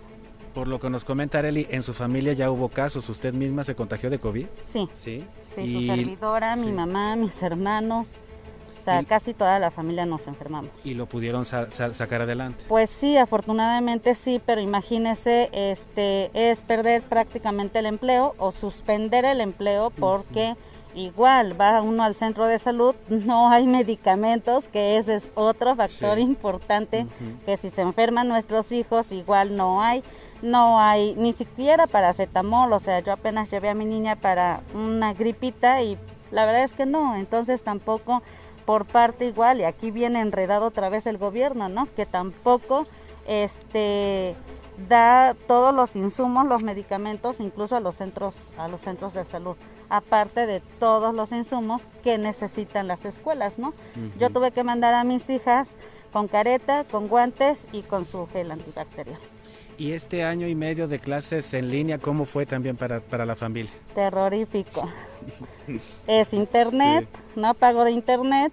[0.59, 3.09] Por lo que nos comenta Areli, en su familia ya hubo casos.
[3.09, 4.47] ¿Usted misma se contagió de COVID?
[4.65, 4.89] Sí.
[4.93, 5.25] Sí.
[5.55, 8.15] Sí, su servidora, mi mamá, mis hermanos.
[8.81, 10.73] O sea, casi toda la familia nos enfermamos.
[10.85, 12.65] ¿Y lo pudieron sacar adelante?
[12.67, 19.41] Pues sí, afortunadamente sí, pero imagínese, este, es perder prácticamente el empleo o suspender el
[19.41, 20.57] empleo porque
[20.97, 26.19] igual va uno al centro de salud, no hay medicamentos, que ese es otro factor
[26.19, 27.07] importante,
[27.47, 30.03] que si se enferman nuestros hijos, igual no hay
[30.43, 35.15] no hay ni siquiera paracetamol, o sea, yo apenas llevé a mi niña para una
[35.15, 35.99] gripita y
[36.31, 38.23] la verdad es que no, entonces tampoco
[38.65, 41.89] por parte igual y aquí viene enredado otra vez el gobierno, ¿no?
[41.97, 42.85] Que tampoco
[43.27, 44.37] este
[44.89, 49.57] da todos los insumos, los medicamentos, incluso a los centros a los centros de salud,
[49.89, 53.73] aparte de todos los insumos que necesitan las escuelas, ¿no?
[54.19, 55.75] Yo tuve que mandar a mis hijas
[56.13, 59.19] con careta, con guantes y con su gel antibacterial.
[59.79, 63.71] ¿Y este año y medio de clases en línea, cómo fue también para, la familia?
[63.95, 64.89] Terrorífico.
[66.09, 68.53] es internet, no pago de internet,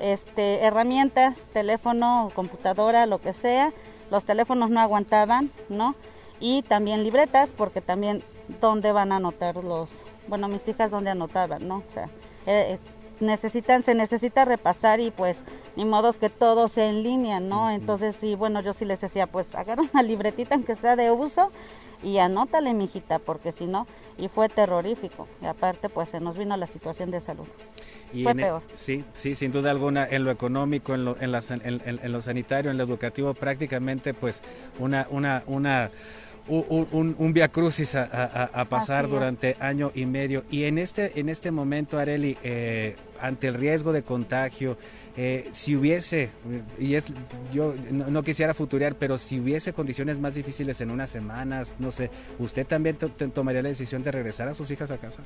[0.00, 3.72] este, herramientas, teléfono, computadora, lo que sea.
[4.10, 5.94] Los teléfonos no aguantaban, ¿no?
[6.40, 8.24] Y también libretas, porque también
[8.60, 11.84] dónde van a anotar los, bueno, mis hijas dónde anotaban, ¿no?
[11.88, 12.08] O sea,
[12.46, 12.80] eh,
[13.24, 15.42] necesitan, se necesita repasar y pues
[15.76, 17.70] ni modos que todo sea en línea, ¿no?
[17.70, 21.50] Entonces sí, bueno, yo sí les decía, pues agarra una libretita aunque sea de uso
[22.02, 23.86] y anótale, mijita, porque si no,
[24.18, 25.26] y fue terrorífico.
[25.42, 27.46] Y aparte, pues se nos vino la situación de salud.
[28.12, 28.62] fue e peor.
[28.72, 32.76] sí, sí, sin duda alguna, en lo económico, en lo, en, en lo sanitario, en
[32.76, 34.42] lo educativo, prácticamente, pues
[34.78, 35.90] una, una, una
[36.48, 40.44] un, un, via crucis a, pasar durante año y medio.
[40.50, 44.76] Y en este, en este momento, Areli, eh, ante el riesgo de contagio,
[45.16, 46.30] eh, si hubiese,
[46.78, 47.06] y es,
[47.52, 52.10] yo no, quisiera futurear, pero si hubiese condiciones más difíciles en unas semanas, no sé,
[52.38, 52.96] ¿usted también
[53.32, 55.22] tomaría la decisión de regresar a sus hijas a casa?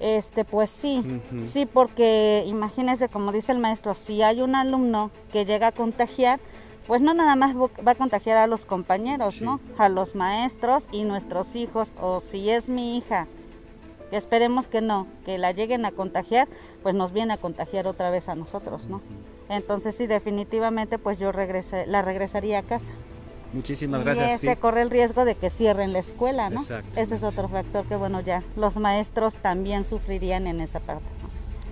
[0.00, 1.02] Este, pues sí,
[1.44, 6.40] sí, porque imagínese, como dice el maestro, si hay un alumno que llega a contagiar,
[6.86, 9.60] pues no nada más va a contagiar a los compañeros, ¿no?
[9.78, 13.26] A los maestros y nuestros hijos, o si es mi hija,
[14.10, 16.48] que esperemos que no, que la lleguen a contagiar,
[16.82, 19.00] pues nos viene a contagiar otra vez a nosotros, ¿no?
[19.48, 22.92] Entonces sí, definitivamente, pues yo regrese, la regresaría a casa.
[23.52, 24.42] Muchísimas gracias.
[24.42, 26.62] Y se corre el riesgo de que cierren la escuela, ¿no?
[26.96, 31.04] Ese es otro factor que, bueno, ya los maestros también sufrirían en esa parte.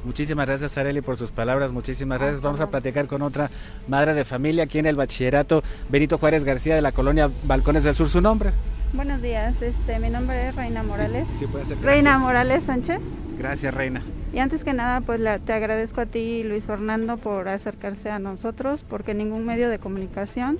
[0.04, 1.72] Muchísimas gracias, Areli, por sus palabras.
[1.72, 2.42] Muchísimas gracias.
[2.42, 3.50] Vamos a platicar con otra
[3.88, 7.94] madre de familia aquí en el bachillerato Benito Juárez García de la colonia Balcones del
[7.94, 8.08] Sur.
[8.08, 8.50] ¿Su nombre?
[8.92, 11.26] Buenos días, este, mi nombre es Reina Morales.
[11.38, 11.80] Sí, puede ser.
[11.80, 13.00] Reina Morales Sánchez.
[13.38, 14.02] Gracias, Reina.
[14.34, 18.84] Y antes que nada, pues te agradezco a ti, Luis Fernando, por acercarse a nosotros,
[18.86, 20.58] porque ningún medio de comunicación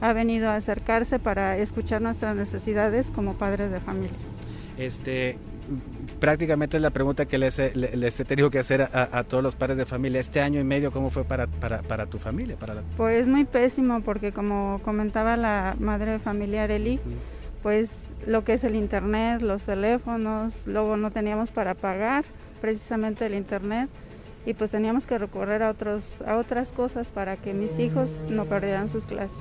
[0.00, 4.16] ha venido a acercarse para escuchar nuestras necesidades como padres de familia.
[4.78, 5.38] Este,
[6.20, 9.86] prácticamente es la pregunta que les, he tenido que hacer a, todos los padres de
[9.86, 10.20] familia.
[10.20, 12.56] Este año y medio, ¿cómo fue para, para, tu familia?
[12.56, 17.00] Para Pues muy pésimo, porque como comentaba la madre de familia Eli,
[17.62, 17.90] pues
[18.26, 22.24] lo que es el internet, los teléfonos, luego no teníamos para pagar
[22.60, 23.88] precisamente el internet
[24.46, 28.44] y pues teníamos que recorrer a otros a otras cosas para que mis hijos no
[28.44, 29.36] perdieran sus clases.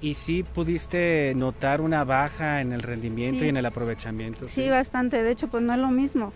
[0.00, 4.48] ¿Y si pudiste notar una baja en el rendimiento y en el aprovechamiento?
[4.48, 6.32] Sí, bastante, de hecho pues no es lo mismo.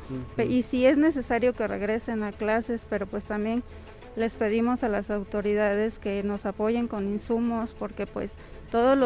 [0.49, 3.63] Y si es necesario que regresen a clases, pero pues también
[4.17, 8.35] les pedimos a las autoridades que nos apoyen con insumos porque pues
[8.71, 8.97] todas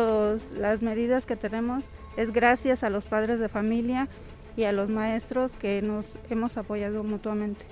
[0.52, 1.84] las medidas que tenemos
[2.16, 4.08] es gracias a los padres de familia
[4.56, 7.64] y a los maestros que nos hemos apoyado mutuamente.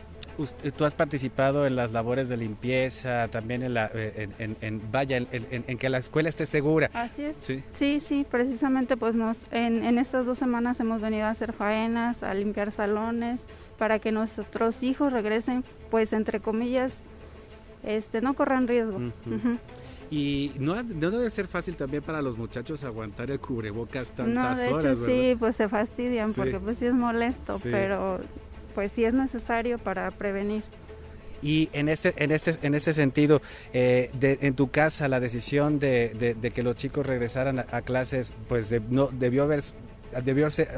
[0.76, 5.78] Tú has participado en las labores de limpieza, también en, la, eh, en, vaya, en,
[5.78, 6.90] que la escuela esté segura.
[6.94, 7.36] Así es.
[7.40, 12.22] Sí, sí, sí precisamente pues nos, en, estas dos semanas hemos venido a hacer faenas,
[12.22, 13.42] a limpiar salones,
[13.78, 16.98] para que nuestros hijos regresen, pues entre comillas,
[17.82, 19.00] este, no corran riesgo.
[20.10, 24.78] Y no, no, debe ser fácil también para los muchachos aguantar el cubrebocas tantas no,
[24.78, 28.20] de hecho, Sí, pues se fastidian porque pues sí es molesto, pero
[28.74, 30.62] pues sí es necesario para prevenir.
[31.42, 33.40] Y en este, en este, en este sentido,
[33.72, 38.74] eh, en tu casa la decisión de, de, que los chicos regresaran a, clases, pues
[38.90, 39.62] no debió haber
[40.24, 40.68] debió ser,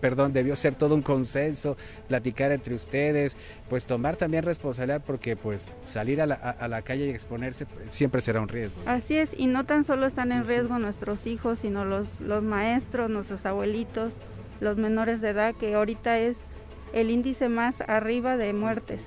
[0.00, 1.76] perdón, debió ser todo un consenso,
[2.08, 3.36] platicar entre ustedes,
[3.70, 8.20] pues tomar también responsabilidad porque pues salir a la, a, la calle y exponerse siempre
[8.20, 8.76] será un riesgo.
[8.84, 13.10] Así es, y no tan solo están en riesgo nuestros hijos, sino los, los maestros,
[13.10, 14.14] nuestros abuelitos,
[14.60, 16.36] los menores de edad, que ahorita es
[16.94, 19.02] el índice más arriba de muertes.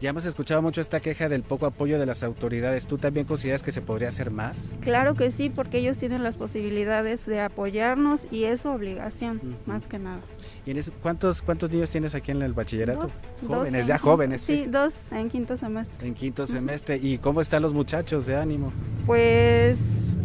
[0.00, 2.86] Ya hemos escuchado mucho esta queja del poco apoyo de las autoridades.
[2.86, 4.76] ¿Tú también consideras que se podría hacer más?
[4.80, 9.88] Claro que sí, porque ellos tienen las posibilidades de apoyarnos y es su obligación, más
[9.88, 10.20] que nada.
[10.64, 13.10] ¿Y cuántos, cuántos niños tienes aquí en el bachillerato?
[13.44, 14.42] jóvenes, ya jóvenes.
[14.42, 16.06] Sí, dos en quinto semestre.
[16.06, 16.96] En quinto semestre.
[16.98, 18.72] ¿Y cómo están los muchachos de ánimo?
[19.04, 19.80] Pues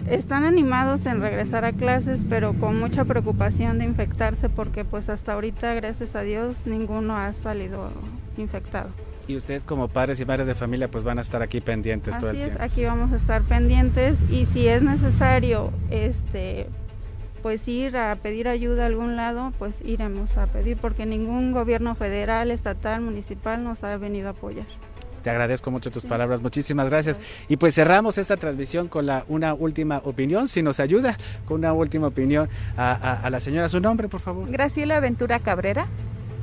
[0.10, 5.34] están animados en regresar a clases, pero con mucha preocupación de infectarse porque pues hasta
[5.34, 7.90] ahorita, gracias a Dios, ninguno ha salido
[8.38, 8.90] infectado.
[9.28, 12.32] Y ustedes como padres y madres de familia pues van a estar aquí pendientes todo
[12.32, 12.58] el tiempo.
[12.62, 16.68] aquí vamos a estar pendientes y si es necesario este
[17.42, 21.94] pues ir a pedir ayuda a algún lado, pues iremos a pedir porque ningún gobierno
[21.94, 24.66] federal, estatal, municipal nos ha venido a apoyar.
[25.24, 27.20] Te agradezco mucho tus palabras, muchísimas gracias.
[27.48, 31.74] Y pues cerramos esta transmisión con la, una última opinión, si nos ayuda, con una
[31.74, 33.70] última opinión a, a la señora.
[33.70, 34.50] Su nombre, por favor.
[34.52, 35.88] Graciela Ventura Cabrera.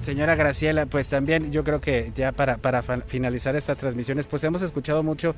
[0.02, 4.62] Señora Graciela, pues también yo creo que ya para, para finalizar estas transmisiones, pues hemos
[4.62, 5.34] escuchado mucho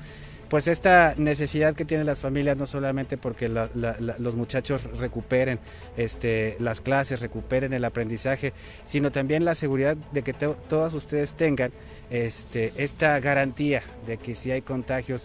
[0.52, 5.58] pues esta necesidad que tienen las familias, no solamente porque los muchachos recuperen
[5.96, 8.52] este, las clases, recuperen el aprendizaje,
[8.84, 11.72] sino también la seguridad de que todas ustedes tengan
[12.10, 15.24] este, esta garantía de que si hay contagios,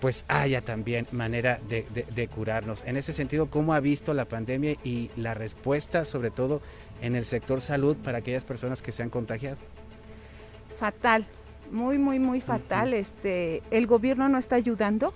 [0.00, 2.82] pues haya también manera de, curarnos.
[2.84, 6.60] En ese sentido, ¿cómo ha visto la pandemia y la respuesta, sobre todo
[7.00, 9.56] en el sector salud, para aquellas personas que se han contagiado?
[10.80, 11.28] Fatal,
[11.70, 12.94] muy, muy, muy fatal.
[12.94, 15.14] Este, el gobierno no está ayudando.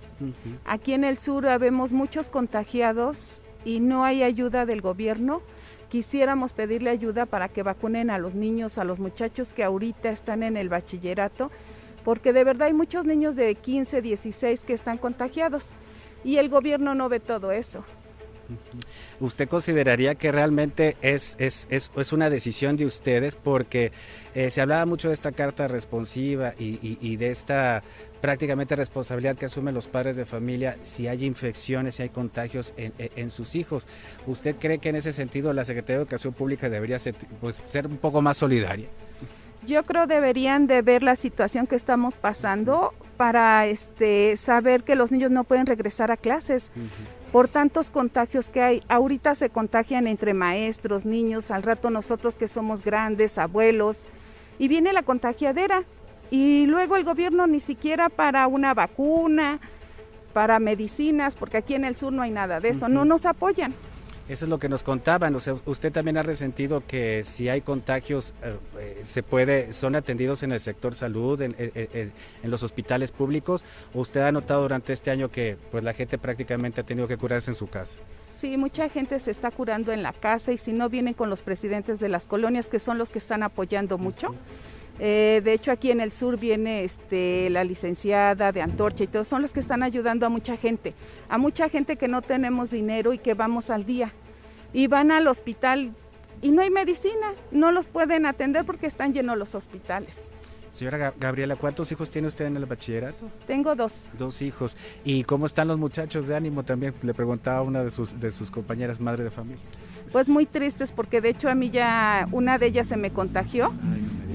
[0.65, 5.43] Aquí en el sur vemos muchos contagiados y no hay ayuda del gobierno.
[5.89, 10.43] Quisiéramos pedirle ayuda para que vacunen a los niños, a los muchachos que ahorita están
[10.43, 11.51] en el bachillerato
[12.09, 15.67] porque de verdad hay muchos niños de 15, 16 que están contagiados
[16.25, 17.85] y el gobierno no ve todo eso.
[19.21, 23.37] ¿Usted consideraría que realmente es, es, es, es una decisión de ustedes?
[23.37, 23.93] Porque
[24.35, 27.83] eh, se hablaba mucho de esta carta responsiva y, y, de esta
[28.21, 32.93] prácticamente responsabilidad que asumen los padres de familia si hay infecciones, si hay contagios en,
[32.99, 33.87] en, sus hijos.
[34.27, 37.87] ¿Usted cree que en ese sentido la Secretaría de Educación Pública debería ser, pues, ser
[37.87, 38.89] un poco más solidaria?
[39.67, 45.11] Yo creo deberían de ver la situación que estamos pasando para este saber que los
[45.11, 46.71] niños no pueden regresar a clases
[47.33, 48.83] por tantos contagios que hay.
[48.89, 54.03] Ahorita se contagian entre maestros, niños, al rato nosotros que somos grandes, abuelos,
[54.59, 55.85] y viene la contagiadera.
[56.31, 59.61] Y luego el gobierno ni siquiera para una vacuna,
[60.33, 63.75] para medicinas, porque aquí en el sur no hay nada de eso, no nos apoyan.
[64.29, 65.35] Eso es lo que nos contaban.
[65.35, 69.97] O sea, usted también ha resentido que si hay contagios, eh, eh, se puede, son
[69.97, 73.65] atendidos en el sector salud, en, en, los hospitales públicos.
[73.95, 77.17] ¿O usted ha notado durante este año que pues la gente prácticamente ha tenido que
[77.17, 77.99] curarse en su casa?
[78.39, 81.43] Sí, mucha gente se está curando en la casa y si no vienen con los
[81.43, 84.35] presidentes de las colonias, que son los que están apoyando mucho.
[84.99, 89.29] Eh, de hecho, aquí en el sur viene este, la licenciada de Antorcha y todos
[89.29, 90.95] son los que están ayudando a mucha gente,
[91.29, 94.13] a mucha gente que no tenemos dinero y que vamos al día.
[94.73, 95.95] Y van al hospital
[96.43, 100.31] y no hay medicina, no los pueden atender porque están llenos los hospitales.
[100.73, 103.29] Señora Gabriela, ¿cuántos hijos tiene usted en el bachillerato?
[103.47, 104.09] Tengo dos.
[104.17, 104.77] Dos hijos.
[105.05, 106.95] ¿Y cómo están los muchachos de ánimo también?
[107.03, 109.65] Le preguntaba una de sus, de sus compañeras madre de familia.
[110.13, 113.73] Pues muy tristes porque de hecho a mí ya una de ellas se me contagió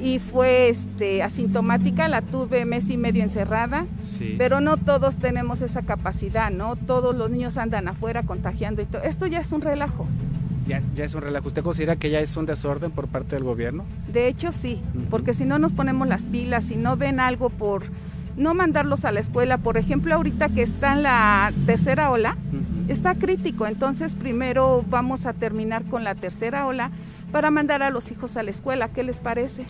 [0.03, 3.85] y fue este, asintomática, la tuve mes y medio encerrada,
[4.37, 6.75] pero no todos tenemos esa capacidad, ¿no?
[6.75, 9.01] Todos los niños andan afuera contagiando y todo.
[9.03, 10.05] Esto ya es un relajo.
[10.67, 11.47] Ya, ya, es un relajo.
[11.47, 13.85] ¿Usted considera que ya es un desorden por parte del gobierno?
[14.11, 17.83] De hecho, sí, porque si no nos ponemos las pilas, si no ven algo por
[18.37, 22.37] no mandarlos a la escuela, por ejemplo, ahorita que está en la tercera ola,
[22.87, 26.91] está crítico, entonces primero vamos a terminar con la tercera ola
[27.31, 28.89] para mandar a los hijos a la escuela.
[28.89, 29.65] ¿Qué les parece?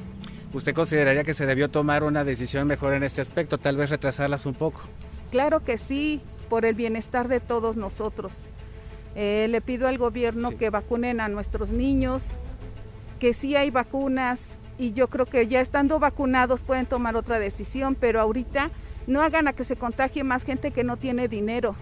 [0.53, 4.45] ¿Usted consideraría que se debió tomar una decisión mejor en este aspecto, tal vez retrasarlas
[4.45, 4.81] un poco?
[5.31, 8.33] Claro que sí, por el bienestar de todos nosotros.
[9.15, 12.23] Eh, le pido al gobierno que vacunen a nuestros niños,
[13.19, 17.95] que sí hay vacunas y yo creo que ya estando vacunados pueden tomar otra decisión,
[17.95, 18.71] pero ahorita
[19.07, 21.75] no hagan a que se contagie más gente que no tiene dinero.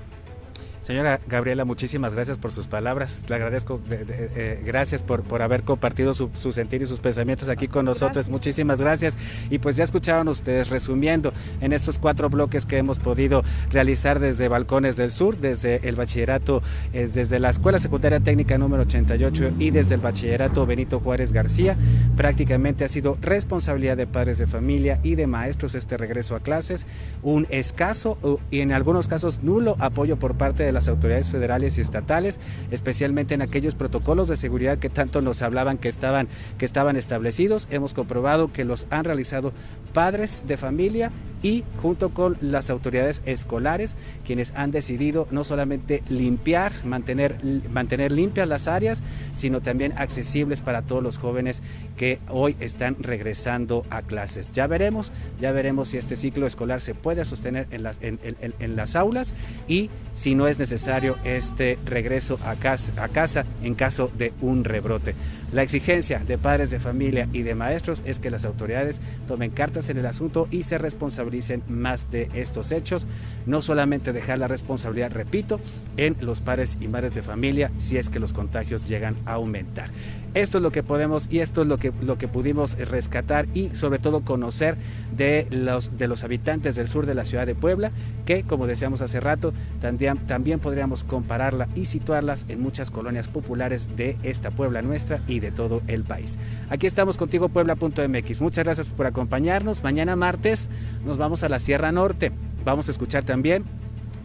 [0.81, 3.23] Señora Gabriela, muchísimas gracias por sus palabras.
[3.29, 7.85] Le agradezco, eh, gracias por, por haber compartido su, sentir y sus pensamientos aquí con
[7.85, 8.29] nosotros.
[8.29, 9.15] Muchísimas gracias.
[9.51, 14.47] Y pues ya escucharon ustedes, resumiendo en estos cuatro bloques que hemos podido realizar desde
[14.47, 16.63] Balcones del Sur, desde el bachillerato,
[16.93, 21.77] eh, desde la Escuela Secundaria Técnica número 88 y desde el bachillerato Benito Juárez García,
[22.17, 26.87] prácticamente ha sido responsabilidad de padres de familia y de maestros este regreso a clases,
[27.21, 28.17] un escaso
[28.49, 32.39] y en algunos casos nulo apoyo por parte de las autoridades federales y estatales,
[32.71, 36.27] especialmente en aquellos protocolos de seguridad que tanto nos hablaban que estaban,
[36.57, 37.67] que estaban establecidos.
[37.71, 39.53] Hemos comprobado que los han realizado
[39.93, 41.11] padres de familia
[41.43, 43.95] y junto con las autoridades escolares,
[44.31, 47.35] quienes han decidido no solamente limpiar, mantener,
[47.69, 49.03] mantener limpias las áreas,
[49.33, 51.61] sino también accesibles para todos los jóvenes
[51.97, 54.53] que hoy están regresando a clases.
[54.53, 58.75] Ya veremos, ya veremos si este ciclo escolar se puede sostener en las, en, en
[58.77, 59.33] las aulas
[59.67, 64.63] y si no es necesario este regreso a casa, a casa en caso de un
[64.63, 65.13] rebrote.
[65.51, 69.89] La exigencia de padres de familia y de maestros es que las autoridades tomen cartas
[69.89, 73.05] en el asunto y se responsabilicen más de estos hechos.
[73.45, 75.59] No solamente dejar la responsabilidad, repito,
[75.97, 79.89] en los padres y madres de familia si es que los contagios llegan a aumentar.
[80.33, 83.69] Esto es lo que podemos y esto es lo que, lo que pudimos rescatar y
[83.75, 84.77] sobre todo conocer
[85.15, 87.91] de los, de los habitantes del sur de la ciudad de Puebla,
[88.25, 93.89] que como decíamos hace rato, también, también podríamos compararla y situarlas en muchas colonias populares
[93.97, 96.37] de esta Puebla nuestra y de todo el país.
[96.69, 98.41] Aquí estamos contigo puebla.mx.
[98.41, 99.83] Muchas gracias por acompañarnos.
[99.83, 100.69] Mañana martes
[101.05, 102.31] nos vamos a la Sierra Norte.
[102.63, 103.65] Vamos a escuchar también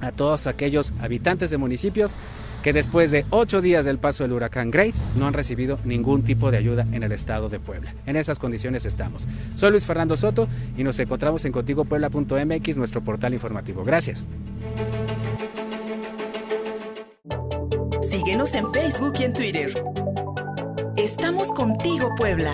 [0.00, 2.12] a todos aquellos habitantes de municipios
[2.66, 6.50] que después de ocho días del paso del huracán Grace no han recibido ningún tipo
[6.50, 7.94] de ayuda en el estado de Puebla.
[8.06, 9.28] En esas condiciones estamos.
[9.54, 13.84] Soy Luis Fernando Soto y nos encontramos en contigopuebla.mx, nuestro portal informativo.
[13.84, 14.26] Gracias.
[18.00, 19.84] Síguenos en Facebook y en Twitter.
[20.96, 22.52] Estamos contigo, Puebla.